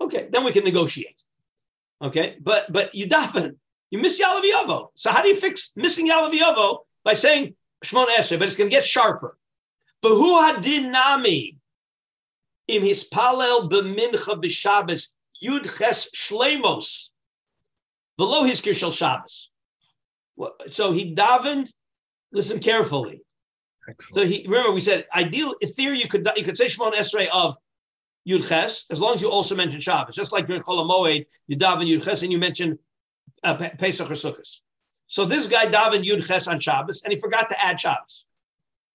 okay, 0.00 0.28
then 0.32 0.44
we 0.44 0.52
can 0.52 0.64
negotiate. 0.64 1.17
Okay, 2.00 2.36
but 2.40 2.72
but 2.72 2.94
you 2.94 3.08
daven, 3.08 3.56
you 3.90 3.98
miss 3.98 4.20
Yalav 4.20 4.42
Yovo. 4.42 4.88
So 4.94 5.10
how 5.10 5.22
do 5.22 5.28
you 5.28 5.34
fix 5.34 5.72
missing 5.76 6.08
Yalav 6.08 6.32
Yovo 6.32 6.80
by 7.04 7.12
saying 7.12 7.54
Shmona 7.84 8.14
Esrei? 8.18 8.38
But 8.38 8.46
it's 8.46 8.56
going 8.56 8.70
to 8.70 8.76
get 8.76 8.84
sharper. 8.84 9.36
V'hu 10.04 10.48
hadinami 10.48 11.56
im 12.68 12.82
hispalel 12.82 13.68
b'mincha 13.68 14.40
b'Shabbos 14.40 15.08
yud 15.42 15.64
ches 15.76 16.10
shleimos 16.14 17.10
v'lo 18.18 18.48
hiskir 18.48 18.76
shel 18.76 18.92
Shabbos. 18.92 19.50
So 20.70 20.92
he 20.92 21.14
davened. 21.14 21.72
Listen 22.30 22.60
carefully. 22.60 23.22
So 24.00 24.26
he 24.26 24.44
remember 24.46 24.72
we 24.72 24.80
said 24.80 25.06
ideal 25.14 25.54
in 25.62 25.68
theory 25.68 25.98
you 25.98 26.08
could 26.08 26.28
you 26.36 26.44
could 26.44 26.58
say 26.58 26.68
Shimon 26.68 26.92
Esrei 26.92 27.26
of 27.32 27.56
Yud 28.28 28.46
Ches 28.46 28.86
as 28.90 29.00
long 29.00 29.14
as 29.14 29.22
you 29.22 29.30
also 29.30 29.56
mention 29.56 29.80
Shabbos. 29.80 30.14
Just 30.14 30.32
like 30.32 30.46
during 30.46 30.62
Chol 30.62 30.84
Hamoed, 30.84 31.26
you 31.46 31.56
daven 31.56 31.86
Yud 31.86 32.04
Ches 32.04 32.22
and 32.22 32.30
you 32.30 32.38
mention 32.38 32.78
uh, 33.42 33.54
Pesach 33.54 34.10
or 34.10 34.14
Sukkot. 34.14 34.60
So 35.06 35.24
this 35.24 35.46
guy 35.46 35.66
davened 35.66 36.04
Yud 36.04 36.26
Ches 36.26 36.46
on 36.46 36.60
Shabbos 36.60 37.02
and 37.02 37.12
he 37.12 37.18
forgot 37.18 37.48
to 37.48 37.64
add 37.64 37.80
Shabbos. 37.80 38.26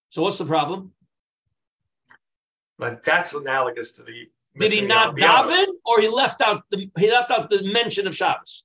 So 0.10 0.22
what's 0.22 0.38
the 0.38 0.46
problem? 0.46 0.92
But 2.78 3.04
that's 3.04 3.34
analogous 3.34 3.94
to 3.94 4.04
the. 4.04 4.28
Did 4.60 4.72
he 4.72 4.86
not 4.86 5.18
daven 5.18 5.66
or 5.84 6.00
he 6.00 6.08
left 6.08 6.42
out 6.42 6.64
the 6.70 6.92
he 6.98 7.10
left 7.10 7.32
out 7.32 7.50
the 7.50 7.64
mention 7.74 8.06
of 8.06 8.16
Shabbos? 8.16 8.64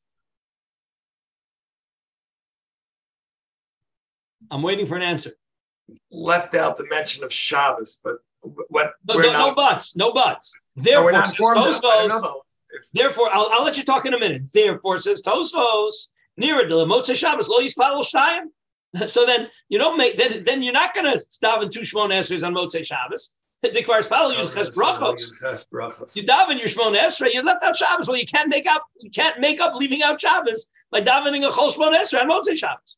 I'm 4.51 4.63
waiting 4.63 4.87
for 4.87 4.97
an 4.97 5.03
answer. 5.03 5.31
Left 6.11 6.55
out 6.55 6.77
the 6.77 6.87
mention 6.89 7.25
of 7.25 7.33
Shabbos, 7.33 8.01
but 8.03 8.19
what 8.43 8.93
No, 9.07 9.17
no, 9.17 9.33
no 9.33 9.55
buts, 9.55 9.97
no 9.97 10.13
buts. 10.13 10.55
no, 10.77 10.83
Therefore, 10.85 11.13
not 11.13 11.27
says 11.29 11.39
Tosfos. 11.39 12.41
Therefore, 12.93 13.31
I'll, 13.33 13.49
I'll 13.53 13.65
let 13.65 13.77
you 13.77 13.85
talk 13.85 14.07
in 14.07 14.15
a 14.15 14.19
minute. 14.19 14.53
Therefore, 14.53 14.99
says 14.99 15.23
Tosfos, 15.23 16.09
near 16.37 16.61
it, 16.61 16.71
Motzei 16.71 17.17
Shabbos, 17.17 17.49
lo 17.49 17.61
yispalel 17.61 18.05
shtayim. 18.05 18.45
So 19.07 19.27
then 19.27 19.47
you 19.69 19.79
don't 19.79 19.99
make 19.99 20.17
then 20.17 20.45
then 20.45 20.63
you're 20.63 20.73
not 20.73 20.95
going 20.95 21.05
to 21.05 21.19
daven 21.45 21.71
two 21.71 21.81
Shmon 21.81 22.11
Esrei 22.11 22.43
on 22.47 22.55
Motzei 22.55 22.87
Shabbos. 22.87 23.35
You 23.63 24.49
ches 24.49 24.71
brachos. 24.71 25.31
Yes, 25.43 25.67
brachos. 25.71 26.17
You 26.17 26.23
daven 26.23 26.59
your 26.59 26.69
Shmon 26.69 26.97
Esrei, 26.97 27.35
you 27.35 27.43
left 27.43 27.63
out 27.65 27.77
Shabbos. 27.77 28.09
Well, 28.09 28.17
you 28.17 28.25
can't 28.25 28.49
make 28.49 28.67
up 28.67 28.87
you 29.01 29.11
can't 29.11 29.41
make 29.41 29.61
up 29.61 29.75
leaving 29.75 30.03
out 30.03 30.19
Shabbos 30.21 30.69
by 30.91 31.03
davening 31.03 31.47
a 31.47 31.51
Chol 31.51 31.71
Shmon 31.71 31.95
Esrei 31.95 32.23
on 32.23 32.31
Motzei 32.31 32.57
Shabbos. 32.57 32.97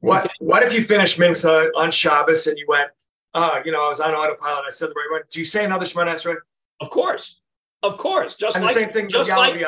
What 0.00 0.30
What 0.40 0.62
if 0.64 0.72
you 0.72 0.82
finished 0.82 1.18
Mincha 1.18 1.70
on 1.76 1.90
Shabbos 1.92 2.46
and 2.46 2.58
you 2.58 2.66
went, 2.68 2.90
oh, 3.36 3.60
you 3.64 3.70
know, 3.70 3.86
I 3.86 3.88
was 3.88 4.00
on 4.00 4.14
autopilot. 4.14 4.64
I 4.66 4.70
said 4.70 4.90
the 4.90 4.94
right 4.94 5.08
one. 5.10 5.22
Do 5.30 5.38
you 5.38 5.44
say 5.44 5.64
another 5.64 5.84
Shemon 5.84 6.08
Esrei? 6.08 6.36
Of 6.80 6.90
course, 6.90 7.40
of 7.82 7.96
course. 7.96 8.34
Just 8.34 8.56
And 8.56 8.64
like 8.64 8.74
the 8.74 8.80
same 8.80 8.90
thing 8.90 9.08
just 9.08 9.30
like 9.30 9.62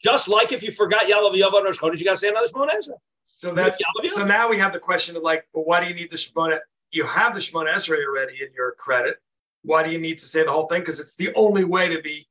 just 0.00 0.28
like 0.28 0.52
if 0.52 0.62
you 0.62 0.72
forgot 0.72 1.02
Yalav 1.02 1.34
Yavav 1.34 1.54
on 1.54 1.64
Rosh 1.64 1.78
Chodesh, 1.78 1.98
you 1.98 2.04
got 2.04 2.12
to 2.12 2.16
say 2.16 2.28
another 2.28 2.46
Shmon 2.46 2.70
Esrei. 2.70 2.94
So 3.28 3.52
that 3.54 3.76
so 4.06 4.24
now 4.24 4.48
we 4.48 4.58
have 4.58 4.72
the 4.72 4.80
question 4.80 5.16
of 5.16 5.22
like, 5.22 5.46
well, 5.54 5.64
why 5.64 5.80
do 5.80 5.88
you 5.88 5.94
need 5.94 6.10
the 6.10 6.16
Shemona? 6.16 6.58
You 6.90 7.04
have 7.04 7.34
the 7.34 7.40
Shemona 7.40 7.72
Esrei 7.72 8.04
already 8.04 8.34
in 8.42 8.48
your 8.54 8.72
credit. 8.72 9.16
Why 9.62 9.82
do 9.82 9.90
you 9.90 9.98
need 9.98 10.18
to 10.18 10.24
say 10.24 10.44
the 10.44 10.50
whole 10.50 10.66
thing? 10.66 10.80
Because 10.80 10.98
it's 11.00 11.16
the 11.16 11.32
only 11.34 11.64
way 11.64 11.88
to 11.88 12.00
be 12.00 12.26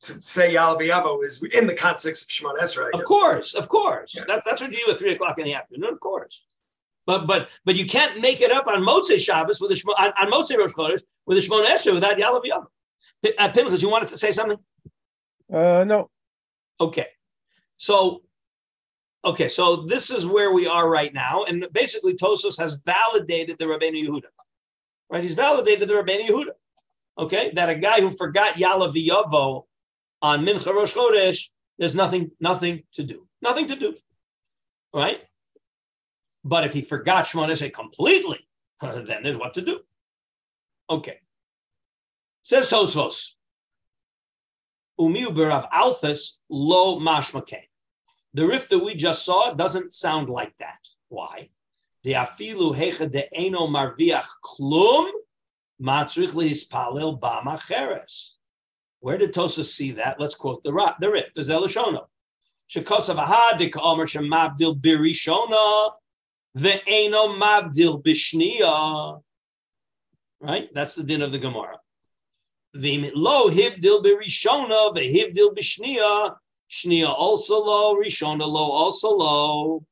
to 0.00 0.22
say 0.22 0.54
Yalav 0.54 0.80
Yavo 0.80 1.22
is 1.24 1.42
in 1.52 1.66
the 1.66 1.74
context 1.74 2.24
of 2.24 2.28
Shemona 2.28 2.60
Esrei. 2.60 2.88
Of 2.94 3.04
course, 3.04 3.54
of 3.54 3.68
course. 3.68 4.14
Yeah. 4.16 4.24
That, 4.26 4.42
that's 4.44 4.60
what 4.60 4.72
you 4.72 4.84
do 4.84 4.92
at 4.92 4.98
three 4.98 5.12
o'clock 5.12 5.38
in 5.38 5.44
the 5.44 5.54
afternoon, 5.54 5.92
of 5.92 6.00
course. 6.00 6.44
But 7.10 7.26
but 7.26 7.48
but 7.64 7.74
you 7.74 7.86
can't 7.86 8.20
make 8.20 8.40
it 8.40 8.52
up 8.52 8.68
on 8.68 8.84
Motzei 8.84 9.18
Shabbos 9.18 9.60
with 9.60 9.72
a 9.72 9.74
Shmo- 9.74 9.98
on, 9.98 10.12
on 10.16 10.30
Motzei 10.30 10.56
Rosh 10.56 10.70
Chodesh 10.70 11.02
with 11.26 11.38
a 11.38 11.40
Shmona 11.40 11.66
Esrei 11.66 11.92
without 11.92 12.16
Yalav 12.16 12.44
Yavav. 12.44 12.66
P- 13.24 13.34
Uh, 13.36 13.48
Pinchas, 13.48 13.82
you 13.82 13.90
wanted 13.90 14.10
to 14.10 14.16
say 14.16 14.30
something? 14.30 14.56
Uh, 15.52 15.82
no. 15.82 16.08
Okay. 16.80 17.08
So, 17.78 18.22
okay, 19.24 19.48
so 19.48 19.64
this 19.92 20.10
is 20.10 20.24
where 20.24 20.52
we 20.52 20.68
are 20.68 20.88
right 20.88 21.12
now. 21.12 21.42
And 21.48 21.66
basically, 21.72 22.14
Tosfos 22.14 22.56
has 22.60 22.80
validated 22.84 23.58
the 23.58 23.64
Rabbeinu 23.64 24.06
Yehuda. 24.06 24.30
Right? 25.10 25.24
He's 25.24 25.34
validated 25.34 25.88
the 25.88 25.94
Rabbeinu 25.94 26.28
Yehuda. 26.28 26.54
Okay? 27.18 27.50
That 27.54 27.68
a 27.70 27.74
guy 27.74 28.00
who 28.00 28.12
forgot 28.12 28.54
Yalav 28.54 28.94
Yavo 28.94 29.64
on 30.22 30.46
Mincha 30.46 30.72
Rosh 30.72 30.94
Chodesh, 30.94 31.48
there's 31.76 31.96
nothing, 31.96 32.30
nothing 32.38 32.84
to 32.92 33.02
do. 33.02 33.26
Nothing 33.42 33.66
to 33.66 33.74
do. 33.74 33.96
Right? 34.94 35.22
But 36.44 36.64
if 36.64 36.72
he 36.72 36.82
forgot 36.82 37.26
Shemona 37.26 37.52
Esrei 37.52 37.72
completely, 37.72 38.46
then 38.80 39.22
there's 39.22 39.36
what 39.36 39.54
to 39.54 39.62
do. 39.62 39.80
Okay. 40.88 41.20
Says 42.42 42.70
Tosfos. 42.70 43.34
Umiu 44.98 45.28
berav 45.28 45.70
alphas 45.70 46.38
lo 46.48 46.98
mashmake. 46.98 47.68
The 48.34 48.46
Rif 48.46 48.68
that 48.68 48.78
we 48.78 48.94
just 48.94 49.24
saw 49.24 49.52
doesn't 49.52 49.94
sound 49.94 50.28
like 50.28 50.56
that. 50.58 50.78
Why? 51.08 51.50
The 52.04 52.12
afilu 52.12 52.74
hecha 52.74 53.10
de 53.10 53.32
eno 53.34 53.66
marviach 53.66 54.26
klum 54.44 55.10
matzrich 55.80 56.30
lihispalil 56.30 57.20
bamacheres. 57.20 58.32
Where 59.00 59.18
did 59.18 59.32
Tosfos 59.32 59.66
see 59.66 59.92
that? 59.92 60.20
Let's 60.20 60.34
quote 60.34 60.62
the 60.64 60.94
the 61.00 61.10
Rif. 61.10 61.34
The 61.34 61.42
Zelashono. 61.42 62.06
Shekosav 62.70 63.16
aha 63.16 63.56
de 63.58 63.68
ka'omer 63.68 64.06
shemabdil 64.06 64.80
birishona 64.80 65.92
the 66.54 66.80
eno 66.86 67.28
mabdil 67.28 68.02
bishniya. 68.02 69.20
Right? 70.40 70.68
That's 70.74 70.94
the 70.94 71.02
din 71.02 71.22
of 71.22 71.32
the 71.32 71.38
Gemara. 71.38 71.78
V'im 72.76 73.10
lo 73.14 73.50
hivdil 73.50 74.02
birishona, 74.02 74.94
v'hivdil 74.94 75.56
b'shniya, 75.56 76.36
shniya 76.70 77.08
also 77.08 77.58
lo, 77.60 77.96
rishona 77.96 78.46
lo 78.46 78.70
also 78.70 79.10
lo. 79.10 79.84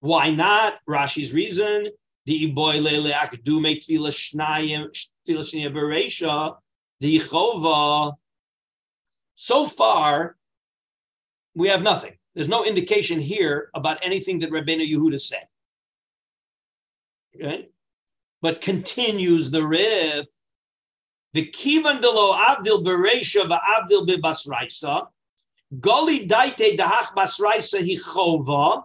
Why 0.00 0.30
not? 0.30 0.78
Rashi's 0.88 1.32
reason, 1.32 1.88
the 2.26 2.52
iboy 2.52 2.82
lele 2.82 3.12
akdu 3.12 3.60
make 3.60 3.80
tefila 3.80 4.10
shnayim, 4.10 4.88
tefila 5.26 5.40
shniya 5.40 5.72
bereisha, 5.72 6.56
the 7.00 7.18
chova. 7.18 8.14
So 9.34 9.66
far, 9.66 10.36
we 11.54 11.68
have 11.68 11.82
nothing. 11.82 12.16
There's 12.34 12.48
no 12.48 12.64
indication 12.64 13.20
here 13.20 13.70
about 13.74 13.98
anything 14.02 14.40
that 14.40 14.50
Rabbeinu 14.50 14.88
Yehuda 14.88 15.20
said. 15.20 15.46
Okay? 17.36 17.68
But 18.40 18.60
continues 18.60 19.50
the 19.50 19.66
Rif. 19.66 20.26
The 21.32 21.46
kivan 21.46 22.00
delo 22.00 22.32
avdil 22.32 22.84
bereisha 22.84 23.48
va'avdil 23.48 24.06
bebasraisa. 24.06 25.08
Goli 25.80 26.28
daite 26.28 26.76
dahach 26.76 27.14
basraisa 27.16 27.80
hi 27.80 27.96
chova, 27.96 28.84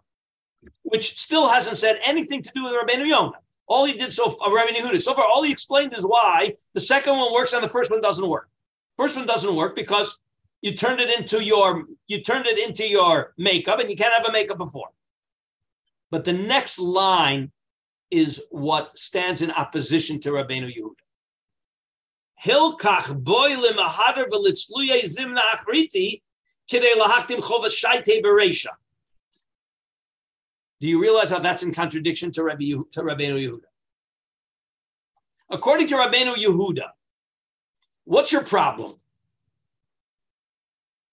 which 0.83 1.19
still 1.19 1.47
hasn't 1.47 1.77
said 1.77 1.99
anything 2.03 2.41
to 2.41 2.51
do 2.55 2.63
with 2.63 2.73
Rabbeinu 2.73 3.07
Yonah. 3.07 3.33
All 3.67 3.85
he 3.85 3.93
did 3.93 4.11
so 4.11 4.31
far, 4.31 4.49
Rabbeinu 4.49 4.77
Yehuda, 4.77 4.99
so 4.99 5.13
far, 5.13 5.25
all 5.25 5.43
he 5.43 5.51
explained 5.51 5.93
is 5.95 6.03
why 6.03 6.55
the 6.73 6.79
second 6.79 7.17
one 7.17 7.31
works 7.31 7.53
and 7.53 7.63
the 7.63 7.67
first 7.67 7.91
one 7.91 8.01
doesn't 8.01 8.27
work. 8.27 8.49
First 8.97 9.15
one 9.15 9.27
doesn't 9.27 9.55
work 9.55 9.75
because 9.75 10.19
you 10.61 10.73
turned 10.73 10.99
it 10.99 11.17
into 11.17 11.43
your 11.43 11.85
you 12.07 12.21
turned 12.21 12.47
it 12.47 12.57
into 12.57 12.87
your 12.87 13.33
makeup, 13.37 13.79
and 13.79 13.89
you 13.89 13.95
can't 13.95 14.13
have 14.13 14.27
a 14.27 14.31
makeup 14.31 14.57
before. 14.57 14.89
But 16.09 16.25
the 16.25 16.33
next 16.33 16.79
line 16.79 17.51
is 18.11 18.43
what 18.51 18.97
stands 18.97 19.41
in 19.41 19.51
opposition 19.51 20.19
to 20.21 20.31
Rabbeinu 20.31 20.71
Yehuda. 20.75 20.95
Hilkach 22.43 23.23
boy 23.23 23.51
v'litzluye 23.51 25.03
zimna 25.03 25.41
achriti 25.53 26.21
kidei 26.71 26.93
lahaktim. 26.95 27.39
Do 30.81 30.87
you 30.87 31.01
realize 31.01 31.29
how 31.29 31.39
that's 31.39 31.63
in 31.63 31.73
contradiction 31.73 32.31
to 32.33 32.43
Rabbi 32.43 32.71
to 32.91 33.01
Rabbeinu 33.01 33.41
Yehuda? 33.41 33.67
According 35.49 35.87
to 35.87 35.95
Rabbeinu 35.95 36.35
Yehuda, 36.35 36.89
what's 38.05 38.31
your 38.31 38.43
problem? 38.43 38.95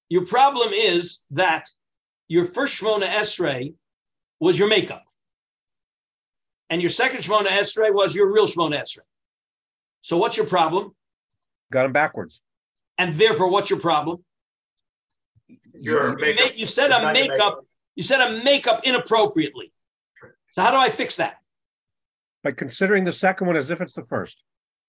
Your 0.08 0.24
problem 0.24 0.72
is 0.72 1.24
that 1.32 1.68
your 2.28 2.44
first 2.44 2.80
Shmona 2.80 3.06
Esrei 3.06 3.74
was 4.38 4.58
your 4.58 4.68
makeup. 4.68 5.05
And 6.70 6.82
your 6.82 6.88
second 6.90 7.20
Shmona 7.20 7.46
Esrei 7.46 7.92
was 7.92 8.14
your 8.14 8.32
real 8.32 8.46
Shmona 8.46 8.74
Esrei. 8.80 9.00
So 10.00 10.16
what's 10.16 10.36
your 10.36 10.46
problem? 10.46 10.94
Got 11.72 11.84
them 11.84 11.92
backwards. 11.92 12.40
And 12.98 13.14
therefore, 13.14 13.50
what's 13.50 13.70
your 13.70 13.78
problem? 13.80 14.24
Your 15.74 16.10
You, 16.10 16.16
makeup. 16.16 16.44
ma- 16.46 16.52
you 16.56 16.66
said 16.66 16.90
is 16.90 16.96
a 16.96 17.02
not 17.02 17.18
your 17.18 17.28
makeup, 17.28 17.60
you 17.94 18.02
said 18.02 18.20
a 18.20 18.42
makeup 18.44 18.80
inappropriately. 18.84 19.72
So 20.52 20.62
how 20.62 20.70
do 20.70 20.76
I 20.76 20.88
fix 20.88 21.16
that? 21.16 21.36
By 22.42 22.52
considering 22.52 23.04
the 23.04 23.12
second 23.12 23.46
one 23.46 23.56
as 23.56 23.70
if 23.70 23.80
it's 23.80 23.92
the 23.92 24.04
first. 24.04 24.42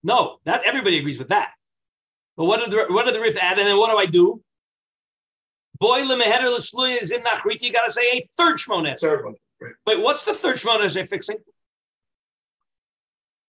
No, 0.03 0.37
that 0.45 0.63
everybody 0.63 0.97
agrees 0.99 1.19
with 1.19 1.29
that. 1.29 1.51
But 2.37 2.45
what 2.45 2.59
did 2.59 2.71
the 2.71 2.93
what 2.93 3.05
did 3.05 3.15
the 3.15 3.19
Rif 3.19 3.37
add? 3.37 3.57
And 3.57 3.67
then 3.67 3.77
what 3.77 3.91
do 3.91 3.97
I 3.97 4.05
do? 4.05 4.41
Boy 5.79 6.01
lemeheder 6.01 6.55
l'shluya 6.57 7.01
is 7.01 7.11
in 7.11 7.21
nachrit. 7.21 7.61
You 7.61 7.73
got 7.73 7.85
to 7.85 7.91
say 7.91 8.01
a 8.17 8.27
third 8.37 8.57
shmona 8.57 8.93
esrei. 8.93 8.99
Third 8.99 9.25
one. 9.25 9.35
Right. 9.59 9.73
Wait, 9.87 9.99
what's 10.01 10.23
the 10.23 10.33
third 10.33 10.57
shmona 10.57 10.85
esrei 10.85 11.07
fixing? 11.07 11.37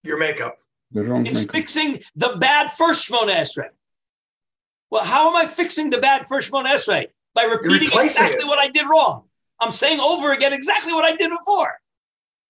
Your 0.02 0.18
makeup. 0.18 0.58
The 0.92 1.02
wrong 1.04 1.26
It's 1.26 1.40
makeup. 1.40 1.54
fixing 1.54 1.98
the 2.16 2.36
bad 2.40 2.72
first 2.72 3.10
shmona 3.10 3.34
esrei. 3.34 3.68
Well, 4.90 5.04
how 5.04 5.28
am 5.28 5.36
I 5.36 5.46
fixing 5.46 5.90
the 5.90 5.98
bad 5.98 6.26
first 6.26 6.50
shmona 6.50 6.68
esrei? 6.68 7.06
By 7.34 7.44
repeating 7.44 7.88
exactly 7.92 8.38
it. 8.40 8.46
what 8.46 8.58
I 8.58 8.68
did 8.68 8.86
wrong. 8.90 9.24
I'm 9.60 9.70
saying 9.70 10.00
over 10.00 10.32
again 10.32 10.52
exactly 10.52 10.92
what 10.92 11.04
I 11.04 11.14
did 11.14 11.30
before. 11.30 11.78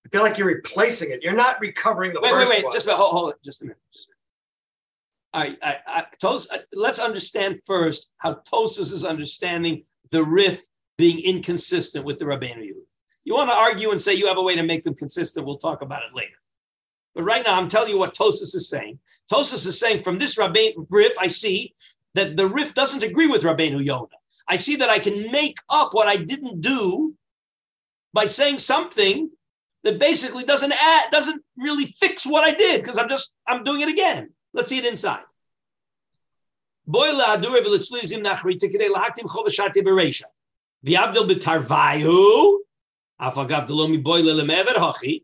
I 0.06 0.08
feel 0.10 0.22
like 0.22 0.38
you're 0.38 0.46
replacing 0.46 1.10
it. 1.10 1.22
You're 1.22 1.34
not 1.34 1.60
recovering 1.60 2.12
the 2.12 2.20
Wait, 2.20 2.32
wait, 2.32 2.38
first 2.40 2.50
wait. 2.50 2.64
one. 2.64 2.72
Just 2.72 2.88
a, 2.88 2.92
hold, 2.92 3.10
hold 3.12 3.30
it. 3.30 3.36
Just 3.44 3.62
a 3.62 3.64
minute. 3.66 3.78
Just 3.92 4.08
a 4.08 4.10
minute. 5.42 5.58
All 5.62 5.68
right. 5.70 5.80
I, 5.86 6.00
I, 6.00 6.04
Tos, 6.20 6.48
uh, 6.50 6.58
let's 6.72 6.98
understand 6.98 7.60
first 7.66 8.10
how 8.18 8.34
Tosfos 8.50 8.92
is 8.92 9.04
understanding 9.04 9.82
the 10.10 10.22
Rif 10.22 10.64
being 10.96 11.18
inconsistent 11.24 12.04
with 12.04 12.18
the 12.18 12.24
Rabbeinu 12.24 12.58
Yehuda. 12.58 12.84
You 13.24 13.34
want 13.34 13.50
to 13.50 13.54
argue 13.56 13.90
and 13.90 14.00
say 14.00 14.14
you 14.14 14.26
have 14.26 14.38
a 14.38 14.42
way 14.42 14.54
to 14.54 14.62
make 14.62 14.84
them 14.84 14.94
consistent. 14.94 15.44
We'll 15.44 15.58
talk 15.58 15.82
about 15.82 16.02
it 16.02 16.14
later. 16.14 16.36
But 17.18 17.24
right 17.24 17.44
now, 17.44 17.58
I'm 17.58 17.68
telling 17.68 17.90
you 17.90 17.98
what 17.98 18.14
Tosfos 18.14 18.54
is 18.54 18.68
saying. 18.68 19.00
Tosfos 19.28 19.66
is 19.66 19.80
saying 19.80 20.04
from 20.04 20.20
this 20.20 20.36
Rabbeinu 20.36 20.86
Rif, 20.88 21.18
I 21.18 21.26
see 21.26 21.74
that 22.14 22.36
the 22.36 22.46
Rif 22.46 22.74
doesn't 22.74 23.02
agree 23.02 23.26
with 23.26 23.42
Rabbeinu 23.42 23.84
Yoda. 23.84 24.14
I 24.46 24.54
see 24.54 24.76
that 24.76 24.88
I 24.88 25.00
can 25.00 25.32
make 25.32 25.56
up 25.68 25.94
what 25.94 26.06
I 26.06 26.14
didn't 26.14 26.60
do 26.60 27.16
by 28.12 28.26
saying 28.26 28.58
something 28.58 29.32
that 29.82 29.98
basically 29.98 30.44
doesn't 30.44 30.72
add, 30.80 31.10
doesn't 31.10 31.42
really 31.56 31.86
fix 31.86 32.24
what 32.24 32.44
I 32.44 32.54
did 32.54 32.82
because 32.82 32.98
I'm 32.98 33.08
just 33.08 33.36
I'm 33.48 33.64
doing 33.64 33.80
it 33.80 33.88
again. 33.88 34.30
Let's 34.52 34.68
see 34.68 34.78
it 34.78 34.86
inside. 34.86 35.24
V'avdil 40.86 41.28
b'tarvayu. 41.28 42.58
Afagav 43.20 43.66
delomi 43.66 44.00
boy 44.00 44.22
lelemever 44.22 44.76
hachi. 44.76 45.22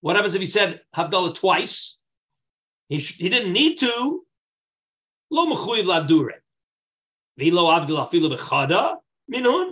What 0.00 0.16
happens 0.16 0.34
if 0.34 0.40
he 0.40 0.46
said 0.46 0.80
Havdalah 0.96 1.34
twice? 1.34 1.98
He, 2.88 2.98
he 2.98 3.28
didn't 3.28 3.52
need 3.52 3.78
to. 3.78 4.24
Lo 5.30 5.46
mechuyev 5.46 5.84
ladure. 5.84 6.32
Minun. 9.32 9.70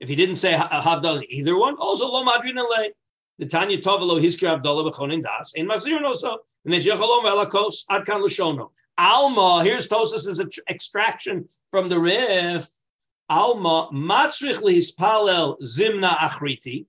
If 0.00 0.08
he 0.08 0.16
didn't 0.16 0.36
say 0.36 0.52
ha- 0.54 0.80
Havdalah 0.82 1.16
in 1.18 1.24
either 1.28 1.56
one, 1.56 1.76
also 1.76 2.10
lo 2.10 2.24
madrin 2.24 2.58
alei. 2.58 2.90
The 3.38 3.46
Tanya 3.46 3.78
Tovelo 3.78 4.20
Hiskir 4.22 4.48
Havdalah 4.48 4.92
B'chonin 4.92 5.22
Das. 5.22 5.52
In 5.54 5.66
Maxir 5.68 6.02
also. 6.02 6.38
Mejechalom 6.66 7.24
Elakos 7.24 7.84
Adkan 7.90 8.22
Lashono. 8.24 8.70
Alma, 8.96 9.62
here's 9.64 9.88
Tosfos's 9.88 10.40
ex- 10.40 10.60
extraction 10.70 11.48
from 11.72 11.88
the 11.88 11.98
Rif. 11.98 12.68
Alma 13.28 13.88
Matzrich 13.92 14.60
Lihispalel 14.62 15.60
Zimna 15.62 16.16
Achriti. 16.16 16.86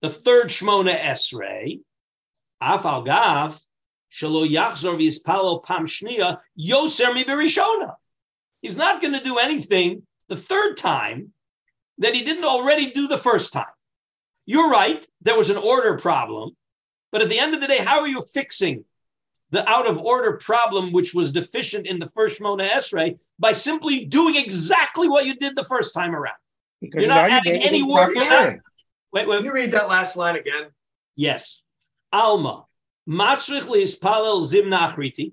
The 0.00 0.10
third 0.10 0.48
Shmona 0.48 0.98
Esrei. 0.98 1.80
Afal 2.62 3.04
Gav. 3.04 3.58
Shalo 4.12 4.46
Yachzor 4.46 4.96
V'ispalel 5.00 5.64
Pam 5.64 5.86
Shnia. 5.86 6.38
Yoser 6.58 7.14
Mi 7.14 7.24
Berishona. 7.24 7.94
He's 8.60 8.76
not 8.76 9.00
going 9.00 9.14
to 9.14 9.20
do 9.24 9.38
anything 9.38 10.06
the 10.28 10.36
third 10.36 10.76
time 10.76 11.32
that 11.98 12.14
he 12.14 12.24
didn't 12.24 12.44
already 12.44 12.90
do 12.90 13.08
the 13.08 13.18
first 13.18 13.52
time. 13.52 13.64
You're 14.46 14.70
right. 14.70 15.06
There 15.22 15.36
was 15.36 15.50
an 15.50 15.56
order 15.56 15.96
problem. 15.96 16.56
But 17.10 17.22
at 17.22 17.28
the 17.28 17.38
end 17.38 17.54
of 17.54 17.60
the 17.60 17.66
day, 17.66 17.78
how 17.78 18.00
are 18.00 18.08
you 18.08 18.22
fixing 18.22 18.84
the 19.50 19.68
out 19.68 19.86
of 19.86 19.98
order 19.98 20.38
problem, 20.38 20.92
which 20.92 21.12
was 21.12 21.30
deficient 21.32 21.86
in 21.86 21.98
the 21.98 22.08
first 22.08 22.40
Shmona 22.40 22.68
Esrei, 22.68 23.18
by 23.38 23.52
simply 23.52 24.04
doing 24.06 24.36
exactly 24.36 25.08
what 25.08 25.26
you 25.26 25.36
did 25.36 25.56
the 25.56 25.64
first 25.64 25.92
time 25.94 26.14
around? 26.14 26.36
Because 26.80 27.00
You're 27.04 27.14
not 27.14 27.28
now 27.28 27.36
adding 27.38 27.62
any 27.62 27.80
the 27.80 27.86
word- 27.86 28.12
proper 28.12 28.12
you're 28.12 28.30
not- 28.30 28.46
thing. 28.48 28.60
Wait, 29.12 29.20
Can 29.22 29.30
wait. 29.30 29.44
you 29.44 29.52
read 29.52 29.72
that 29.72 29.88
last 29.88 30.16
line 30.16 30.36
again? 30.36 30.70
Yes. 31.16 31.60
Alma. 32.12 32.66
Matzrich 33.08 33.62
liispalel 33.62 34.42
zim 34.42 34.66
nachriti. 34.66 35.32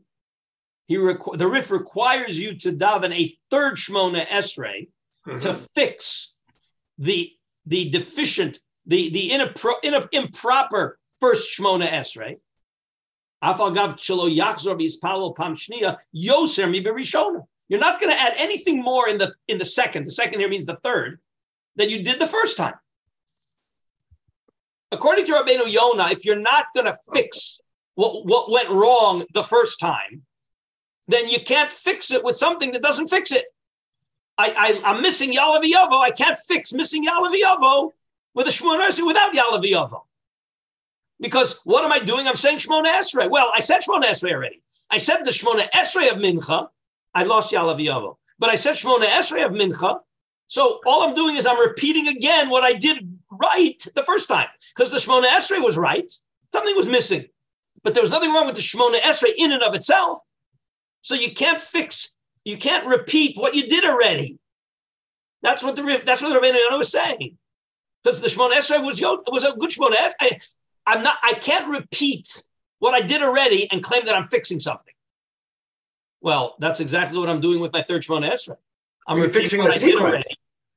He 0.88 0.96
requ- 0.96 1.38
the 1.38 1.48
Rif 1.48 1.70
requires 1.70 2.40
you 2.40 2.56
to 2.60 2.72
daven 2.72 3.14
a 3.14 3.38
third 3.52 3.76
Shmona 3.76 4.26
Esrei 4.26 4.90
mm-hmm. 5.28 5.38
to 5.38 5.54
fix 5.54 6.36
the 6.98 7.32
the 7.66 7.90
deficient, 7.90 8.60
the 8.88 9.10
the 9.10 9.30
inappro- 9.30 9.84
ina- 9.84 10.10
improper 10.12 10.98
first 11.20 11.56
Shmona 11.56 11.88
Esrei. 11.88 12.38
Afal 13.44 13.74
gav 13.74 13.98
shelo 13.98 14.36
yachzor 14.36 14.80
v'ispalel 14.80 15.36
pam 15.36 15.56
shnia 15.56 15.98
yoser 16.16 16.70
mi 16.70 16.84
berishona. 16.84 17.44
You're 17.68 17.80
not 17.80 18.00
going 18.00 18.12
to 18.12 18.20
add 18.20 18.34
anything 18.38 18.82
more 18.82 19.08
in 19.08 19.20
the 19.20 19.32
in 19.48 19.60
the 19.60 19.66
second. 19.66 20.06
The 20.06 20.12
second 20.12 20.40
here 20.40 20.50
means 20.50 20.66
the 20.66 20.80
third 20.82 21.20
than 21.76 21.90
you 21.90 22.04
did 22.04 22.20
the 22.20 22.28
first 22.28 22.58
time. 22.58 22.74
According 24.92 25.26
to 25.26 25.34
Rabbeinu 25.34 25.72
Yonah, 25.72 26.10
if 26.10 26.26
you're 26.26 26.40
not 26.40 26.68
going 26.74 26.88
to 26.88 26.98
fix 27.14 27.60
what, 27.96 28.26
what 28.26 28.52
went 28.52 28.70
wrong 28.70 29.26
the 29.34 29.44
first 29.44 29.80
time, 29.80 30.24
then 31.08 31.28
you 31.28 31.40
can't 31.40 31.72
fix 31.72 32.12
it 32.12 32.24
with 32.24 32.36
something 32.36 32.72
that 32.72 32.82
doesn't 32.82 33.08
fix 33.08 33.32
it. 33.32 33.46
I, 34.38 34.82
I, 34.84 34.92
I'm 34.92 35.02
missing 35.02 35.34
Yalav 35.34 35.64
Yavo. 35.64 36.00
I 36.02 36.12
can't 36.12 36.38
fix 36.38 36.72
missing 36.72 37.06
Yalav 37.06 37.34
Yavo 37.36 37.92
with 38.34 38.48
a 38.48 38.52
Shmona 38.52 38.88
Esrei 38.88 39.06
without 39.06 39.34
Yalav 39.34 39.64
Yavo. 39.64 40.02
Because 41.20 41.60
what 41.66 41.84
am 41.84 41.92
I 41.92 42.00
doing? 42.00 42.28
I'm 42.28 42.38
saying 42.38 42.60
Shmona 42.60 42.86
Esrei. 42.86 43.30
Well, 43.30 43.52
I 43.54 43.60
said 43.60 43.82
Shmona 43.82 44.06
Esrei 44.06 44.32
already. 44.32 44.62
I 44.90 44.98
said 44.98 45.24
the 45.24 45.32
Shmona 45.32 45.70
Esrei 45.72 46.10
of 46.10 46.18
Mincha. 46.18 46.70
I 47.14 47.24
lost 47.24 47.52
Yalav 47.52 47.84
Yavo. 47.84 48.16
But 48.40 48.50
I 48.50 48.56
said 48.56 48.76
Shmona 48.76 49.06
Esrei 49.06 49.46
of 49.46 49.52
Mincha. 49.52 50.00
So 50.48 50.80
all 50.86 51.04
I'm 51.04 51.14
doing 51.14 51.36
is 51.36 51.46
I'm 51.46 51.60
repeating 51.60 52.08
again 52.08 52.50
what 52.50 52.64
I 52.64 52.74
did 52.74 53.19
right 53.40 53.84
the 53.96 54.04
first 54.04 54.28
time. 54.28 54.48
Because 54.76 54.92
the 54.92 54.98
Shmona 54.98 55.28
Esrei 55.28 55.64
was 55.64 55.78
right. 55.78 56.12
Something 56.52 56.76
was 56.76 56.88
missing. 56.88 57.26
But 57.84 57.94
there 57.94 58.04
was 58.04 58.12
nothing 58.12 58.34
wrong 58.34 58.46
with 58.46 58.56
the 58.56 58.62
Shmona 58.62 59.00
Esrei 59.00 59.32
in 59.38 59.52
and 59.52 59.64
of 59.64 59.74
itself. 59.76 60.20
So 61.02 61.16
you 61.16 61.32
can't 61.32 61.62
fix, 61.62 62.18
you 62.44 62.58
can't 62.58 62.86
repeat 62.86 63.38
what 63.38 63.56
you 63.56 63.68
did 63.68 63.86
already. 63.86 64.38
That's 65.42 65.64
what 65.64 65.76
the 65.76 66.02
that's 66.06 66.22
what 66.22 66.34
the 66.34 66.40
Rabbeinu 66.40 66.78
was 66.78 66.92
saying. 66.92 67.38
Because 68.04 68.22
the 68.22 68.28
Shmona 68.28 68.54
Esrei 68.54 68.84
was 68.84 69.02
was 69.02 69.46
a 69.46 69.54
good 69.54 69.70
Shmona 69.70 69.96
Esrei. 69.96 70.54
I'm 70.86 71.04
not. 71.04 71.18
I 71.24 71.34
can't 71.34 71.70
repeat 71.70 72.44
what 72.80 72.94
I 72.94 73.06
did 73.06 73.22
already 73.22 73.72
and 73.72 73.82
claim 73.82 74.06
that 74.06 74.16
I'm 74.16 74.26
fixing 74.26 74.60
something. 74.60 74.94
Well, 76.22 76.56
that's 76.60 76.82
exactly 76.82 77.18
what 77.18 77.30
I'm 77.30 77.40
doing 77.40 77.62
with 77.62 77.72
my 77.72 77.82
third 77.82 78.04
Shmona 78.04 78.30
Esrei. 78.30 78.58
I'm 79.08 79.30
fixing 79.32 79.62
the 79.62 79.70
I 79.70 79.72
sequence. 79.72 80.28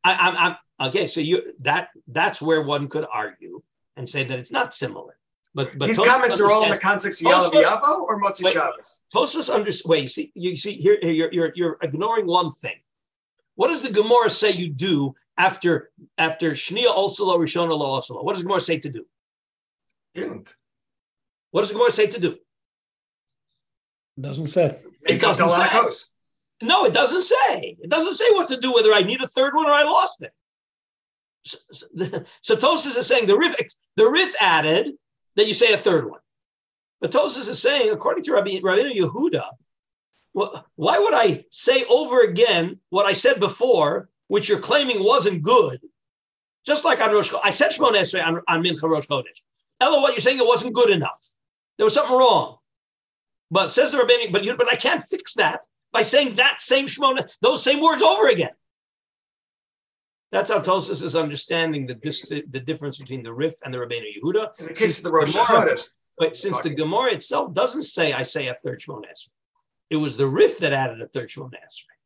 I, 0.05 0.13
I'm, 0.15 0.37
I'm 0.37 0.57
okay. 0.89 1.07
So 1.07 1.21
you 1.21 1.55
that 1.61 1.91
that's 2.09 2.41
where 2.43 2.63
one 2.63 2.89
could 2.89 3.07
argue 3.13 3.63
and 3.97 4.09
say 4.09 4.25
that 4.25 4.39
it's 4.39 4.53
not 4.53 4.75
similar. 4.75 5.17
But 5.55 5.79
but 5.79 5.87
These 5.87 5.99
Tosfos 5.99 6.07
comments 6.07 6.41
are 6.41 6.51
all 6.51 6.65
in 6.65 6.71
the 6.71 6.79
context 6.79 7.23
of 7.23 7.31
Yalav 7.31 7.51
Yavo 7.51 8.01
or 8.01 8.21
Motzi 8.21 8.45
Wait. 8.45 8.55
Shabbos? 8.55 9.03
Tosfos 9.15 9.55
under 9.55 9.71
wait. 9.85 10.01
You 10.01 10.07
see, 10.07 10.33
you 10.35 10.57
see 10.57 10.73
here, 10.73 10.99
here 11.03 11.13
you're, 11.13 11.33
you're 11.33 11.53
you're 11.55 11.79
ignoring 11.83 12.27
one 12.27 12.53
thing. 12.53 12.77
What 13.55 13.69
does 13.69 13.83
the 13.83 13.91
Gemara 13.91 14.31
say 14.31 14.51
you 14.51 14.71
do 14.71 15.15
after 15.37 15.91
after 16.17 16.53
Shnia 16.53 16.87
also 16.87 17.27
lo 17.27 17.39
Rishona 17.39 17.77
lo 17.77 17.87
also? 17.87 18.23
What 18.23 18.33
does 18.33 18.43
the 18.43 18.49
Gemara 18.49 18.63
say 18.63 18.79
to 18.79 18.89
do? 18.89 19.05
Didn't. 20.15 20.55
What 21.51 21.63
does 21.63 21.69
the 21.69 21.75
Gemara 21.75 21.91
say 21.91 22.07
to 22.07 22.19
do? 22.19 22.33
It 24.17 24.23
doesn't 24.23 24.47
say. 24.47 24.79
It, 25.07 25.23
up 25.23 25.37
doesn't 25.37 25.49
say. 25.49 26.67
No, 26.67 26.85
it 26.87 26.95
doesn't 26.95 27.23
say. 27.23 27.77
It 27.81 27.91
doesn't 27.91 28.15
say 28.15 28.31
what 28.31 28.49
to 28.49 28.57
do. 28.57 28.73
Whether 28.73 28.93
I 28.95 29.03
need 29.03 29.23
a 29.23 29.27
third 29.27 29.55
one 29.55 29.67
or 29.67 29.73
I 29.73 29.83
lost 29.83 30.23
it. 30.23 30.33
So 31.45 31.87
Tosfos 32.57 32.97
is 32.97 33.07
saying 33.07 33.27
the 33.27 33.37
Rif, 33.37 33.57
the 33.97 34.09
Rif 34.09 34.35
added 34.41 34.95
that 35.37 35.49
you 35.49 35.55
say 35.55 35.73
a 35.73 35.79
third 35.79 36.09
one. 36.09 36.21
But 37.01 37.13
Tosfos 37.13 37.49
is 37.49 37.61
saying, 37.61 37.91
according 37.91 38.25
to 38.25 38.35
Rabbi, 38.35 38.61
Rabbi 38.63 38.91
Yehuda, 38.91 39.45
well, 40.35 40.67
why 40.77 40.99
would 40.99 41.15
I 41.15 41.45
say 41.51 41.85
over 41.85 42.23
again 42.23 42.79
what 42.91 43.07
I 43.07 43.13
said 43.13 43.41
before, 43.41 44.09
which 44.29 44.49
you're 44.49 44.61
claiming 44.61 45.05
wasn't 45.05 45.43
good? 45.43 45.79
Just 46.65 46.85
like 46.85 47.01
on 47.01 47.13
Rosh 47.13 47.33
I 47.43 47.51
said 47.51 47.71
Shmon 47.71 47.93
Esrei 47.93 48.25
on, 48.25 48.41
on 48.49 48.63
Mincha 48.63 48.89
Rosh 48.89 49.07
Chodesh. 49.07 49.43
Ella, 49.81 50.01
what 50.01 50.13
you're 50.13 50.21
saying 50.21 50.39
it 50.39 50.47
wasn't 50.47 50.75
good 50.75 50.91
enough. 50.91 51.21
There 51.77 51.85
was 51.85 51.95
something 51.95 52.17
wrong. 52.17 52.59
But 53.51 53.73
says 53.73 53.93
the 53.93 53.99
Rabbi, 53.99 54.31
but 54.31 54.45
you, 54.45 54.57
but 54.57 54.73
I 54.73 54.77
can't 54.77 55.03
fix 55.03 55.35
that 55.35 55.67
by 55.93 56.03
saying 56.03 56.37
that 56.37 56.61
same 56.61 56.87
Shmona, 56.87 57.29
those 57.43 57.63
same 57.63 57.81
words 57.81 58.03
over 58.03 58.29
again. 58.29 58.53
That's 60.33 60.51
how 60.51 60.61
Tosfos 60.61 61.03
is 61.03 61.15
understanding 61.15 61.87
the, 61.87 61.95
dis- 61.95 62.29
the 62.29 62.61
difference 62.61 62.97
between 62.97 63.23
the 63.23 63.33
Rif 63.33 63.55
and 63.65 63.73
the 63.73 63.79
Rabbeinu 63.79 64.17
Yehuda. 64.17 64.59
In 64.61 64.67
the 64.67 64.73
case 64.73 64.99
of 64.99 65.05
the 65.05 65.13
Rosh 65.13 65.37
Hashanah, 65.37 65.87
but 66.19 66.37
since 66.37 66.61
the 66.61 66.71
Gemara 66.71 67.13
itself 67.13 67.53
doesn't 67.53 67.83
say 67.83 68.15
I 68.15 68.23
say 68.23 68.49
a 68.49 68.55
third 68.55 68.81
Shmona 68.81 69.05
Esrei, 69.05 69.31
it 69.91 69.97
was 69.97 70.17
the 70.17 70.27
Rif 70.27 70.59
that 70.59 70.73
added 70.73 71.03
a 71.03 71.07
third 71.07 71.29
Shmona 71.29 71.55
Esrei. 71.55 71.97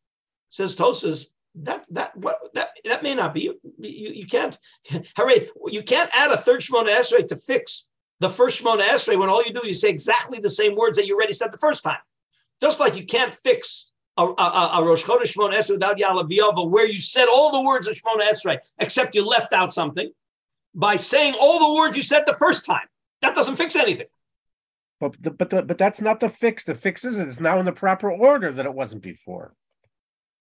Says 0.51 0.75
Tosfos 0.75 1.27
that 1.57 1.87
that 1.91 2.17
what 2.17 2.39
that 2.55 2.71
that 2.85 3.03
may 3.03 3.15
not 3.15 3.33
be 3.33 3.43
you. 3.43 3.61
You, 3.79 4.11
you 4.11 4.27
can't 4.27 4.59
hooray 5.17 5.49
you 5.69 5.83
can't 5.83 6.11
add 6.13 6.33
a 6.33 6.37
third 6.37 6.61
Shmona 6.61 6.91
Esrei 6.91 7.27
to 7.29 7.37
fix 7.37 7.89
the 8.19 8.29
first 8.29 8.63
Shmona 8.63 8.89
Esrei 8.89 9.19
when 9.19 9.29
all 9.29 9.45
you 9.45 9.53
do 9.53 9.63
is 9.63 9.69
you 9.69 9.75
say 9.75 9.91
exactly 9.91 10.41
the 10.41 10.51
same 10.51 10.75
words 10.75 10.97
that 10.97 11.07
you 11.07 11.15
already 11.15 11.33
said 11.33 11.53
the 11.53 11.59
first 11.59 11.85
time. 11.85 11.99
Just 12.61 12.81
like 12.81 12.97
you 12.97 13.05
can't 13.05 13.35
fix 13.35 13.93
a, 14.17 14.25
a, 14.25 14.71
a 14.75 14.85
Rosh 14.85 15.05
Chodesh 15.05 15.35
Shmona 15.37 15.55
Esrei 15.55 15.73
without 15.73 15.99
Yalav 15.99 16.71
where 16.71 16.87
you 16.87 17.01
said 17.01 17.27
all 17.27 17.53
the 17.53 17.63
words 17.63 17.87
of 17.87 17.95
Shmona 17.95 18.29
Esrei, 18.29 18.59
except 18.79 19.15
you 19.15 19.25
left 19.25 19.53
out 19.53 19.73
something, 19.73 20.11
by 20.75 20.97
saying 20.97 21.35
all 21.41 21.59
the 21.59 21.81
words 21.81 21.97
you 21.97 22.03
said 22.03 22.25
the 22.27 22.35
first 22.35 22.65
time. 22.65 22.87
That 23.23 23.35
doesn't 23.35 23.57
fix 23.57 23.77
anything. 23.77 24.07
But 25.01 25.23
the, 25.23 25.31
but 25.31 25.51
the, 25.51 25.63
but 25.63 25.79
that's 25.79 26.01
not 26.01 26.21
the 26.21 26.31
fix. 26.31 26.65
The 26.65 26.75
fix 26.75 27.05
is 27.05 27.19
it's 27.19 27.41
now 27.41 27.59
in 27.59 27.67
the 27.67 27.73
proper 27.73 28.11
order 28.11 28.51
that 28.53 28.65
it 28.65 28.73
wasn't 28.73 29.03
before. 29.03 29.55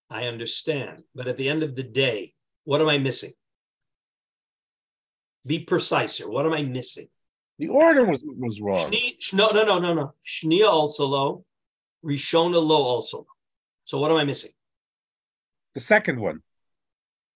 I 0.08 0.26
understand, 0.28 1.02
but 1.14 1.26
at 1.26 1.36
the 1.36 1.48
end 1.48 1.62
of 1.62 1.74
the 1.74 1.82
day, 1.82 2.32
what 2.64 2.80
am 2.80 2.88
I 2.88 2.98
missing? 2.98 3.32
Be 5.44 5.60
precise 5.60 6.16
here. 6.16 6.28
What 6.28 6.46
am 6.46 6.52
I 6.52 6.62
missing? 6.62 7.08
The 7.58 7.68
order 7.68 8.04
was 8.04 8.22
was 8.24 8.60
wrong. 8.60 8.90
Shni, 8.90 9.32
no, 9.34 9.48
no, 9.48 9.64
no, 9.64 9.78
no, 9.78 9.94
no. 9.94 10.14
Shnia 10.26 10.68
also 10.68 11.06
low, 11.06 11.44
Rishona 12.04 12.62
low 12.64 12.82
also 12.82 13.18
low. 13.18 13.26
So 13.86 14.00
what 14.00 14.10
am 14.10 14.16
I 14.16 14.24
missing? 14.24 14.50
The 15.74 15.80
second 15.80 16.18
one. 16.20 16.42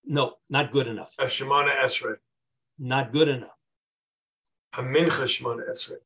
No, 0.05 0.35
not 0.49 0.73
good 0.73 0.89
enough. 0.89 1.15
A 1.21 1.27
Shemana 1.27 1.77
Esrei. 1.77 2.17
Not 2.77 3.13
good 3.13 3.29
enough. 3.29 3.59
A 4.77 4.83
Mincha 4.83 5.27
Shemana 5.27 5.63
Esrei. 5.71 6.03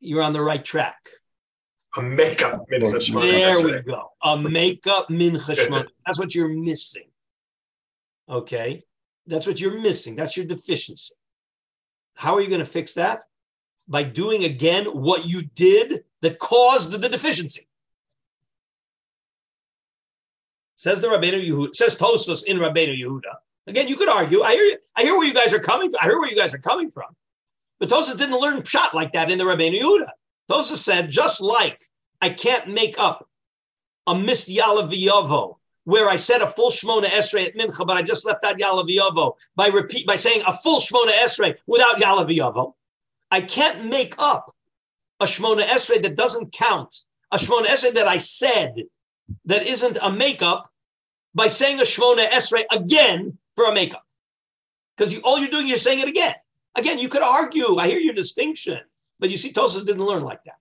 You're 0.00 0.22
on 0.22 0.32
the 0.32 0.40
right 0.40 0.64
track. 0.64 0.96
A 1.98 2.02
makeup 2.02 2.64
Mincha 2.72 2.96
Shemana 2.96 3.30
There 3.30 3.62
we 3.62 3.82
go. 3.82 4.12
A 4.22 4.40
makeup 4.40 5.10
mincha 5.10 5.54
shmona. 5.54 5.86
That's 6.06 6.18
what 6.18 6.34
you're 6.34 6.48
missing. 6.48 7.10
Okay, 8.26 8.82
that's 9.26 9.46
what 9.46 9.60
you're 9.60 9.78
missing. 9.82 10.16
That's 10.16 10.34
your 10.34 10.46
deficiency. 10.46 11.14
How 12.16 12.34
are 12.34 12.40
you 12.40 12.48
going 12.48 12.60
to 12.60 12.64
fix 12.78 12.94
that? 12.94 13.24
By 13.86 14.02
doing 14.02 14.44
again 14.44 14.86
what 14.86 15.26
you 15.26 15.42
did 15.54 16.04
that 16.22 16.38
caused 16.38 16.90
the 16.90 17.08
deficiency. 17.08 17.68
Says 20.76 21.00
the 21.00 21.08
Rabbeinu 21.08 21.46
Yehuda. 21.46 21.74
Says 21.74 21.96
Tosfos 21.96 22.44
in 22.44 22.58
Rabbeinu 22.58 22.98
Yehuda. 22.98 23.34
Again, 23.66 23.88
you 23.88 23.96
could 23.96 24.08
argue. 24.08 24.42
I 24.42 24.54
hear. 24.54 24.78
I 24.96 25.02
hear 25.02 25.16
where 25.16 25.26
you 25.26 25.34
guys 25.34 25.54
are 25.54 25.60
coming. 25.60 25.92
I 26.00 26.04
hear 26.04 26.18
where 26.18 26.30
you 26.30 26.36
guys 26.36 26.54
are 26.54 26.58
coming 26.58 26.90
from. 26.90 27.14
But 27.78 27.88
Tosfos 27.88 28.18
didn't 28.18 28.40
learn 28.40 28.62
shot 28.64 28.94
like 28.94 29.12
that 29.12 29.30
in 29.30 29.38
the 29.38 29.44
Rabbeinu 29.44 29.78
Yehuda. 29.78 30.08
Tosfos 30.50 30.76
said 30.76 31.10
just 31.10 31.40
like 31.40 31.88
I 32.20 32.30
can't 32.30 32.68
make 32.68 32.98
up 32.98 33.28
a 34.06 34.14
missed 34.14 34.48
Yalav 34.48 34.92
V'Yavo, 34.92 35.56
where 35.84 36.08
I 36.08 36.16
said 36.16 36.42
a 36.42 36.46
full 36.46 36.70
Shmona 36.70 37.06
Esrei 37.06 37.46
at 37.46 37.56
Mincha, 37.56 37.86
but 37.86 37.96
I 37.96 38.02
just 38.02 38.26
left 38.26 38.44
out 38.44 38.58
Yalav 38.58 38.88
V'Yavo 38.88 39.34
by 39.56 39.68
repeat 39.68 40.06
by 40.06 40.16
saying 40.16 40.42
a 40.46 40.52
full 40.52 40.80
Shmona 40.80 41.12
Esrei 41.22 41.56
without 41.66 41.96
Yalav 41.96 42.30
V'Yavo. 42.30 42.74
I 43.30 43.40
can't 43.40 43.86
make 43.86 44.14
up 44.18 44.54
a 45.20 45.24
Shmona 45.24 45.64
Esrei 45.64 46.02
that 46.02 46.16
doesn't 46.16 46.52
count, 46.52 46.94
a 47.30 47.36
Shmona 47.36 47.66
Esrei 47.66 47.94
that 47.94 48.08
I 48.08 48.18
said 48.18 48.74
that 49.46 49.66
isn't 49.66 49.98
a 50.02 50.10
makeup 50.10 50.68
by 51.34 51.48
saying 51.48 51.80
a 51.80 51.82
Shmona 51.84 52.28
Esrei 52.30 52.64
again 52.72 53.36
for 53.56 53.66
a 53.66 53.74
makeup. 53.74 54.04
Because 54.96 55.12
you, 55.12 55.20
all 55.24 55.38
you're 55.38 55.48
doing, 55.50 55.66
you're 55.66 55.76
saying 55.76 56.00
it 56.00 56.08
again. 56.08 56.34
Again, 56.76 56.98
you 56.98 57.08
could 57.08 57.22
argue. 57.22 57.76
I 57.76 57.88
hear 57.88 57.98
your 57.98 58.14
distinction, 58.14 58.80
but 59.18 59.30
you 59.30 59.36
see, 59.36 59.52
Tosfos 59.52 59.84
didn't 59.86 60.04
learn 60.04 60.22
like 60.22 60.42
that. 60.44 60.56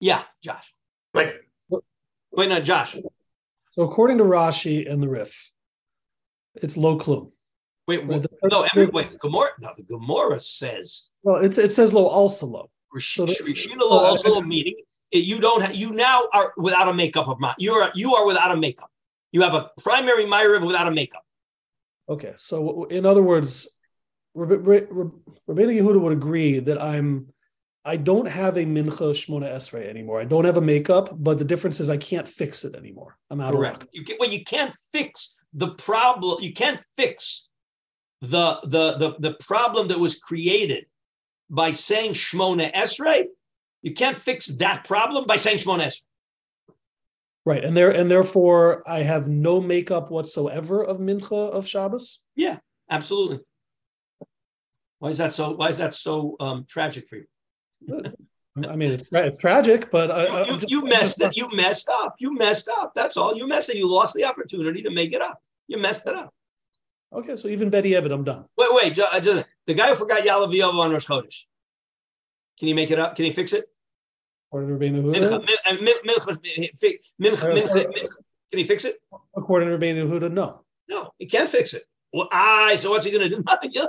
Yeah, 0.00 0.22
Josh. 0.42 0.74
Like 1.14 1.34
Wait, 2.30 2.48
no, 2.48 2.60
Josh. 2.60 2.94
So 3.72 3.82
according 3.82 4.18
to 4.18 4.24
Rashi 4.24 4.90
and 4.90 5.02
the 5.02 5.08
Rif, 5.08 5.52
it's 6.56 6.76
low 6.76 6.96
clue. 6.96 7.30
Wait, 7.86 8.06
Well, 8.06 8.18
wait 8.20 8.28
the- 8.42 8.48
no, 8.50 8.62
every 8.64 8.86
wait. 8.86 9.10
The 9.10 9.18
Gemara, 9.18 9.48
no, 9.60 9.72
the 9.76 9.82
Gemara 9.84 10.38
says 10.38 11.08
Well, 11.22 11.42
it's, 11.44 11.56
it 11.58 11.72
says 11.72 11.92
low 11.94 12.06
also 12.06 12.46
low. 12.46 12.70
Rish- 12.92 13.14
So 13.14 13.24
the- 13.26 13.32
Rishina 13.34 13.78
lo 13.80 13.88
also 13.88 14.40
meaning 14.42 14.74
eh, 14.78 14.82
you 15.12 15.40
don't 15.40 15.62
ha- 15.62 15.72
you 15.72 15.90
now 15.90 16.28
are 16.32 16.52
without 16.56 16.88
a 16.88 16.94
makeup 16.94 17.28
of 17.28 17.40
ma- 17.40 17.54
you 17.58 17.72
are 17.72 17.90
you 17.94 18.14
are 18.14 18.26
without 18.26 18.50
a 18.50 18.56
makeup. 18.56 18.90
You 19.32 19.42
have 19.42 19.54
a 19.54 19.70
primary 19.82 20.24
Mariv 20.24 20.66
without 20.66 20.86
a 20.86 20.90
makeup. 20.90 21.22
Okay, 22.08 22.32
so 22.36 22.84
in 22.84 23.04
other 23.04 23.22
words, 23.22 23.78
Rab- 24.34 24.66
Rab- 24.66 24.88
Rab- 24.90 25.12
Rabbeinu 25.48 25.80
Yehuda 25.80 26.00
would 26.00 26.12
agree 26.12 26.58
that 26.60 26.80
I'm, 26.80 27.26
I 27.84 27.96
don't 27.96 28.26
have 28.26 28.56
a 28.56 28.64
mincha 28.64 29.12
shmona 29.12 29.54
esrei 29.54 29.86
anymore. 29.88 30.20
I 30.20 30.24
don't 30.24 30.44
have 30.44 30.56
a 30.56 30.62
makeup, 30.62 31.10
but 31.12 31.38
the 31.38 31.44
difference 31.44 31.80
is 31.80 31.90
I 31.90 31.96
can't 31.98 32.28
fix 32.28 32.64
it 32.64 32.74
anymore. 32.74 33.18
I'm 33.30 33.40
out 33.40 33.52
of 33.52 33.60
Correct. 33.60 33.80
luck. 33.80 33.88
You 33.92 34.04
can, 34.04 34.16
well, 34.18 34.30
you 34.30 34.44
can't 34.44 34.74
fix 34.92 35.38
the 35.52 35.74
problem. 35.74 36.38
You 36.42 36.52
can't 36.52 36.80
fix 36.96 37.48
the 38.20 38.58
the 38.64 38.96
the 38.98 39.16
the 39.20 39.36
problem 39.40 39.88
that 39.88 39.98
was 39.98 40.18
created 40.18 40.86
by 41.50 41.72
saying 41.72 42.12
Shmona 42.12 42.72
Esrei. 42.72 43.26
You 43.82 43.94
can't 43.94 44.16
fix 44.16 44.46
that 44.46 44.84
problem 44.84 45.26
by 45.26 45.36
saying 45.36 45.58
Shmona 45.58 45.84
Esrei. 45.86 46.04
Right, 47.44 47.64
and 47.64 47.74
there 47.76 47.90
and 47.90 48.10
therefore 48.10 48.82
I 48.86 49.00
have 49.00 49.26
no 49.28 49.60
makeup 49.60 50.10
whatsoever 50.10 50.84
of 50.84 50.98
mincha 50.98 51.32
of 51.50 51.66
Shabbos. 51.66 52.24
Yeah, 52.36 52.58
absolutely. 52.90 53.40
Why 54.98 55.10
is 55.10 55.18
that 55.18 55.32
so? 55.32 55.52
Why 55.52 55.68
is 55.68 55.78
that 55.78 55.94
so 55.94 56.36
um, 56.40 56.66
tragic 56.68 57.08
for 57.08 57.16
you? 57.16 57.24
I 58.68 58.74
mean, 58.74 58.90
it's, 58.90 59.08
tra- 59.08 59.26
it's 59.26 59.38
tragic, 59.38 59.90
but 59.92 60.10
I, 60.10 60.40
You, 60.42 60.58
just- 60.58 60.70
you 60.70 60.82
messed 60.84 61.18
just- 61.20 61.30
it. 61.30 61.36
You 61.36 61.48
messed 61.56 61.88
up. 61.88 62.16
You 62.18 62.34
messed 62.34 62.68
up. 62.68 62.92
That's 62.94 63.16
all. 63.16 63.36
You 63.36 63.46
messed 63.46 63.70
it. 63.70 63.76
You 63.76 63.88
lost 63.90 64.14
the 64.14 64.24
opportunity 64.24 64.82
to 64.82 64.90
make 64.90 65.12
it 65.14 65.22
up. 65.22 65.40
You 65.68 65.78
messed 65.78 66.06
it 66.06 66.14
up. 66.16 66.34
Okay, 67.12 67.36
so 67.36 67.48
even 67.48 67.70
Betty 67.70 67.92
Evid, 67.92 68.12
I'm 68.12 68.24
done. 68.24 68.44
Wait, 68.58 68.68
wait. 68.72 68.94
ju- 68.94 69.04
uh, 69.10 69.20
just- 69.20 69.46
the 69.66 69.74
guy 69.74 69.88
who 69.88 69.94
forgot 69.94 70.22
Yalav 70.22 70.52
Yavo 70.52 70.80
on 70.80 70.90
Rosh 70.90 71.06
Chodesh. 71.06 71.46
Can 72.58 72.68
you 72.68 72.74
make 72.74 72.90
it 72.90 72.98
up? 72.98 73.16
Can 73.16 73.24
you 73.24 73.32
fix 73.32 73.52
it? 73.52 73.66
According 74.48 74.68
to 74.68 74.84
Rabbeinu 74.84 75.04
mincha. 75.04 75.46
Can 78.50 78.58
he 78.58 78.64
fix 78.64 78.84
it? 78.84 78.96
according 79.36 79.68
to 79.68 79.78
Rabbeinu 79.78 80.08
Yehuda, 80.08 80.32
no. 80.32 80.64
No, 80.88 81.12
he 81.18 81.26
can't 81.26 81.48
fix 81.48 81.74
it. 81.74 81.84
Well, 82.12 82.28
I. 82.32 82.76
So 82.76 82.90
what's 82.90 83.04
he 83.04 83.12
going 83.12 83.28
to 83.28 83.36
do? 83.36 83.42
Nothing. 83.46 83.72
You, 83.72 83.88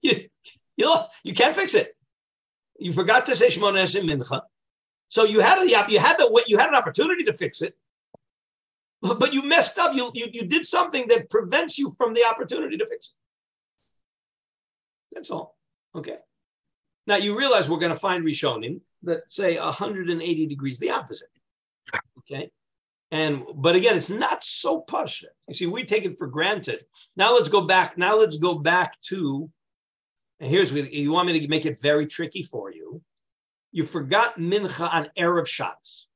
you, 0.00 0.28
you, 0.76 0.94
you 1.24 1.34
can't 1.34 1.54
fix 1.54 1.74
it. 1.74 1.94
You 2.78 2.92
forgot 2.92 3.26
to 3.26 3.36
say 3.36 3.48
Shmona 3.48 3.82
Esrei 3.82 4.02
Mincha. 4.02 4.40
So 5.08 5.24
you 5.24 5.40
had 5.40 5.62
a, 5.62 5.68
you 5.68 5.98
had 5.98 6.16
the 6.16 6.42
you 6.46 6.56
had 6.56 6.70
an 6.70 6.74
opportunity 6.74 7.24
to 7.24 7.34
fix 7.34 7.60
it, 7.60 7.76
but 9.02 9.20
but 9.20 9.34
you 9.34 9.42
messed 9.42 9.78
up. 9.78 9.94
You, 9.94 10.10
you 10.14 10.28
you 10.32 10.46
did 10.46 10.64
something 10.64 11.06
that 11.08 11.28
prevents 11.28 11.78
you 11.78 11.90
from 11.90 12.14
the 12.14 12.24
opportunity 12.24 12.78
to 12.78 12.86
fix 12.86 13.08
it. 13.08 13.14
That's 15.14 15.30
all. 15.30 15.54
Okay. 15.94 16.16
Now 17.06 17.16
you 17.16 17.36
realize 17.36 17.68
we're 17.68 17.78
going 17.78 17.92
to 17.92 17.98
find 17.98 18.24
Rishonim 18.24 18.80
that 19.02 19.32
say 19.32 19.58
180 19.58 20.46
degrees 20.46 20.78
the 20.78 20.90
opposite. 20.90 21.28
Okay. 22.18 22.50
And 23.10 23.44
but 23.56 23.76
again, 23.76 23.96
it's 23.96 24.08
not 24.08 24.42
so 24.42 24.80
push. 24.80 25.24
You 25.46 25.54
see, 25.54 25.66
we 25.66 25.84
take 25.84 26.04
it 26.04 26.16
for 26.16 26.26
granted. 26.26 26.86
Now 27.16 27.34
let's 27.34 27.50
go 27.50 27.62
back. 27.62 27.98
Now 27.98 28.16
let's 28.16 28.38
go 28.38 28.58
back 28.58 28.98
to. 29.02 29.50
And 30.40 30.50
here's 30.50 30.72
what 30.72 30.92
you 30.92 31.12
want 31.12 31.28
me 31.28 31.38
to 31.38 31.48
make 31.48 31.66
it 31.66 31.80
very 31.80 32.06
tricky 32.06 32.42
for 32.42 32.72
you. 32.72 33.02
You 33.70 33.84
forgot 33.84 34.38
mincha 34.38 34.92
on 34.92 35.10
erev 35.16 35.46
Shabbos. 35.46 36.08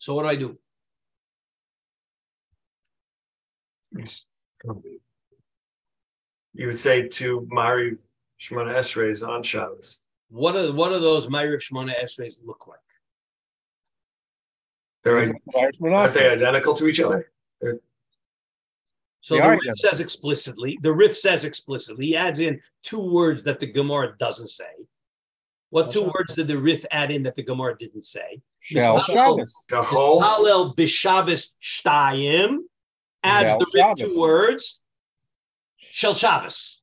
So 0.00 0.14
what 0.14 0.22
do 0.22 0.28
I 0.28 0.36
do? 0.36 0.58
You 6.54 6.66
would 6.66 6.78
say 6.78 7.08
to 7.08 7.46
Mari 7.50 7.96
Shemana 8.40 8.74
Esrei 8.76 9.26
on 9.26 9.42
Shabbos. 9.42 10.00
What 10.30 10.56
are 10.56 10.72
what 10.72 10.90
do 10.90 11.00
those 11.00 11.26
Ma'ariv 11.26 11.60
Shmona 11.60 11.94
Esreis 12.02 12.44
look 12.44 12.66
like? 12.66 12.78
They're 15.02 15.26
Because 15.26 15.28
like, 15.28 15.42
of 15.54 15.62
Irish 15.62 15.94
aren't 15.94 16.14
they 16.14 16.28
identical 16.28 16.74
to 16.74 16.86
each 16.86 17.00
other? 17.00 17.30
So 19.22 19.34
They 19.34 19.40
the 19.40 19.46
are 19.46 19.58
Rif 19.62 19.76
says 19.76 20.00
explicitly, 20.00 20.78
the 20.82 20.92
Rif 20.92 21.16
says 21.16 21.44
explicitly, 21.44 22.06
he 22.06 22.16
adds 22.16 22.40
in 22.40 22.60
two 22.82 23.12
words 23.12 23.44
that 23.44 23.60
the 23.60 23.66
Gemara 23.66 24.16
doesn't 24.18 24.48
say. 24.48 24.70
What 25.68 25.90
two 25.90 26.00
Shal 26.00 26.12
words 26.14 26.34
did 26.34 26.48
the 26.48 26.58
Rif 26.58 26.84
add 26.90 27.10
in 27.10 27.22
that 27.24 27.34
the 27.34 27.42
Gemara 27.42 27.76
didn't 27.76 28.04
say? 28.04 28.40
Shel 28.60 28.98
Mr. 28.98 29.12
Shabbos. 29.12 29.54
The 29.68 29.82
whole 29.82 30.22
Hallel 30.22 30.74
b'Shabbos 30.74 31.54
shtayim 31.62 32.60
adds 33.22 33.56
the 33.58 33.66
Rif 33.74 33.82
Shabbos. 33.82 34.14
two 34.14 34.20
words. 34.20 34.80
Shel 35.78 36.14
Shabbos. 36.14 36.82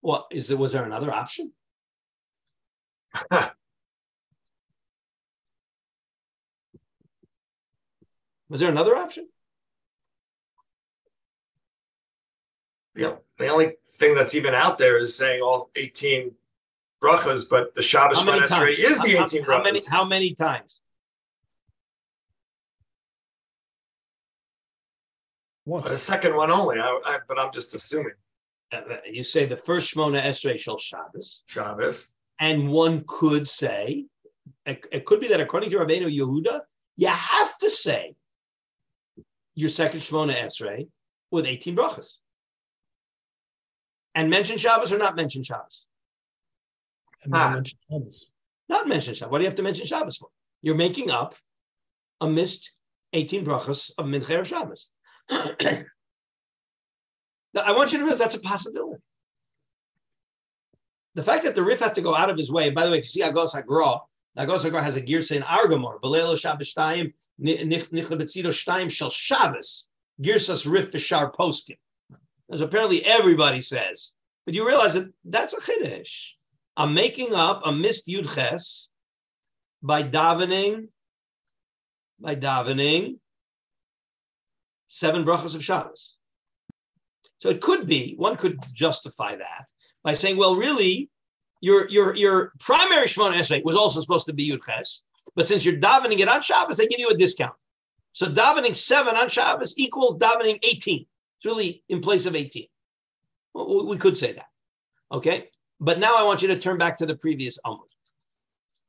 What 0.00 0.26
is 0.30 0.48
there? 0.48 0.56
Was 0.58 0.72
there 0.72 0.84
another 0.84 1.12
option? 1.12 1.52
Was 8.48 8.58
there 8.60 8.68
another 8.70 8.96
option? 8.96 9.28
the, 12.94 13.18
the 13.38 13.48
only 13.48 13.74
thing 13.98 14.14
that's 14.14 14.34
even 14.34 14.54
out 14.54 14.78
there 14.78 14.98
is 14.98 15.16
saying 15.16 15.42
all 15.42 15.70
18 15.76 16.32
brachas, 17.02 17.44
but 17.48 17.74
the 17.74 17.82
Shabbos 17.82 18.18
How 18.20 18.26
many 18.26 18.40
Shemona 18.42 18.76
is 18.76 19.00
the 19.00 19.16
How- 19.16 19.24
18 19.24 19.44
how, 19.44 19.52
how 19.58 19.62
many? 19.62 19.80
How 19.88 20.04
many 20.04 20.34
times? 20.34 20.79
The 25.66 25.96
second 25.96 26.34
one 26.36 26.50
only, 26.50 26.78
I, 26.80 26.98
I, 27.06 27.18
but 27.28 27.38
I'm 27.38 27.52
just 27.52 27.74
assuming 27.74 28.12
Uh, 28.72 28.76
uh, 28.90 28.96
You 29.06 29.22
say 29.22 29.46
the 29.46 29.56
first 29.56 29.94
Shmona 29.94 30.22
Esrei 30.22 30.58
Shel 30.58 30.78
Shabbos. 30.78 31.42
Shabbos. 31.46 32.12
And 32.38 32.68
one 32.70 33.04
could 33.06 33.46
say, 33.46 34.06
it, 34.66 34.86
it 34.92 35.04
could 35.04 35.20
be 35.20 35.28
that 35.28 35.40
according 35.40 35.70
to 35.70 35.76
Rabbeinu 35.76 36.08
Yehuda, 36.10 36.60
you 36.96 37.08
have 37.08 37.58
to 37.58 37.70
say 37.70 38.14
your 39.54 39.68
second 39.68 40.00
Shmona 40.00 40.34
Esrei 40.36 40.88
with 41.30 41.46
18 41.46 41.76
brachas. 41.76 42.14
And 44.14 44.30
mention 44.30 44.56
Shabbos 44.56 44.92
or 44.92 44.98
not 44.98 45.16
mention 45.16 45.42
Shabbos? 45.42 45.86
And 47.22 47.32
then 47.34 47.40
Ah. 47.40 47.50
I 47.50 47.54
mentioned 47.54 47.80
Shabbos. 47.90 48.32
Not 48.68 48.88
mention 48.88 49.14
Shabbos. 49.14 49.30
What 49.30 49.38
do 49.38 49.44
you 49.44 49.50
have 49.50 49.56
to 49.56 49.62
mention 49.62 49.86
Shabbos 49.86 50.16
for? 50.16 50.28
You're 50.62 50.74
making 50.76 51.10
up 51.10 51.34
a 52.20 52.28
missed 52.28 52.70
18 53.12 53.44
brachas 53.44 53.90
of 53.98 54.06
Mincher 54.06 54.40
of 54.40 54.46
Shabbos. 54.48 54.90
now, 55.30 55.84
I 57.62 57.72
want 57.72 57.92
you 57.92 57.98
to 57.98 58.04
realize 58.04 58.18
that's 58.18 58.34
a 58.34 58.40
possibility. 58.40 59.00
The 61.14 61.22
fact 61.22 61.44
that 61.44 61.54
the 61.54 61.62
Rif 61.62 61.80
had 61.80 61.94
to 61.96 62.02
go 62.02 62.14
out 62.14 62.30
of 62.30 62.36
his 62.36 62.50
way, 62.50 62.70
by 62.70 62.84
the 62.84 62.90
way, 62.90 62.98
if 62.98 63.04
you 63.04 63.22
see 63.22 63.22
Agos 63.22 63.54
Hagra, 63.54 64.00
Agos 64.38 64.64
Hagra 64.64 64.82
has 64.82 64.96
a 64.96 65.02
girsa 65.02 65.36
in 65.36 65.42
Argamor, 65.42 66.00
Belelo 66.00 66.38
Shabbos 66.38 66.72
Shtayim, 66.72 67.12
Nichla 67.40 68.20
Betzido 68.20 68.46
Shtayim 68.46 68.90
Shel 68.90 69.10
Shabbos, 69.10 69.86
Girsas 70.20 70.70
Rif 70.70 70.92
Bishar 70.92 71.34
Poskin. 71.34 71.78
As 72.50 72.60
apparently 72.60 73.04
everybody 73.04 73.60
says. 73.60 74.12
But 74.44 74.54
you 74.54 74.66
realize 74.66 74.94
that 74.94 75.12
that's 75.24 75.54
a 75.54 75.60
Chiddush. 75.60 76.32
I'm 76.76 76.94
making 76.94 77.34
up 77.34 77.62
a 77.64 77.72
missed 77.72 78.10
by 79.82 80.02
davening, 80.02 80.88
by 82.18 82.36
davening 82.36 83.18
seven 84.90 85.24
brachas 85.24 85.54
of 85.54 85.64
Shabbos. 85.64 86.16
So 87.38 87.48
it 87.48 87.60
could 87.60 87.86
be, 87.86 88.14
one 88.16 88.36
could 88.36 88.58
justify 88.74 89.36
that 89.36 89.66
by 90.02 90.14
saying, 90.14 90.36
well, 90.36 90.56
really, 90.56 91.08
your 91.62 91.88
your 91.88 92.14
your 92.16 92.52
primary 92.58 93.06
Shemona 93.06 93.38
Esrei 93.38 93.64
was 93.64 93.76
also 93.76 94.00
supposed 94.00 94.26
to 94.26 94.32
be 94.32 94.50
Yud 94.50 94.64
Ches, 94.64 95.02
but 95.36 95.46
since 95.46 95.64
you're 95.64 95.76
davening 95.76 96.18
it 96.18 96.28
on 96.28 96.42
Shabbos, 96.42 96.76
they 96.76 96.86
give 96.86 97.00
you 97.00 97.08
a 97.08 97.16
discount. 97.16 97.54
So 98.12 98.26
davening 98.26 98.74
seven 98.74 99.16
on 99.16 99.28
Shabbos 99.28 99.78
equals 99.78 100.18
davening 100.18 100.58
18. 100.62 101.06
It's 101.36 101.46
really 101.46 101.82
in 101.88 102.00
place 102.00 102.26
of 102.26 102.34
18. 102.34 102.66
Well, 103.54 103.86
we 103.86 103.96
could 103.96 104.16
say 104.16 104.32
that. 104.32 104.48
Okay. 105.12 105.48
But 105.80 105.98
now 105.98 106.16
I 106.16 106.24
want 106.24 106.42
you 106.42 106.48
to 106.48 106.58
turn 106.58 106.76
back 106.76 106.98
to 106.98 107.06
the 107.06 107.16
previous 107.16 107.58
Amud. 107.64 107.88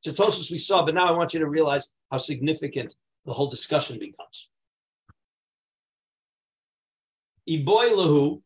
It's 0.04 0.50
we 0.50 0.58
saw, 0.58 0.84
but 0.84 0.94
now 0.94 1.06
I 1.06 1.12
want 1.12 1.32
you 1.32 1.40
to 1.40 1.48
realize 1.48 1.88
how 2.10 2.18
significant 2.18 2.94
the 3.24 3.32
whole 3.32 3.46
discussion 3.46 3.98
becomes. 3.98 4.50
Iboy 7.48 7.90
lahu. 7.90 8.42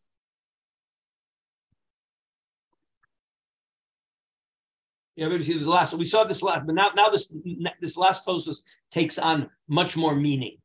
Yeah, 5.16 5.26
everybody 5.26 5.44
see 5.44 5.58
the 5.58 5.70
last. 5.70 5.94
We 5.94 6.04
saw 6.04 6.24
this 6.24 6.42
last, 6.42 6.66
but 6.66 6.74
now, 6.74 6.90
now 6.94 7.08
this 7.08 7.34
this 7.80 7.96
last 7.96 8.26
Tosfos 8.26 8.62
takes 8.90 9.18
on 9.18 9.48
much 9.68 9.96
more 9.96 10.14
meaning. 10.14 10.58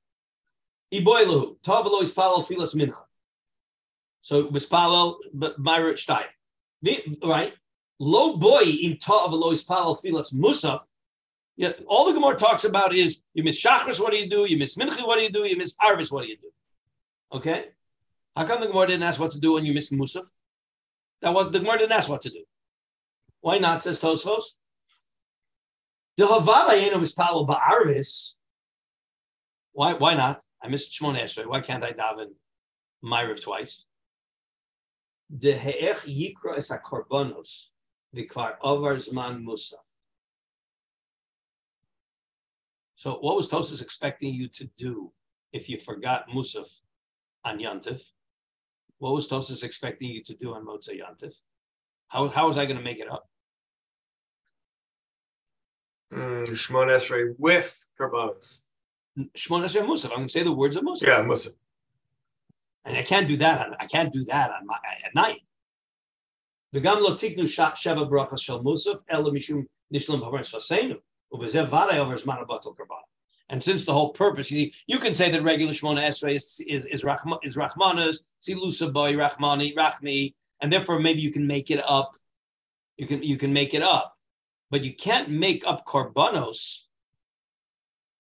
Iboy 0.94 1.26
lahu. 1.26 1.58
Tavalo 1.64 2.02
is 2.02 2.14
follow 2.14 2.44
filas 2.44 2.76
mincha. 2.76 3.04
So 4.22 4.40
it 4.40 4.52
was 4.52 4.66
follow, 4.66 5.20
Myra 5.58 5.98
Stein. 5.98 6.26
Right? 7.24 7.54
Low 8.00 8.36
boy 8.38 8.62
in 8.64 8.98
Tavalo 8.98 9.54
is 9.54 9.64
follow 9.64 9.96
filas 9.96 10.34
musaf. 10.34 10.82
Yeah, 11.58 11.74
all 11.88 12.06
the 12.06 12.14
Gemara 12.14 12.36
talks 12.36 12.64
about 12.64 12.94
is 12.94 13.22
you 13.34 13.44
miss 13.44 13.64
Shachris, 13.64 14.00
what 14.00 14.12
do 14.14 14.20
you 14.20 14.30
do? 14.30 14.46
You 14.50 14.58
miss 14.58 14.76
Minchi, 14.76 15.06
what 15.06 15.18
do 15.20 15.24
you 15.24 15.30
do? 15.30 15.46
You 15.48 15.58
miss 15.58 15.78
Arvis, 15.78 16.12
what 16.12 16.24
do 16.24 16.30
you 16.30 16.38
do? 16.38 16.50
Okay? 17.34 17.68
How 18.36 18.46
come 18.46 18.62
the 18.62 18.68
Gemara 18.68 18.88
didn't 18.88 19.04
ask 19.04 19.20
what 19.20 19.32
to 19.32 19.40
do 19.40 19.54
when 19.54 19.66
you 19.66 19.74
missed 19.74 19.92
Musaf? 19.92 20.26
That 21.22 21.34
was 21.34 21.52
the 21.52 21.60
Gemara 21.60 21.80
didn't 21.80 21.92
ask 21.92 22.10
what 22.10 22.22
to 22.22 22.30
do. 22.30 22.44
Why 23.42 23.58
not? 23.58 23.84
Says 23.84 24.00
Tosfos. 24.00 24.44
The 26.18 26.26
Havada 26.26 26.80
Yeno 26.80 27.02
is 27.02 27.14
Palo 27.14 27.46
Ba'arvis. 27.46 28.36
Why? 29.74 29.94
Why 29.94 30.14
not? 30.14 30.42
I 30.62 30.70
missed 30.70 30.92
Shmon 30.92 31.20
Esrei. 31.20 31.46
Why 31.46 31.60
can't 31.60 31.84
I 31.84 31.92
daven 31.92 32.32
Mariv 33.04 33.42
twice? 33.42 33.86
The 35.30 35.54
He'ech 35.54 35.98
Yikra 36.02 36.58
is 36.58 36.72
a 36.72 36.78
Korbanos. 36.78 37.68
The 38.14 38.28
Kvar 38.28 38.58
Ovar 38.64 38.96
Zman 38.96 39.44
Musaf. 39.44 39.76
So, 42.96 43.18
what 43.20 43.36
was 43.36 43.50
Tosfos 43.50 43.82
expecting 43.82 44.34
you 44.34 44.48
to 44.50 44.66
do 44.78 45.12
if 45.54 45.70
you 45.70 45.78
forgot 45.78 46.30
Musaf 46.30 46.70
on 47.44 47.60
Yantif? 47.60 48.04
What 49.02 49.16
was 49.16 49.28
Tosfos 49.28 49.64
expecting 49.64 50.10
you 50.12 50.22
to 50.26 50.36
do 50.36 50.54
on 50.54 50.64
Motza 50.64 50.92
Yantif? 50.92 51.34
How, 52.08 52.28
how 52.28 52.46
was 52.46 52.60
I 52.60 52.68
going 52.68 52.78
to 52.78 52.84
make 52.84 53.00
it 53.00 53.10
up? 53.10 53.28
Mm, 56.14 56.48
Shemona 56.48 56.98
Esrei 56.98 57.34
with 57.40 57.84
Karbanos. 58.00 58.62
Shmona 59.36 59.66
Esrei 59.66 59.88
Musaf. 59.88 60.12
I'm 60.12 60.18
going 60.18 60.28
to 60.28 60.32
say 60.32 60.44
the 60.44 60.52
words 60.52 60.76
of 60.76 60.84
Musaf. 60.84 61.08
Yeah, 61.08 61.24
Musaf. 61.24 61.54
And 62.86 62.96
I 62.96 63.02
can't 63.02 63.28
do 63.28 63.38
that. 63.38 63.66
On, 63.66 63.76
I 63.80 63.88
can't 63.88 64.14
do 64.14 64.24
that 64.26 64.52
on 64.52 64.68
my, 64.68 64.78
at 65.04 65.16
night. 65.16 65.42
Tiknu 66.76 67.48
sha- 67.50 67.74
sheva 67.74 68.08
brachas 68.08 68.44
shel 68.44 68.64
Musaf 68.64 69.00
ela 69.10 69.32
mishum 69.32 69.66
nishlam 69.92 70.22
havar 70.22 70.42
saseinu 70.42 70.98
ubezev 71.34 71.72
vaday 71.72 71.96
over 71.96 72.14
zman 72.14 72.46
abatel 72.46 72.76
karbana. 72.78 73.11
And 73.52 73.62
since 73.62 73.84
the 73.84 73.92
whole 73.92 74.12
purpose, 74.12 74.50
you 74.50 74.58
see, 74.58 74.74
you 74.88 74.98
can 74.98 75.14
say 75.14 75.30
that 75.30 75.44
regular 75.44 75.74
Shmona 75.74 76.02
Esrei 76.08 76.36
is 76.36 76.62
is 76.66 76.86
is, 76.86 77.04
Rachma, 77.04 77.38
is 77.44 77.58
Rachmanas, 77.58 78.20
Silusa 78.40 78.92
boy 78.92 79.14
Rachmani 79.14 79.76
Rachmi, 79.76 80.34
and 80.62 80.72
therefore 80.72 81.00
maybe 81.00 81.20
you 81.20 81.32
can 81.32 81.46
make 81.46 81.70
it 81.70 81.84
up. 81.86 82.16
You 82.96 83.06
can 83.08 83.22
you 83.22 83.36
can 83.36 83.52
make 83.52 83.74
it 83.74 83.84
up, 83.84 84.16
but 84.70 84.86
you 84.86 84.94
can't 84.94 85.30
make 85.30 85.68
up 85.68 85.86
korbanos. 85.86 86.84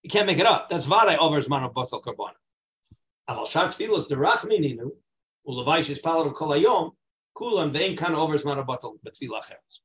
You 0.04 0.10
can't 0.10 0.28
make 0.28 0.40
it 0.40 0.46
up. 0.46 0.70
That's 0.70 0.86
vaday 0.86 1.18
over 1.18 1.38
zman 1.38 1.72
abatel 1.72 2.04
karbana. 2.04 2.36
Aval 3.30 3.48
shar 3.48 3.70
tfilos 3.70 4.10
derachmininu 4.10 4.90
ulevaish 5.48 5.90
is 5.90 6.02
over 6.06 6.32
zman 8.38 8.66
abatel 8.66 8.98
betfila 9.06 9.40
acheres. 9.40 9.80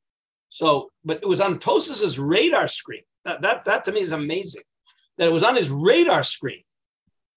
So, 0.48 0.90
but 1.04 1.20
it 1.22 1.28
was 1.28 1.40
on 1.40 1.60
Tosfos's 1.60 2.18
radar 2.18 2.66
screen. 2.66 3.02
That, 3.24 3.42
that 3.42 3.64
that 3.66 3.84
to 3.84 3.92
me 3.92 4.00
is 4.00 4.10
amazing. 4.10 4.62
That 5.18 5.28
it 5.28 5.32
was 5.32 5.42
on 5.42 5.56
his 5.56 5.70
radar 5.70 6.22
screen 6.22 6.62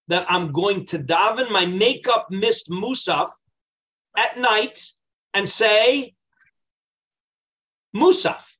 that 0.09 0.25
I'm 0.29 0.51
going 0.51 0.85
to 0.87 0.99
daven 0.99 1.51
my 1.51 1.65
makeup 1.65 2.27
mist 2.29 2.69
Musaf 2.69 3.29
at 4.17 4.37
night 4.37 4.83
and 5.33 5.47
say 5.47 6.15
Musaf. 7.95 8.55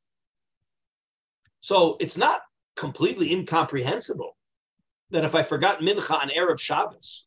So 1.61 1.97
it's 1.99 2.17
not 2.17 2.41
completely 2.75 3.33
incomprehensible 3.33 4.35
that 5.11 5.25
if 5.25 5.35
I 5.35 5.43
forgot 5.43 5.81
Mincha 5.81 6.21
on 6.21 6.29
Erev 6.29 6.59
Shabbos, 6.59 7.25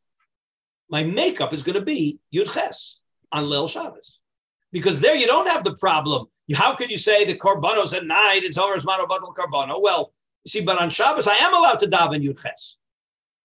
my 0.88 1.02
makeup 1.02 1.52
is 1.52 1.62
going 1.62 1.78
to 1.78 1.84
be 1.84 2.20
Yud 2.34 2.52
Ches 2.52 3.00
on 3.32 3.48
Lil 3.48 3.68
Shabbos. 3.68 4.20
Because 4.72 5.00
there 5.00 5.14
you 5.14 5.26
don't 5.26 5.48
have 5.48 5.64
the 5.64 5.74
problem. 5.74 6.26
How 6.54 6.74
could 6.74 6.90
you 6.90 6.98
say 6.98 7.24
the 7.24 7.36
Korbanos 7.36 7.94
at 7.94 8.06
night 8.06 8.42
is 8.44 8.56
over 8.56 8.74
as 8.74 8.84
Manobatal 8.84 9.34
Karbano? 9.34 9.80
Well, 9.82 10.12
you 10.44 10.48
see, 10.48 10.60
but 10.60 10.80
on 10.80 10.90
Shabbos, 10.90 11.28
I 11.28 11.36
am 11.36 11.54
allowed 11.54 11.78
to 11.80 11.86
daven 11.86 12.22
Yud 12.22 12.42
Ches. 12.42 12.76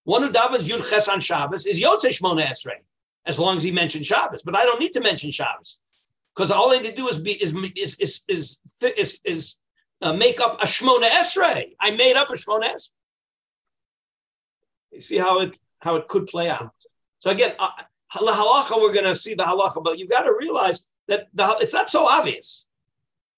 One 0.03 0.23
who 0.23 0.29
davens 0.29 0.69
Yud 0.69 0.89
Ches 0.89 1.07
on 1.07 1.19
Shabbos 1.19 1.65
is 1.65 1.81
Yotzei 1.81 2.17
Shmona 2.17 2.45
Esrei, 2.45 2.79
as 3.25 3.37
long 3.37 3.57
as 3.57 3.63
he 3.63 3.71
mentions 3.71 4.07
Shabbos. 4.07 4.41
But 4.41 4.55
I 4.55 4.65
don't 4.65 4.79
need 4.79 4.93
to 4.93 5.01
mention 5.01 5.31
Shabbos 5.31 5.79
because 6.35 6.51
all 6.51 6.71
I 6.71 6.77
need 6.77 6.89
to 6.89 6.95
do 6.95 7.07
is 7.07 7.17
be 7.17 7.31
is 7.31 7.53
is 7.53 7.95
is 7.99 8.23
is 8.29 8.59
is, 8.95 9.21
is 9.25 9.55
uh, 10.01 10.13
make 10.13 10.39
up 10.39 10.61
a 10.61 10.65
Shmona 10.65 11.09
Esrei. 11.09 11.75
I 11.79 11.91
made 11.91 12.15
up 12.15 12.29
a 12.29 12.33
Shmona 12.33 12.73
Esrei. 12.73 12.91
You 14.91 15.01
see 15.01 15.17
how 15.17 15.39
it 15.39 15.57
how 15.79 15.95
it 15.95 16.07
could 16.07 16.27
play 16.27 16.49
out. 16.49 16.73
So 17.19 17.31
again, 17.31 17.53
uh, 17.59 17.69
halacha, 18.13 18.79
we're 18.81 18.93
going 18.93 19.05
to 19.05 19.15
see 19.15 19.33
the 19.33 19.43
halacha, 19.43 19.83
but 19.83 19.97
you've 19.97 20.09
got 20.09 20.23
to 20.23 20.33
realize 20.33 20.83
that 21.07 21.27
the, 21.33 21.57
it's 21.59 21.73
not 21.73 21.89
so 21.89 22.05
obvious. 22.05 22.66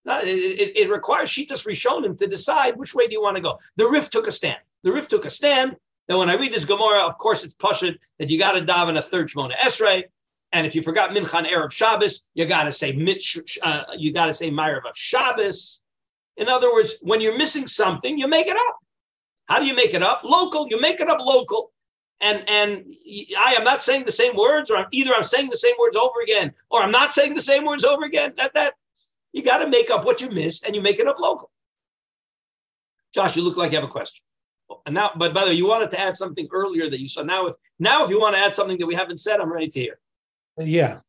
It, 0.10 0.28
it, 0.28 0.78
it 0.78 0.90
requires 0.90 1.30
Shitas 1.30 1.66
Rishonim 1.66 2.18
to 2.18 2.28
decide 2.28 2.78
which 2.78 2.94
way 2.96 3.08
do 3.08 3.14
you 3.14 3.22
want 3.22 3.36
to 3.36 3.42
go. 3.42 3.58
The 3.76 3.88
Rif 3.88 4.10
took 4.10 4.28
a 4.28 4.32
stand. 4.32 4.60
The 4.84 4.92
Rif 4.92 5.08
took 5.08 5.26
a 5.26 5.30
stand 5.30 5.76
that 6.08 6.18
when 6.18 6.30
I 6.30 6.36
read 6.36 6.52
this 6.52 6.66
Gemara, 6.66 7.02
of 7.02 7.18
course, 7.18 7.44
it's 7.44 7.56
pashut 7.56 7.98
that 8.18 8.30
you 8.30 8.40
got 8.40 8.54
to 8.54 8.62
daven 8.62 8.98
a 8.98 9.02
third 9.02 9.30
Shmona 9.30 9.56
Esrei. 9.58 10.04
And 10.52 10.66
if 10.66 10.74
you 10.74 10.82
forgot 10.82 11.12
Minchan 11.12 11.48
Erev 11.48 11.72
Shabbos, 11.72 12.28
you 12.34 12.46
got 12.46 12.64
to 12.64 12.72
say 12.72 12.90
uh, 13.62 13.84
you 13.96 14.12
got 14.12 14.26
to 14.26 14.34
say 14.34 14.50
Mariv 14.50 14.88
of 14.88 14.96
Shabbos. 14.96 15.84
In 16.38 16.50
other 16.50 16.74
words, 16.74 16.98
when 17.02 17.22
you're 17.22 17.38
missing 17.38 17.68
something, 17.68 18.18
you 18.18 18.28
make 18.28 18.48
it 18.48 18.58
up. 18.58 18.78
How 19.48 19.60
do 19.60 19.66
you 19.66 19.76
make 19.76 19.94
it 19.94 20.02
up? 20.02 20.22
Local. 20.24 20.68
You 20.68 20.82
make 20.82 21.02
it 21.02 21.10
up 21.10 21.20
local. 21.20 21.72
And 22.22 22.44
and 22.50 22.86
I 23.38 23.54
am 23.54 23.64
not 23.64 23.84
saying 23.84 24.06
the 24.06 24.12
same 24.12 24.36
words, 24.36 24.72
or 24.72 24.78
I'm 24.78 24.88
either 24.92 25.14
I'm 25.14 25.24
saying 25.24 25.50
the 25.50 25.58
same 25.58 25.76
words 25.80 25.96
over 25.96 26.22
again, 26.24 26.54
or 26.70 26.82
I'm 26.82 26.92
not 26.92 27.14
saying 27.14 27.34
the 27.34 27.42
same 27.42 27.66
words 27.66 27.86
over 27.86 28.04
again. 28.04 28.34
That 28.38 28.54
that 28.56 28.74
you 29.34 29.44
got 29.44 29.60
to 29.60 29.68
make 29.70 29.90
up 29.90 30.06
what 30.06 30.22
you 30.22 30.30
missed, 30.30 30.66
and 30.66 30.76
you 30.76 30.82
make 30.82 31.00
it 31.00 31.08
up 31.08 31.20
local. 31.20 31.52
Josh, 33.14 33.36
you 33.36 33.44
look 33.44 33.58
like 33.58 33.72
you 33.72 33.78
have 33.78 33.88
a 33.88 33.92
question. 33.92 34.24
And 34.86 34.94
now, 34.94 35.12
but 35.16 35.34
by 35.34 35.44
the 35.44 35.50
way, 35.52 35.56
you 35.56 35.68
wanted 35.68 35.92
to 35.92 36.00
add 36.00 36.16
something 36.16 36.48
earlier 36.52 36.90
that 36.90 37.00
you 37.00 37.08
saw. 37.08 37.24
Now, 37.24 37.48
if 37.48 37.56
now 37.80 38.04
if 38.04 38.10
you 38.10 38.20
want 38.20 38.36
to 38.36 38.42
add 38.42 38.54
something 38.54 38.78
that 38.78 38.86
we 38.86 38.94
haven't 38.94 39.20
said, 39.20 39.40
I'm 39.40 39.52
ready 39.52 39.68
to 39.68 39.80
hear. 39.80 40.00
Yeah. 40.58 41.00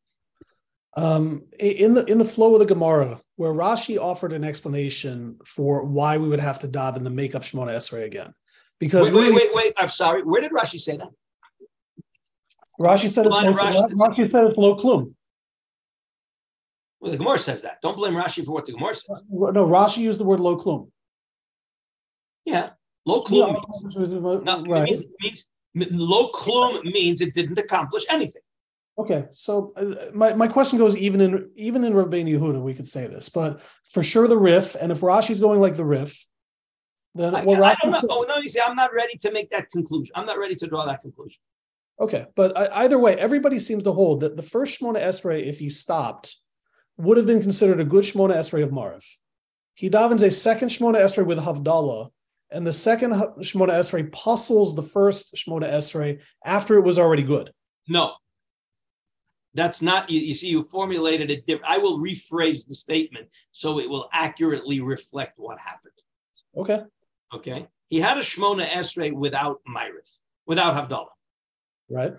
Um, 0.97 1.43
in 1.59 1.93
the 1.93 2.03
in 2.05 2.17
the 2.17 2.25
flow 2.25 2.53
of 2.53 2.59
the 2.59 2.65
Gemara, 2.65 3.21
where 3.35 3.53
Rashi 3.53 3.99
offered 3.99 4.33
an 4.33 4.43
explanation 4.43 5.37
for 5.45 5.83
why 5.83 6.17
we 6.17 6.27
would 6.27 6.39
have 6.39 6.59
to 6.59 6.67
daven 6.67 6.97
and 6.97 7.05
the 7.05 7.11
makeup 7.11 7.43
Shemona 7.43 7.75
Esrei 7.75 8.03
again, 8.03 8.33
because 8.79 9.11
wait, 9.11 9.31
wait, 9.31 9.35
wait, 9.35 9.49
wait, 9.53 9.73
I'm 9.77 9.89
sorry. 9.89 10.23
Where 10.23 10.41
did 10.41 10.51
Rashi 10.51 10.79
say 10.79 10.97
that? 10.97 11.09
Rashi 12.79 13.09
said 13.09 13.25
it's 13.25 13.35
low, 13.35 13.53
Rashi, 13.53 13.91
Rashi 13.91 14.29
said 14.29 14.45
it's 14.45 14.57
low 14.57 14.75
klum. 14.75 15.13
Well, 17.01 17.11
the 17.11 17.17
Gemara 17.17 17.39
says 17.39 17.63
that. 17.63 17.81
Don't 17.81 17.97
blame 17.97 18.13
Rashi 18.13 18.45
for 18.45 18.51
what 18.51 18.67
the 18.67 18.73
Gemara 18.73 18.95
says. 18.95 19.07
No, 19.27 19.67
Rashi 19.67 19.97
used 19.97 20.19
the 20.19 20.23
word 20.23 20.39
low 20.39 20.55
klum. 20.57 20.89
Yeah, 22.45 22.69
low 23.07 23.23
klum 23.23 23.53
means, 23.95 24.45
no, 24.45 24.63
right. 24.65 24.87
it 24.87 25.09
means, 25.21 25.49
means 25.73 25.91
low 25.91 26.29
klum 26.29 26.83
means 26.83 27.21
it 27.21 27.33
didn't 27.33 27.57
accomplish 27.57 28.05
anything. 28.09 28.43
Okay, 28.99 29.25
so 29.31 29.73
uh, 29.75 30.11
my, 30.13 30.33
my 30.33 30.47
question 30.47 30.77
goes 30.77 30.95
even 30.95 31.21
in 31.21 31.49
even 31.55 31.83
in 31.83 31.93
Rabbeinu 31.93 32.37
Yehuda 32.37 32.61
we 32.61 32.75
could 32.75 32.87
say 32.87 33.07
this, 33.07 33.29
but 33.29 33.61
for 33.89 34.03
sure 34.03 34.27
the 34.27 34.37
Rif, 34.37 34.75
and 34.75 34.91
if 34.91 34.99
Rashi's 34.99 35.39
going 35.39 35.59
like 35.59 35.75
the 35.75 35.85
Rif, 35.85 36.27
then 37.15 37.33
I, 37.33 37.43
well, 37.43 37.63
I, 37.63 37.75
I 37.81 37.89
not, 37.89 38.03
oh 38.09 38.25
no, 38.27 38.37
you 38.37 38.49
see, 38.49 38.59
I'm 38.63 38.75
not 38.75 38.93
ready 38.93 39.17
to 39.17 39.31
make 39.31 39.49
that 39.51 39.71
conclusion. 39.71 40.11
I'm 40.15 40.27
not 40.27 40.37
ready 40.37 40.55
to 40.55 40.67
draw 40.67 40.85
that 40.85 41.01
conclusion. 41.01 41.41
Okay, 41.99 42.25
but 42.35 42.55
either 42.75 42.99
way, 42.99 43.15
everybody 43.15 43.59
seems 43.59 43.83
to 43.85 43.91
hold 43.91 44.19
that 44.19 44.35
the 44.35 44.43
first 44.43 44.79
Shmona 44.79 45.01
Esrei, 45.01 45.45
if 45.45 45.59
he 45.59 45.69
stopped, 45.69 46.35
would 47.01 47.17
have 47.17 47.25
been 47.25 47.41
considered 47.41 47.79
a 47.79 47.85
good 47.85 48.03
Shmona 48.03 48.35
Esrei 48.35 48.63
of 48.63 48.69
Mariv. 48.69 49.05
He 49.73 49.89
davens 49.89 50.23
a 50.23 50.31
second 50.31 50.69
Shmona 50.69 50.97
Esrei 50.97 51.25
with 51.25 51.39
Havdalah, 51.39 52.09
and 52.51 52.65
the 52.65 52.73
second 52.73 53.11
Shmona 53.11 53.71
Esrei 53.71 54.11
puzzles 54.11 54.75
the 54.75 54.83
first 54.83 55.35
Shmona 55.35 55.71
Esrei 55.71 56.21
after 56.45 56.75
it 56.75 56.81
was 56.81 56.99
already 56.99 57.23
good. 57.23 57.51
No, 57.87 58.13
that's 59.53 59.81
not, 59.81 60.09
you, 60.09 60.19
you 60.19 60.33
see, 60.33 60.49
you 60.49 60.63
formulated 60.63 61.31
it 61.31 61.45
different. 61.45 61.71
I 61.71 61.77
will 61.79 61.99
rephrase 61.99 62.67
the 62.67 62.75
statement 62.75 63.27
so 63.51 63.79
it 63.79 63.89
will 63.89 64.07
accurately 64.13 64.81
reflect 64.81 65.33
what 65.37 65.57
happened. 65.59 65.93
Okay. 66.55 66.81
Okay. 67.33 67.67
He 67.89 67.99
had 67.99 68.17
a 68.17 68.21
Shmona 68.21 68.65
Esrei 68.67 69.11
without 69.11 69.59
Myrith, 69.67 70.17
without 70.45 70.75
Havdalah. 70.75 71.07
Right. 71.89 72.13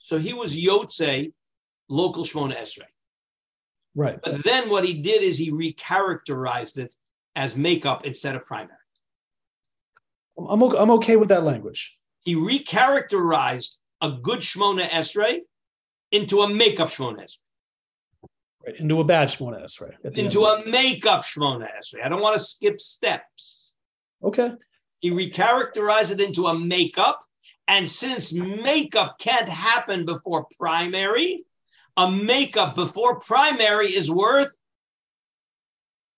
So 0.00 0.18
he 0.18 0.34
was 0.34 0.56
Yotze, 0.56 1.32
local 1.88 2.24
Shmona 2.24 2.56
Esrei. 2.56 2.84
Right. 3.96 4.20
But 4.22 4.44
then 4.44 4.68
what 4.68 4.84
he 4.84 4.92
did 4.92 5.22
is 5.22 5.38
he 5.38 5.50
recharacterized 5.50 6.78
it 6.78 6.94
as 7.34 7.56
makeup 7.56 8.04
instead 8.04 8.36
of 8.36 8.44
primary. 8.44 8.76
I'm 10.38 10.62
okay, 10.62 10.78
I'm 10.78 10.90
okay 10.92 11.16
with 11.16 11.30
that 11.30 11.44
language. 11.44 11.98
He 12.20 12.34
recharacterized 12.34 13.78
a 14.02 14.10
good 14.10 14.40
Shmona 14.40 14.86
Esrei 14.90 15.40
into 16.12 16.42
a 16.42 16.48
makeup 16.48 16.88
Shmona 16.88 17.24
Esrei. 17.24 17.38
Right, 18.66 18.76
into 18.76 19.00
a 19.00 19.04
bad 19.04 19.28
Shmona 19.28 19.64
Esrei. 19.64 19.94
Into 20.14 20.42
a 20.42 20.66
makeup 20.66 21.22
Shmona 21.22 21.68
Esrei. 21.78 22.04
I 22.04 22.10
don't 22.10 22.20
want 22.20 22.34
to 22.34 22.40
skip 22.40 22.78
steps. 22.78 23.72
Okay. 24.22 24.52
He 25.00 25.10
recharacterized 25.10 26.12
it 26.12 26.20
into 26.20 26.48
a 26.48 26.58
makeup. 26.58 27.22
And 27.66 27.88
since 27.88 28.34
makeup 28.34 29.18
can't 29.18 29.48
happen 29.48 30.04
before 30.04 30.46
primary, 30.58 31.44
a 31.96 32.10
makeup 32.10 32.74
before 32.74 33.20
primary 33.20 33.88
is 33.88 34.10
worth 34.10 34.52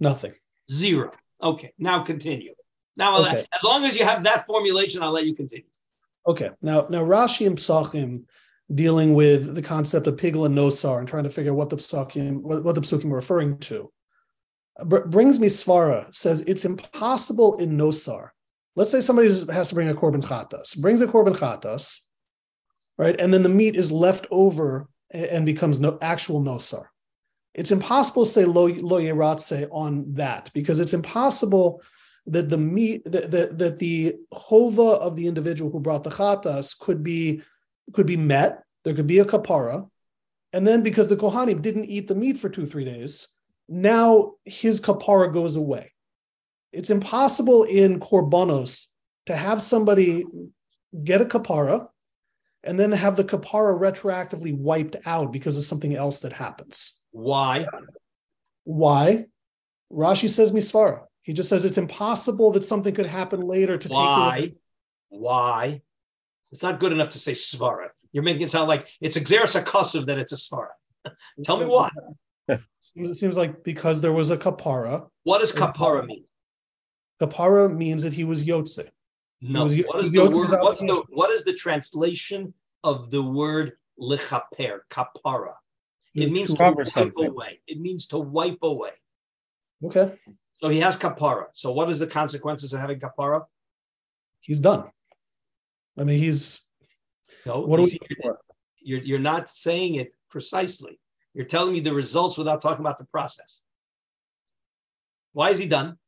nothing. 0.00 0.32
Zero. 0.70 1.12
Okay, 1.42 1.72
now 1.78 2.02
continue. 2.02 2.54
Now, 2.96 3.20
okay. 3.20 3.46
as 3.54 3.62
long 3.62 3.84
as 3.84 3.96
you 3.96 4.04
have 4.04 4.24
that 4.24 4.44
formulation, 4.46 5.02
I'll 5.02 5.12
let 5.12 5.24
you 5.24 5.34
continue. 5.34 5.68
Okay. 6.26 6.50
Now, 6.60 6.86
now 6.90 7.02
Rashi 7.02 7.46
and 7.46 7.56
Psachim 7.56 8.24
dealing 8.74 9.14
with 9.14 9.54
the 9.54 9.62
concept 9.62 10.06
of 10.06 10.16
pigel 10.16 10.44
and 10.44 10.56
nosar 10.56 10.98
and 10.98 11.08
trying 11.08 11.24
to 11.24 11.30
figure 11.30 11.52
out 11.52 11.56
what 11.56 11.70
the 11.70 11.76
psukim 11.76 12.42
what, 12.42 12.62
what 12.62 12.74
the 12.74 12.80
psukim 12.82 13.06
are 13.06 13.16
referring 13.16 13.58
to. 13.58 13.90
Br- 14.84 15.06
brings 15.06 15.40
me 15.40 15.48
svara 15.48 16.14
says 16.14 16.42
it's 16.42 16.66
impossible 16.66 17.56
in 17.58 17.78
nosar. 17.78 18.30
Let's 18.76 18.90
say 18.90 19.00
somebody 19.00 19.28
has 19.28 19.70
to 19.70 19.74
bring 19.74 19.88
a 19.88 19.94
korban 19.94 20.22
chatas, 20.22 20.78
brings 20.78 21.00
a 21.00 21.06
korban 21.06 21.36
chatas, 21.36 22.00
right, 22.98 23.18
and 23.18 23.32
then 23.32 23.42
the 23.42 23.48
meat 23.48 23.74
is 23.74 23.90
left 23.90 24.26
over 24.30 24.88
and 25.10 25.46
becomes 25.46 25.80
no 25.80 25.98
actual 26.00 26.42
nosar. 26.42 26.84
It's 27.54 27.72
impossible 27.72 28.24
to 28.24 28.30
say 28.30 28.44
lo 28.44 28.66
lo 28.66 28.98
yeratze 29.00 29.68
on 29.72 30.14
that 30.14 30.50
because 30.54 30.80
it's 30.80 30.94
impossible 30.94 31.82
that 32.26 32.50
the 32.50 32.58
meat 32.58 33.04
that, 33.04 33.30
that, 33.30 33.58
that 33.58 33.78
the 33.78 34.16
chova 34.32 34.98
of 34.98 35.16
the 35.16 35.26
individual 35.26 35.70
who 35.70 35.80
brought 35.80 36.04
the 36.04 36.10
chatas 36.10 36.78
could 36.78 37.02
be 37.02 37.42
could 37.92 38.06
be 38.06 38.16
met. 38.16 38.62
There 38.84 38.94
could 38.94 39.06
be 39.06 39.18
a 39.18 39.24
kapara. 39.24 39.88
And 40.52 40.66
then 40.66 40.82
because 40.82 41.08
the 41.08 41.16
Kohanim 41.16 41.60
didn't 41.60 41.86
eat 41.86 42.08
the 42.08 42.14
meat 42.14 42.38
for 42.38 42.48
two, 42.48 42.64
three 42.64 42.84
days, 42.84 43.28
now 43.68 44.32
his 44.44 44.80
kapara 44.80 45.32
goes 45.32 45.56
away. 45.56 45.92
It's 46.72 46.90
impossible 46.90 47.64
in 47.64 48.00
korbanos 48.00 48.86
to 49.26 49.36
have 49.36 49.60
somebody 49.60 50.24
get 51.04 51.20
a 51.20 51.24
kapara 51.24 51.88
and 52.68 52.78
then 52.78 52.92
have 52.92 53.16
the 53.16 53.24
kapara 53.24 53.78
retroactively 53.78 54.54
wiped 54.54 54.96
out 55.06 55.32
because 55.32 55.56
of 55.56 55.64
something 55.64 55.96
else 55.96 56.20
that 56.20 56.34
happens. 56.34 57.00
Why? 57.12 57.66
Why? 58.64 59.24
Rashi 59.90 60.28
says 60.28 60.52
misvara. 60.52 61.04
He 61.22 61.32
just 61.32 61.48
says 61.48 61.64
it's 61.64 61.78
impossible 61.78 62.52
that 62.52 62.66
something 62.66 62.94
could 62.94 63.06
happen 63.06 63.40
later 63.40 63.78
to 63.78 63.88
Why? 63.88 64.40
take. 64.40 64.56
Why? 65.08 65.18
Why? 65.20 65.82
It's 66.52 66.62
not 66.62 66.78
good 66.78 66.92
enough 66.92 67.10
to 67.10 67.18
say 67.18 67.32
svara. 67.32 67.88
You're 68.12 68.22
making 68.22 68.42
it 68.42 68.50
sound 68.50 68.68
like 68.68 68.86
it's 69.00 69.16
exeris 69.16 69.58
akasiv 69.58 70.06
that 70.06 70.18
it's 70.18 70.32
a 70.32 70.36
svara. 70.36 70.68
Tell 71.44 71.56
me 71.56 71.64
why. 71.64 71.88
It 72.48 73.14
seems 73.14 73.36
like 73.36 73.64
because 73.64 74.02
there 74.02 74.12
was 74.12 74.30
a 74.30 74.36
kapara. 74.36 75.08
What 75.24 75.38
does 75.38 75.52
kapara 75.52 76.04
mean? 76.04 76.24
Kapara 77.18 77.74
means 77.74 78.02
that 78.02 78.12
he 78.12 78.24
was 78.24 78.44
yotze. 78.44 78.88
No. 79.40 79.64
Was, 79.64 79.76
what 79.78 80.04
is 80.04 80.12
the 80.12 80.28
word? 80.28 80.50
What's 80.60 80.80
the 80.80 81.02
what 81.10 81.30
is 81.30 81.44
the 81.44 81.54
translation 81.54 82.52
of 82.84 83.10
the 83.10 83.22
word 83.22 83.72
lichaper 84.00 84.80
kapara? 84.90 85.54
It 86.14 86.32
means 86.32 86.50
to, 86.50 86.56
to 86.56 86.72
wipe 86.72 86.88
something. 86.88 87.26
away. 87.26 87.60
It 87.66 87.78
means 87.78 88.06
to 88.08 88.18
wipe 88.18 88.58
away. 88.62 88.92
Okay. 89.84 90.12
So 90.60 90.68
he 90.68 90.80
has 90.80 90.96
kapara. 90.96 91.46
So 91.52 91.72
what 91.72 91.88
is 91.88 91.98
the 92.00 92.06
consequences 92.06 92.72
of 92.72 92.80
having 92.80 92.98
kapara? 92.98 93.44
He's 94.40 94.58
done. 94.58 94.90
I 95.96 96.04
mean, 96.04 96.18
he's. 96.18 96.60
No, 97.46 97.60
what 97.60 97.80
you 97.80 97.98
we, 98.08 98.30
you're, 98.80 99.00
you're 99.00 99.18
not 99.18 99.50
saying 99.50 99.96
it 99.96 100.12
precisely. 100.30 100.98
You're 101.34 101.46
telling 101.46 101.72
me 101.72 101.80
the 101.80 101.92
results 101.92 102.36
without 102.36 102.60
talking 102.60 102.84
about 102.84 102.98
the 102.98 103.04
process. 103.04 103.62
Why 105.32 105.50
is 105.50 105.58
he 105.58 105.66
done? 105.66 105.98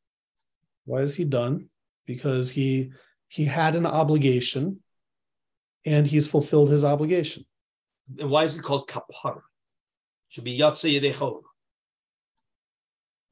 Why 0.87 1.01
is 1.01 1.15
he 1.15 1.25
done? 1.25 1.69
Because 2.07 2.51
he 2.51 2.93
he 3.31 3.45
had 3.45 3.77
an 3.77 3.87
obligation, 3.87 4.81
and 5.87 6.05
he's 6.05 6.27
fulfilled 6.27 6.69
his 6.69 6.83
obligation. 6.85 7.45
And 8.19 8.29
why 8.29 8.43
is 8.43 8.57
it 8.57 8.63
called 8.63 8.89
kapara? 8.89 9.43
Should 10.29 10.43
be 10.43 10.59
yatsa 10.59 10.91
yedechov. 10.93 11.43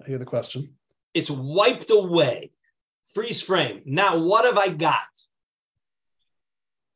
I 0.01 0.07
hear 0.07 0.18
the 0.18 0.24
question. 0.24 0.76
It's 1.14 1.30
wiped 1.30 1.90
away. 1.90 2.53
Freeze 3.12 3.42
frame. 3.42 3.82
Now, 3.86 4.18
what 4.18 4.44
have 4.44 4.57
I 4.57 4.68
got? 4.68 4.94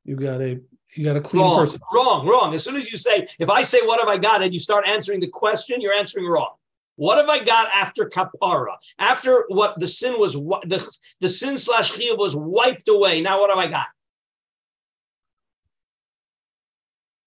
You 0.05 0.14
got 0.14 0.40
a 0.40 0.61
you 0.94 1.05
got 1.05 1.16
a 1.16 1.20
clean 1.20 1.42
wrong, 1.42 1.59
person. 1.59 1.80
Wrong, 1.92 2.24
wrong. 2.26 2.55
As 2.55 2.62
soon 2.62 2.76
as 2.76 2.92
you 2.92 2.98
say, 2.98 3.26
if 3.40 3.50
I 3.50 3.62
say 3.62 3.80
what 3.84 3.98
have 3.98 4.09
I 4.09 4.18
got, 4.18 4.42
and 4.42 4.55
you 4.55 4.61
start 4.61 4.86
answering 4.86 5.18
the 5.18 5.28
question, 5.28 5.80
you're 5.80 5.94
answering 5.94 6.26
wrong. 6.26 6.55
What 7.03 7.18
have 7.18 7.28
I 7.28 7.42
got 7.42 7.66
after 7.74 8.09
kapara? 8.09 8.76
After 8.96 9.44
what 9.48 9.80
the 9.80 9.88
sin 9.88 10.20
was, 10.20 10.34
the, 10.34 10.88
the 11.18 11.28
sin 11.28 11.59
slash 11.59 11.90
chiyuv 11.90 12.16
was 12.16 12.36
wiped 12.36 12.88
away. 12.88 13.20
Now 13.20 13.40
what 13.40 13.50
have 13.50 13.59
I 13.59 13.66
got? 13.66 13.88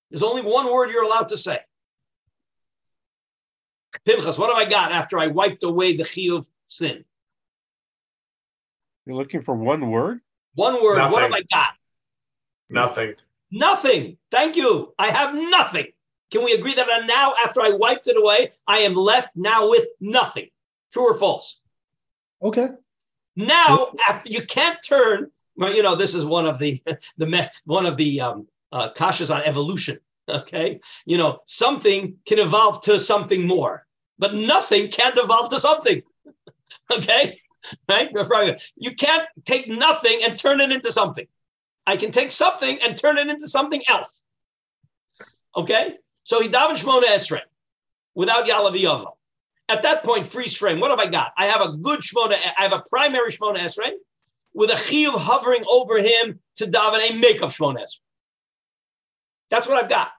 There's 0.09 0.23
only 0.23 0.43
one 0.43 0.71
word 0.71 0.91
you're 0.91 1.03
allowed 1.03 1.27
to 1.27 1.37
say. 1.37 1.59
Pinchas, 4.05 4.39
what 4.39 4.47
have 4.47 4.65
I 4.65 4.69
got 4.69 4.93
after 4.93 5.19
I 5.19 5.27
wiped 5.27 5.63
away 5.63 5.97
the 5.97 6.03
chiyuv 6.03 6.49
sin? 6.67 7.03
You're 9.05 9.17
looking 9.17 9.41
for 9.41 9.55
one 9.55 9.91
word? 9.91 10.21
One 10.53 10.81
word. 10.81 10.99
What 11.11 11.21
have 11.21 11.33
I 11.33 11.43
got? 11.51 11.73
Nothing. 12.69 13.15
Nothing. 13.51 14.17
Thank 14.31 14.55
you. 14.55 14.93
I 14.97 15.07
have 15.07 15.35
nothing. 15.35 15.87
Can 16.31 16.43
we 16.43 16.53
agree 16.53 16.73
that 16.73 16.87
now, 17.05 17.33
after 17.43 17.61
I 17.61 17.69
wiped 17.69 18.07
it 18.07 18.17
away, 18.17 18.51
I 18.67 18.79
am 18.79 18.95
left 18.95 19.35
now 19.35 19.69
with 19.69 19.87
nothing? 19.99 20.49
True 20.91 21.11
or 21.11 21.13
false? 21.13 21.59
Okay. 22.41 22.69
Now, 23.35 23.91
after 24.07 24.29
you 24.29 24.41
can't 24.45 24.77
turn. 24.83 25.31
Well, 25.57 25.73
you 25.73 25.83
know, 25.83 25.95
this 25.95 26.13
is 26.13 26.25
one 26.25 26.45
of 26.45 26.59
the 26.59 26.81
the 27.17 27.49
one 27.65 27.85
of 27.85 27.97
the 27.97 28.21
um, 28.21 28.47
uh, 28.71 28.89
kashas 28.95 29.33
on 29.33 29.43
evolution. 29.43 29.99
Okay, 30.27 30.79
you 31.05 31.19
know, 31.19 31.41
something 31.45 32.15
can 32.25 32.39
evolve 32.39 32.81
to 32.81 32.99
something 32.99 33.45
more, 33.45 33.85
but 34.17 34.33
nothing 34.33 34.89
can't 34.89 35.15
evolve 35.19 35.51
to 35.51 35.59
something. 35.59 36.01
okay, 36.91 37.39
right? 37.87 38.09
You 38.75 38.95
can't 38.95 39.27
take 39.45 39.67
nothing 39.67 40.21
and 40.23 40.35
turn 40.35 40.61
it 40.61 40.71
into 40.71 40.91
something. 40.91 41.27
I 41.85 41.95
can 41.95 42.11
take 42.11 42.31
something 42.31 42.79
and 42.83 42.97
turn 42.97 43.19
it 43.19 43.27
into 43.27 43.47
something 43.47 43.83
else. 43.87 44.23
Okay, 45.55 45.95
so 46.25 46.41
he 46.41 46.49
davened 46.49 46.83
Shmona 46.83 47.05
Esrei 47.05 47.41
without 48.15 48.47
Yaaleh 48.47 48.73
Veyavo. 48.73 49.13
At 49.69 49.83
that 49.83 50.03
point, 50.03 50.25
freeze 50.25 50.57
frame. 50.57 50.79
What 50.79 50.89
have 50.89 50.99
I 50.99 51.05
got? 51.05 51.31
I 51.37 51.45
have 51.45 51.61
a 51.61 51.77
good 51.77 52.01
Shmona. 52.01 52.35
I 52.57 52.63
have 52.63 52.73
a 52.73 52.83
primary 52.89 53.31
Shmona 53.31 53.59
Esrei 53.59 53.91
with 54.53 54.71
a 54.71 54.73
chiyuv 54.73 55.15
hovering 55.17 55.63
over 55.69 55.99
him 55.99 56.39
to 56.57 56.65
daven 56.65 57.11
a 57.11 57.15
makeup 57.15 57.49
Shmona 57.49 57.77
Esrei. 57.77 57.99
That's 59.51 59.67
what 59.67 59.81
I've 59.81 59.89
got. 59.89 60.11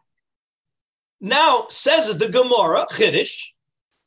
Now 1.21 1.67
says 1.69 2.17
the 2.17 2.29
Gemara 2.29 2.87
Chiddush 2.91 3.51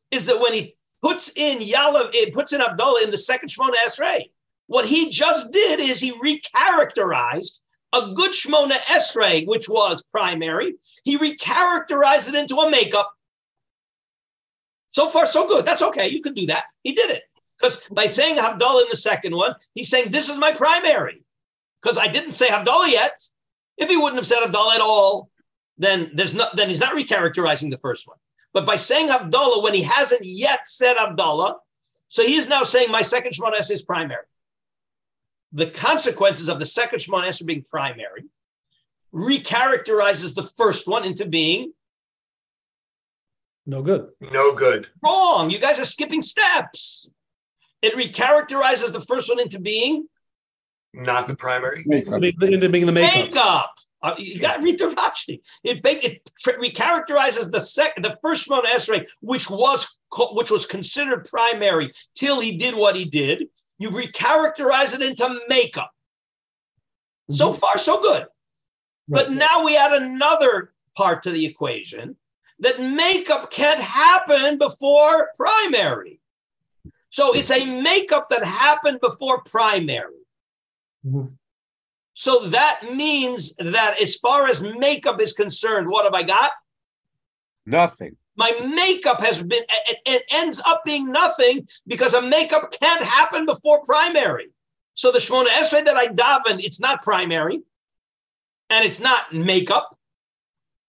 is 0.09 0.25
that 0.27 0.39
when 0.39 0.53
he 0.53 0.77
puts 1.01 1.33
in 1.35 1.59
Yalav, 1.59 2.11
it 2.13 2.33
puts 2.33 2.53
in 2.53 2.61
Havdalah 2.61 3.03
in 3.03 3.11
the 3.11 3.17
second 3.17 3.49
Shmona 3.49 3.75
Esrei. 3.85 4.29
What 4.67 4.85
he 4.85 5.09
just 5.09 5.51
did 5.51 5.81
is 5.81 5.99
he 5.99 6.13
recharacterized 6.13 7.59
a 7.93 8.11
good 8.13 8.31
Shmona 8.31 8.77
Esrei, 8.85 9.47
which 9.47 9.67
was 9.67 10.03
primary. 10.11 10.75
He 11.03 11.17
recharacterized 11.17 12.29
it 12.29 12.35
into 12.35 12.57
a 12.57 12.69
makeup. 12.69 13.11
So 14.87 15.09
far, 15.09 15.25
so 15.25 15.47
good. 15.47 15.65
That's 15.65 15.81
okay. 15.81 16.09
You 16.09 16.21
can 16.21 16.33
do 16.33 16.47
that. 16.47 16.65
He 16.83 16.93
did 16.93 17.09
it. 17.09 17.23
Because 17.59 17.81
by 17.91 18.07
saying 18.07 18.37
Havdalah 18.37 18.83
in 18.83 18.89
the 18.89 18.97
second 18.97 19.35
one, 19.35 19.53
he's 19.75 19.89
saying 19.89 20.11
this 20.11 20.29
is 20.29 20.37
my 20.37 20.51
primary. 20.51 21.23
Because 21.81 21.97
I 21.97 22.07
didn't 22.07 22.33
say 22.33 22.47
Havdalah 22.47 22.89
yet. 22.89 23.19
If 23.77 23.89
he 23.89 23.97
wouldn't 23.97 24.17
have 24.17 24.25
said 24.25 24.39
Havdalah 24.39 24.75
at 24.75 24.81
all, 24.81 25.29
then 25.77 26.11
there's 26.13 26.33
not 26.33 26.55
then 26.55 26.69
he's 26.69 26.79
not 26.79 26.95
recharacterizing 26.95 27.69
the 27.69 27.77
first 27.77 28.07
one. 28.07 28.17
But 28.53 28.65
by 28.65 28.75
saying 28.75 29.09
Havdalah 29.09 29.63
when 29.63 29.73
he 29.73 29.83
hasn't 29.83 30.25
yet 30.25 30.67
said 30.67 30.97
Havdalah, 30.97 31.55
so 32.07 32.25
he 32.25 32.35
is 32.35 32.49
now 32.49 32.63
saying 32.63 32.91
my 32.91 33.01
second 33.01 33.33
Shemona 33.33 33.59
is 33.69 33.83
primary. 33.83 34.25
The 35.53 35.67
consequences 35.71 36.47
of 36.49 36.59
the 36.59 36.65
second 36.65 36.99
Shemona 36.99 37.27
Esrei 37.27 37.45
being 37.45 37.63
primary 37.63 38.25
recharacterizes 39.13 40.35
the 40.35 40.43
first 40.57 40.87
one 40.87 41.03
into 41.05 41.25
being 41.25 41.73
No 43.65 43.81
good. 43.81 44.09
No 44.21 44.53
good. 44.53 44.87
wrong. 45.03 45.49
You 45.49 45.59
guys 45.59 45.79
are 45.79 45.85
skipping 45.85 46.21
steps. 46.21 47.09
It 47.81 47.95
recharacterizes 47.95 48.91
the 48.91 49.01
first 49.01 49.29
one 49.29 49.39
into 49.39 49.59
being 49.59 50.07
Not 50.93 51.27
the 51.27 51.35
primary. 51.35 51.83
Makeup. 51.85 52.21
Into 52.23 52.69
being 52.69 52.85
the 52.85 52.91
makeup. 52.91 53.15
makeup. 53.25 53.73
Uh, 54.01 54.15
you 54.17 54.39
got 54.39 54.57
to 54.57 54.63
read 54.63 54.79
the 54.79 54.85
Rashi. 54.85 55.41
It, 55.63 55.83
ba- 55.83 56.05
it 56.05 56.21
tr- 56.39 56.51
recharacterizes 56.51 57.51
the 57.51 57.59
second, 57.59 58.05
the 58.05 58.17
first 58.21 58.47
Shemona 58.47 58.65
Esrei, 58.67 59.05
which 59.21 59.49
was 59.49 59.97
co- 60.09 60.33
which 60.35 60.49
was 60.51 60.65
considered 60.65 61.25
primary 61.25 61.91
till 62.15 62.39
he 62.39 62.57
did 62.57 62.75
what 62.75 62.95
he 62.95 63.03
did. 63.05 63.47
You 63.79 63.89
recharacterize 63.89 64.93
it 64.93 65.01
into 65.01 65.39
makeup. 65.47 65.91
So 67.31 67.53
far, 67.53 67.77
so 67.77 68.01
good. 68.01 68.27
But 69.07 69.31
now 69.31 69.63
we 69.63 69.75
add 69.75 69.93
another 69.93 70.73
part 70.95 71.23
to 71.23 71.31
the 71.31 71.45
equation 71.45 72.15
that 72.59 72.79
makeup 72.79 73.49
can't 73.49 73.79
happen 73.79 74.57
before 74.57 75.31
primary. 75.35 76.19
So 77.09 77.33
it's 77.33 77.51
a 77.51 77.81
makeup 77.81 78.29
that 78.29 78.43
happened 78.43 78.99
before 78.99 79.41
primary. 79.43 80.25
Mhm. 81.05 81.37
So 82.13 82.47
that 82.47 82.93
means 82.93 83.55
that 83.55 83.99
as 84.01 84.17
far 84.17 84.47
as 84.47 84.61
makeup 84.61 85.21
is 85.21 85.33
concerned, 85.33 85.87
what 85.87 86.03
have 86.05 86.13
I 86.13 86.23
got? 86.23 86.51
Nothing. 87.65 88.17
My 88.39 88.51
makeup 88.73 89.19
has 89.19 89.43
been, 89.43 89.63
it, 89.69 89.97
it 90.05 90.23
ends 90.31 90.61
up 90.65 90.85
being 90.85 91.11
nothing 91.11 91.67
because 91.85 92.13
a 92.13 92.21
makeup 92.21 92.71
can't 92.71 93.03
happen 93.03 93.45
before 93.45 93.83
primary. 93.83 94.47
So 94.93 95.11
the 95.11 95.19
Shemona 95.19 95.47
Esrei 95.47 95.83
that 95.83 95.97
I 95.97 96.07
daven, 96.07 96.63
it's 96.63 96.79
not 96.79 97.01
primary 97.01 97.59
and 98.69 98.85
it's 98.85 99.01
not 99.01 99.33
makeup. 99.33 99.93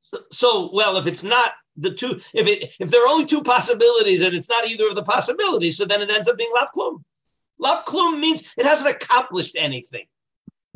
So, 0.03 0.19
so, 0.31 0.71
well, 0.73 0.97
if 0.97 1.09
it's 1.09 1.25
not 1.25 1.55
the 1.77 1.91
two, 1.91 2.21
if 2.33 2.47
it 2.47 2.73
if 2.79 2.89
there 2.89 3.05
are 3.05 3.09
only 3.09 3.27
two 3.27 3.43
possibilities 3.43 4.23
and 4.23 4.33
it's 4.33 4.49
not 4.49 4.69
either 4.69 4.87
of 4.87 4.95
the 4.95 5.03
possibilities, 5.03 5.77
so 5.77 5.87
then 5.87 6.03
it 6.03 6.11
ends 6.11 6.29
up 6.29 6.39
being 6.39 6.53
lav 6.55 6.69
klum. 6.73 7.03
Lav 7.59 7.85
klum 7.85 8.21
means 8.21 8.55
it 8.57 8.65
hasn't 8.65 8.95
accomplished 8.95 9.57
anything. 9.59 10.07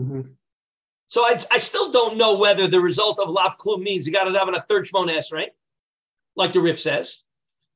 Mhm. 0.01 0.33
So 1.07 1.23
I, 1.23 1.41
I 1.53 1.59
still 1.59 1.93
don't 1.93 2.17
know 2.17 2.37
whether 2.37 2.67
the 2.67 2.81
result 2.81 3.21
of 3.21 3.29
lav 3.29 3.59
klum 3.59 3.81
means 3.85 4.09
you 4.09 4.13
got 4.13 4.25
to 4.25 4.37
have 4.37 4.49
a 4.49 4.61
third 4.63 4.87
Shemona 4.87 5.17
Esrei, 5.17 5.47
like 6.37 6.53
the 6.53 6.61
Rif 6.61 6.79
says, 6.81 7.23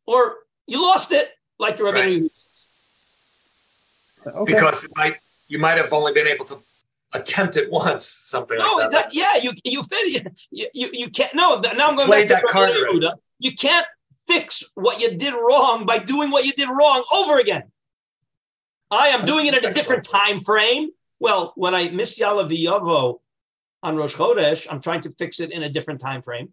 or 0.06 0.36
you 0.66 0.82
lost 0.82 1.12
it, 1.12 1.30
like 1.58 1.76
the 1.76 1.84
Rebbe. 1.84 1.98
Right. 1.98 2.22
Okay. 4.26 4.52
Because 4.52 4.84
it 4.84 4.90
might 4.96 5.16
you 5.48 5.58
might 5.58 5.78
have 5.78 5.92
only 5.92 6.12
been 6.12 6.26
able 6.26 6.44
to 6.46 6.58
attempt 7.14 7.56
it 7.56 7.70
once, 7.70 8.04
something 8.04 8.58
No, 8.58 8.74
like 8.74 8.90
that. 8.90 9.06
not, 9.06 9.14
yeah, 9.14 9.36
you 9.40 9.52
you 9.64 9.82
fit 9.82 10.24
you, 10.50 10.68
you 10.74 10.90
you 10.92 11.10
can't. 11.10 11.34
No, 11.34 11.60
th- 11.60 11.76
now 11.76 11.88
I'm 11.88 11.96
going 11.96 12.06
Played 12.06 12.28
back 12.28 12.42
to 12.42 12.46
that 12.46 12.52
card 12.52 12.70
Rabbi 12.70 13.14
You 13.38 13.52
can't 13.54 13.86
fix 14.26 14.62
what 14.74 15.00
you 15.00 15.16
did 15.16 15.32
wrong 15.32 15.86
by 15.86 15.98
doing 15.98 16.30
what 16.30 16.44
you 16.44 16.52
did 16.52 16.68
wrong 16.68 17.04
over 17.14 17.38
again. 17.38 17.64
I 18.90 19.08
am 19.08 19.24
doing 19.26 19.46
it 19.46 19.54
in 19.54 19.64
a 19.64 19.72
different 19.72 20.04
time 20.04 20.40
frame. 20.40 20.90
Well, 21.20 21.52
when 21.56 21.74
I 21.74 21.88
miss 21.90 22.18
Yaaleh 22.18 22.48
Veyavo 22.48 23.20
on 23.82 23.96
Rosh 23.96 24.14
Chodesh, 24.14 24.66
I'm 24.70 24.80
trying 24.80 25.02
to 25.02 25.10
fix 25.18 25.40
it 25.40 25.50
in 25.50 25.62
a 25.62 25.68
different 25.68 26.00
time 26.00 26.22
frame. 26.22 26.50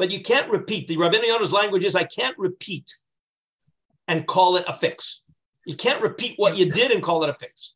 But 0.00 0.10
you 0.10 0.22
can't 0.22 0.48
repeat. 0.50 0.88
The 0.88 0.96
Rabbi 0.96 1.18
Yonah's 1.22 1.52
language 1.52 1.84
is 1.84 1.94
I 1.94 2.04
can't 2.04 2.36
repeat 2.38 2.96
and 4.08 4.26
call 4.26 4.56
it 4.56 4.64
a 4.66 4.72
fix. 4.72 5.20
You 5.66 5.76
can't 5.76 6.00
repeat 6.00 6.36
what 6.38 6.56
you 6.56 6.72
did 6.72 6.90
and 6.90 7.02
call 7.02 7.22
it 7.22 7.28
a 7.28 7.34
fix. 7.34 7.74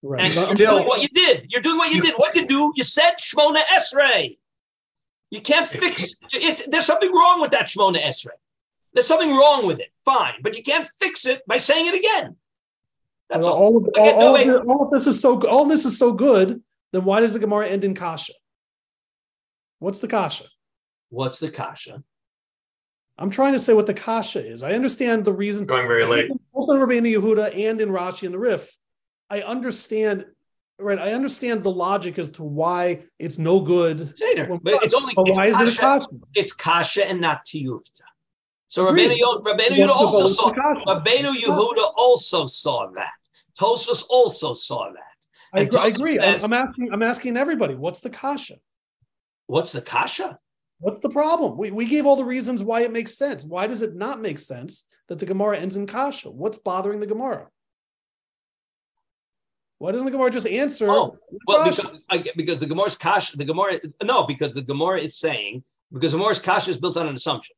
Right. 0.00 0.22
And 0.22 0.32
still- 0.32 0.54
doing 0.78 0.86
what 0.86 1.02
you 1.02 1.08
did. 1.08 1.44
You're 1.50 1.60
doing 1.60 1.76
what 1.76 1.90
you, 1.90 1.96
You- 1.96 2.02
did. 2.02 2.14
What 2.14 2.34
you 2.34 2.46
do? 2.46 2.72
You 2.76 2.82
said 2.82 3.16
Shmona 3.20 3.58
Esrei. 3.76 4.38
You 5.28 5.42
can't 5.42 5.66
fix 5.66 6.14
it. 6.32 6.62
There's 6.72 6.86
something 6.86 7.12
wrong 7.12 7.42
with 7.42 7.50
that 7.50 7.66
Shmona 7.66 8.00
Esrei. 8.00 8.30
There's 8.94 9.06
something 9.06 9.28
wrong 9.28 9.66
with 9.66 9.80
it. 9.80 9.90
Fine, 10.06 10.36
but 10.40 10.56
you 10.56 10.62
can't 10.62 10.86
fix 10.98 11.26
it 11.26 11.42
by 11.46 11.58
saying 11.58 11.88
it 11.88 11.94
again. 11.94 12.36
That's 13.28 13.44
Well, 13.44 13.52
all. 13.54 13.74
all, 13.74 13.76
of, 13.76 13.90
all, 13.98 14.10
all, 14.28 14.34
of 14.36 14.46
the- 14.46 14.60
all 14.62 14.82
of 14.86 14.90
this 14.90 15.06
is 15.06 15.20
so 15.20 15.46
all 15.46 15.66
this 15.66 15.84
is 15.84 15.98
so 15.98 16.10
good. 16.12 16.62
Then 16.92 17.04
why 17.04 17.20
does 17.20 17.34
the 17.34 17.38
Gemara 17.38 17.68
end 17.68 17.84
in 17.84 17.94
kasha? 17.94 18.32
What's 19.78 20.00
the 20.00 20.08
kasha? 20.08 20.44
What's 21.10 21.38
the 21.40 21.50
kasha? 21.50 22.02
I'm 23.18 23.30
trying 23.30 23.54
to 23.54 23.58
say 23.60 23.72
what 23.72 23.86
the 23.86 23.94
kasha 23.94 24.44
is. 24.46 24.62
I 24.62 24.72
understand 24.74 25.24
the 25.24 25.32
reason. 25.32 25.66
Going 25.66 25.88
very 25.88 26.04
late. 26.04 26.30
Both 26.54 26.68
in 26.70 26.76
Rabbeinu 26.76 27.12
Yehuda 27.20 27.56
and 27.68 27.80
in 27.80 27.88
Rashi 27.88 28.24
and 28.24 28.34
the 28.34 28.38
Rif, 28.38 28.76
I 29.28 29.42
understand. 29.42 30.26
Right, 30.80 30.98
I 31.00 31.12
understand 31.12 31.64
the 31.64 31.72
logic 31.72 32.20
as 32.20 32.30
to 32.32 32.44
why 32.44 33.02
it's 33.18 33.36
no 33.36 33.58
good. 33.60 34.16
Seder. 34.16 34.46
Well, 34.48 34.60
But 34.62 34.84
it's 34.84 34.94
only 34.94 35.12
But 35.16 35.26
it's 35.30 35.36
why 35.36 35.46
is 35.46 35.56
it 35.60 35.76
kasha, 35.76 35.80
kasha? 35.80 36.06
it's 36.36 36.52
kasha 36.52 37.08
and 37.08 37.20
not 37.20 37.44
tiyufta. 37.44 38.02
So 38.68 38.86
Agreed. 38.86 39.10
Rabbeinu 39.10 39.42
Rabbeinu 39.42 39.70
Yehuda 39.76 39.88
also 39.88 40.26
saw. 40.28 40.52
kasha? 40.52 40.84
Rabbeinu 40.86 41.34
Yehuda 41.34 41.92
also 41.96 42.46
saw 42.46 42.88
that. 42.94 43.10
Tosfos 43.58 44.04
also 44.08 44.52
saw 44.52 44.92
that. 44.92 45.02
I, 45.52 45.62
agree- 45.62 45.80
I 45.80 45.86
agree. 45.88 46.14
says- 46.14 46.44
I'm 46.44 46.52
asking. 46.52 46.92
I'm 46.92 47.02
asking 47.02 47.36
everybody. 47.36 47.74
What's 47.74 47.98
the 47.98 48.10
kasha? 48.10 48.58
What's 49.48 49.72
the 49.72 49.82
kasha? 49.82 50.38
What's 50.80 51.00
the 51.00 51.10
problem? 51.10 51.56
We, 51.56 51.70
we 51.70 51.86
gave 51.86 52.06
all 52.06 52.16
the 52.16 52.24
reasons 52.24 52.62
why 52.62 52.82
it 52.82 52.92
makes 52.92 53.14
sense. 53.14 53.44
Why 53.44 53.66
does 53.66 53.82
it 53.82 53.96
not 53.96 54.20
make 54.20 54.38
sense 54.38 54.86
that 55.08 55.18
the 55.18 55.26
Gemara 55.26 55.58
ends 55.58 55.76
in 55.76 55.86
kasha? 55.86 56.30
What's 56.30 56.58
bothering 56.58 57.00
the 57.00 57.06
Gemara? 57.06 57.48
Why 59.78 59.92
doesn't 59.92 60.06
the 60.06 60.12
Gemara 60.12 60.30
just 60.30 60.46
answer? 60.46 60.88
Oh, 60.88 61.16
well, 61.46 61.64
because, 61.64 62.02
I, 62.10 62.24
because 62.36 62.60
the 62.60 62.66
Gemara's 62.66 62.96
kasha, 62.96 63.36
the 63.36 63.44
Gemara, 63.44 63.78
no, 64.02 64.24
because 64.24 64.54
the 64.54 64.62
Gemara 64.62 65.00
is 65.00 65.18
saying, 65.18 65.62
because 65.92 66.12
the 66.12 66.18
Gemara's 66.18 66.40
kasha 66.40 66.70
is 66.70 66.76
built 66.76 66.96
on 66.96 67.06
an 67.06 67.14
assumption 67.14 67.54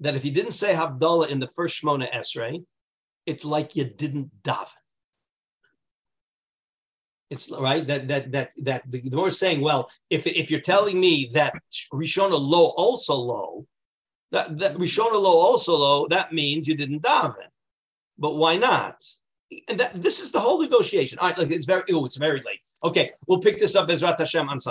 that 0.00 0.16
if 0.16 0.24
you 0.24 0.30
didn't 0.30 0.52
say 0.52 0.72
Havdalah 0.74 1.28
in 1.28 1.40
the 1.40 1.48
first 1.48 1.82
Shmona 1.82 2.12
Esrei, 2.12 2.64
it's 3.26 3.44
like 3.44 3.76
you 3.76 3.84
didn't 3.84 4.30
daven. 4.42 4.68
It's 7.30 7.50
right 7.50 7.86
that 7.86 8.08
that 8.08 8.32
that 8.32 8.50
that 8.58 8.82
the 8.90 9.00
Gemara 9.00 9.26
is 9.26 9.38
saying, 9.38 9.60
well, 9.60 9.90
if 10.08 10.26
if 10.26 10.50
you're 10.50 10.60
telling 10.60 10.98
me 10.98 11.30
that 11.34 11.52
Rishona 11.92 12.38
lo 12.38 12.72
alsa 12.78 13.10
lo, 13.10 13.66
that 14.32 14.58
that 14.58 14.76
Rishona 14.76 15.20
lo 15.20 15.52
alsa 15.52 15.78
lo, 15.78 16.06
that 16.08 16.32
means 16.32 16.66
you 16.66 16.74
didn't 16.74 17.02
daven. 17.02 17.48
But 18.18 18.36
why 18.36 18.56
not? 18.56 19.04
And 19.68 19.78
that 19.78 20.02
this 20.02 20.20
is 20.20 20.32
the 20.32 20.40
whole 20.40 20.60
negotiation. 20.60 21.18
All 21.18 21.28
right, 21.28 21.38
like 21.38 21.50
it's 21.50 21.66
very 21.66 21.82
oh, 21.92 22.06
it's 22.06 22.16
very 22.16 22.42
late. 22.46 22.60
Okay, 22.82 23.10
we'll 23.26 23.40
pick 23.40 23.58
this 23.58 23.76
up 23.76 23.90
as 23.90 24.00
Hashem 24.00 24.48
on 24.48 24.60
Sunday. 24.60 24.66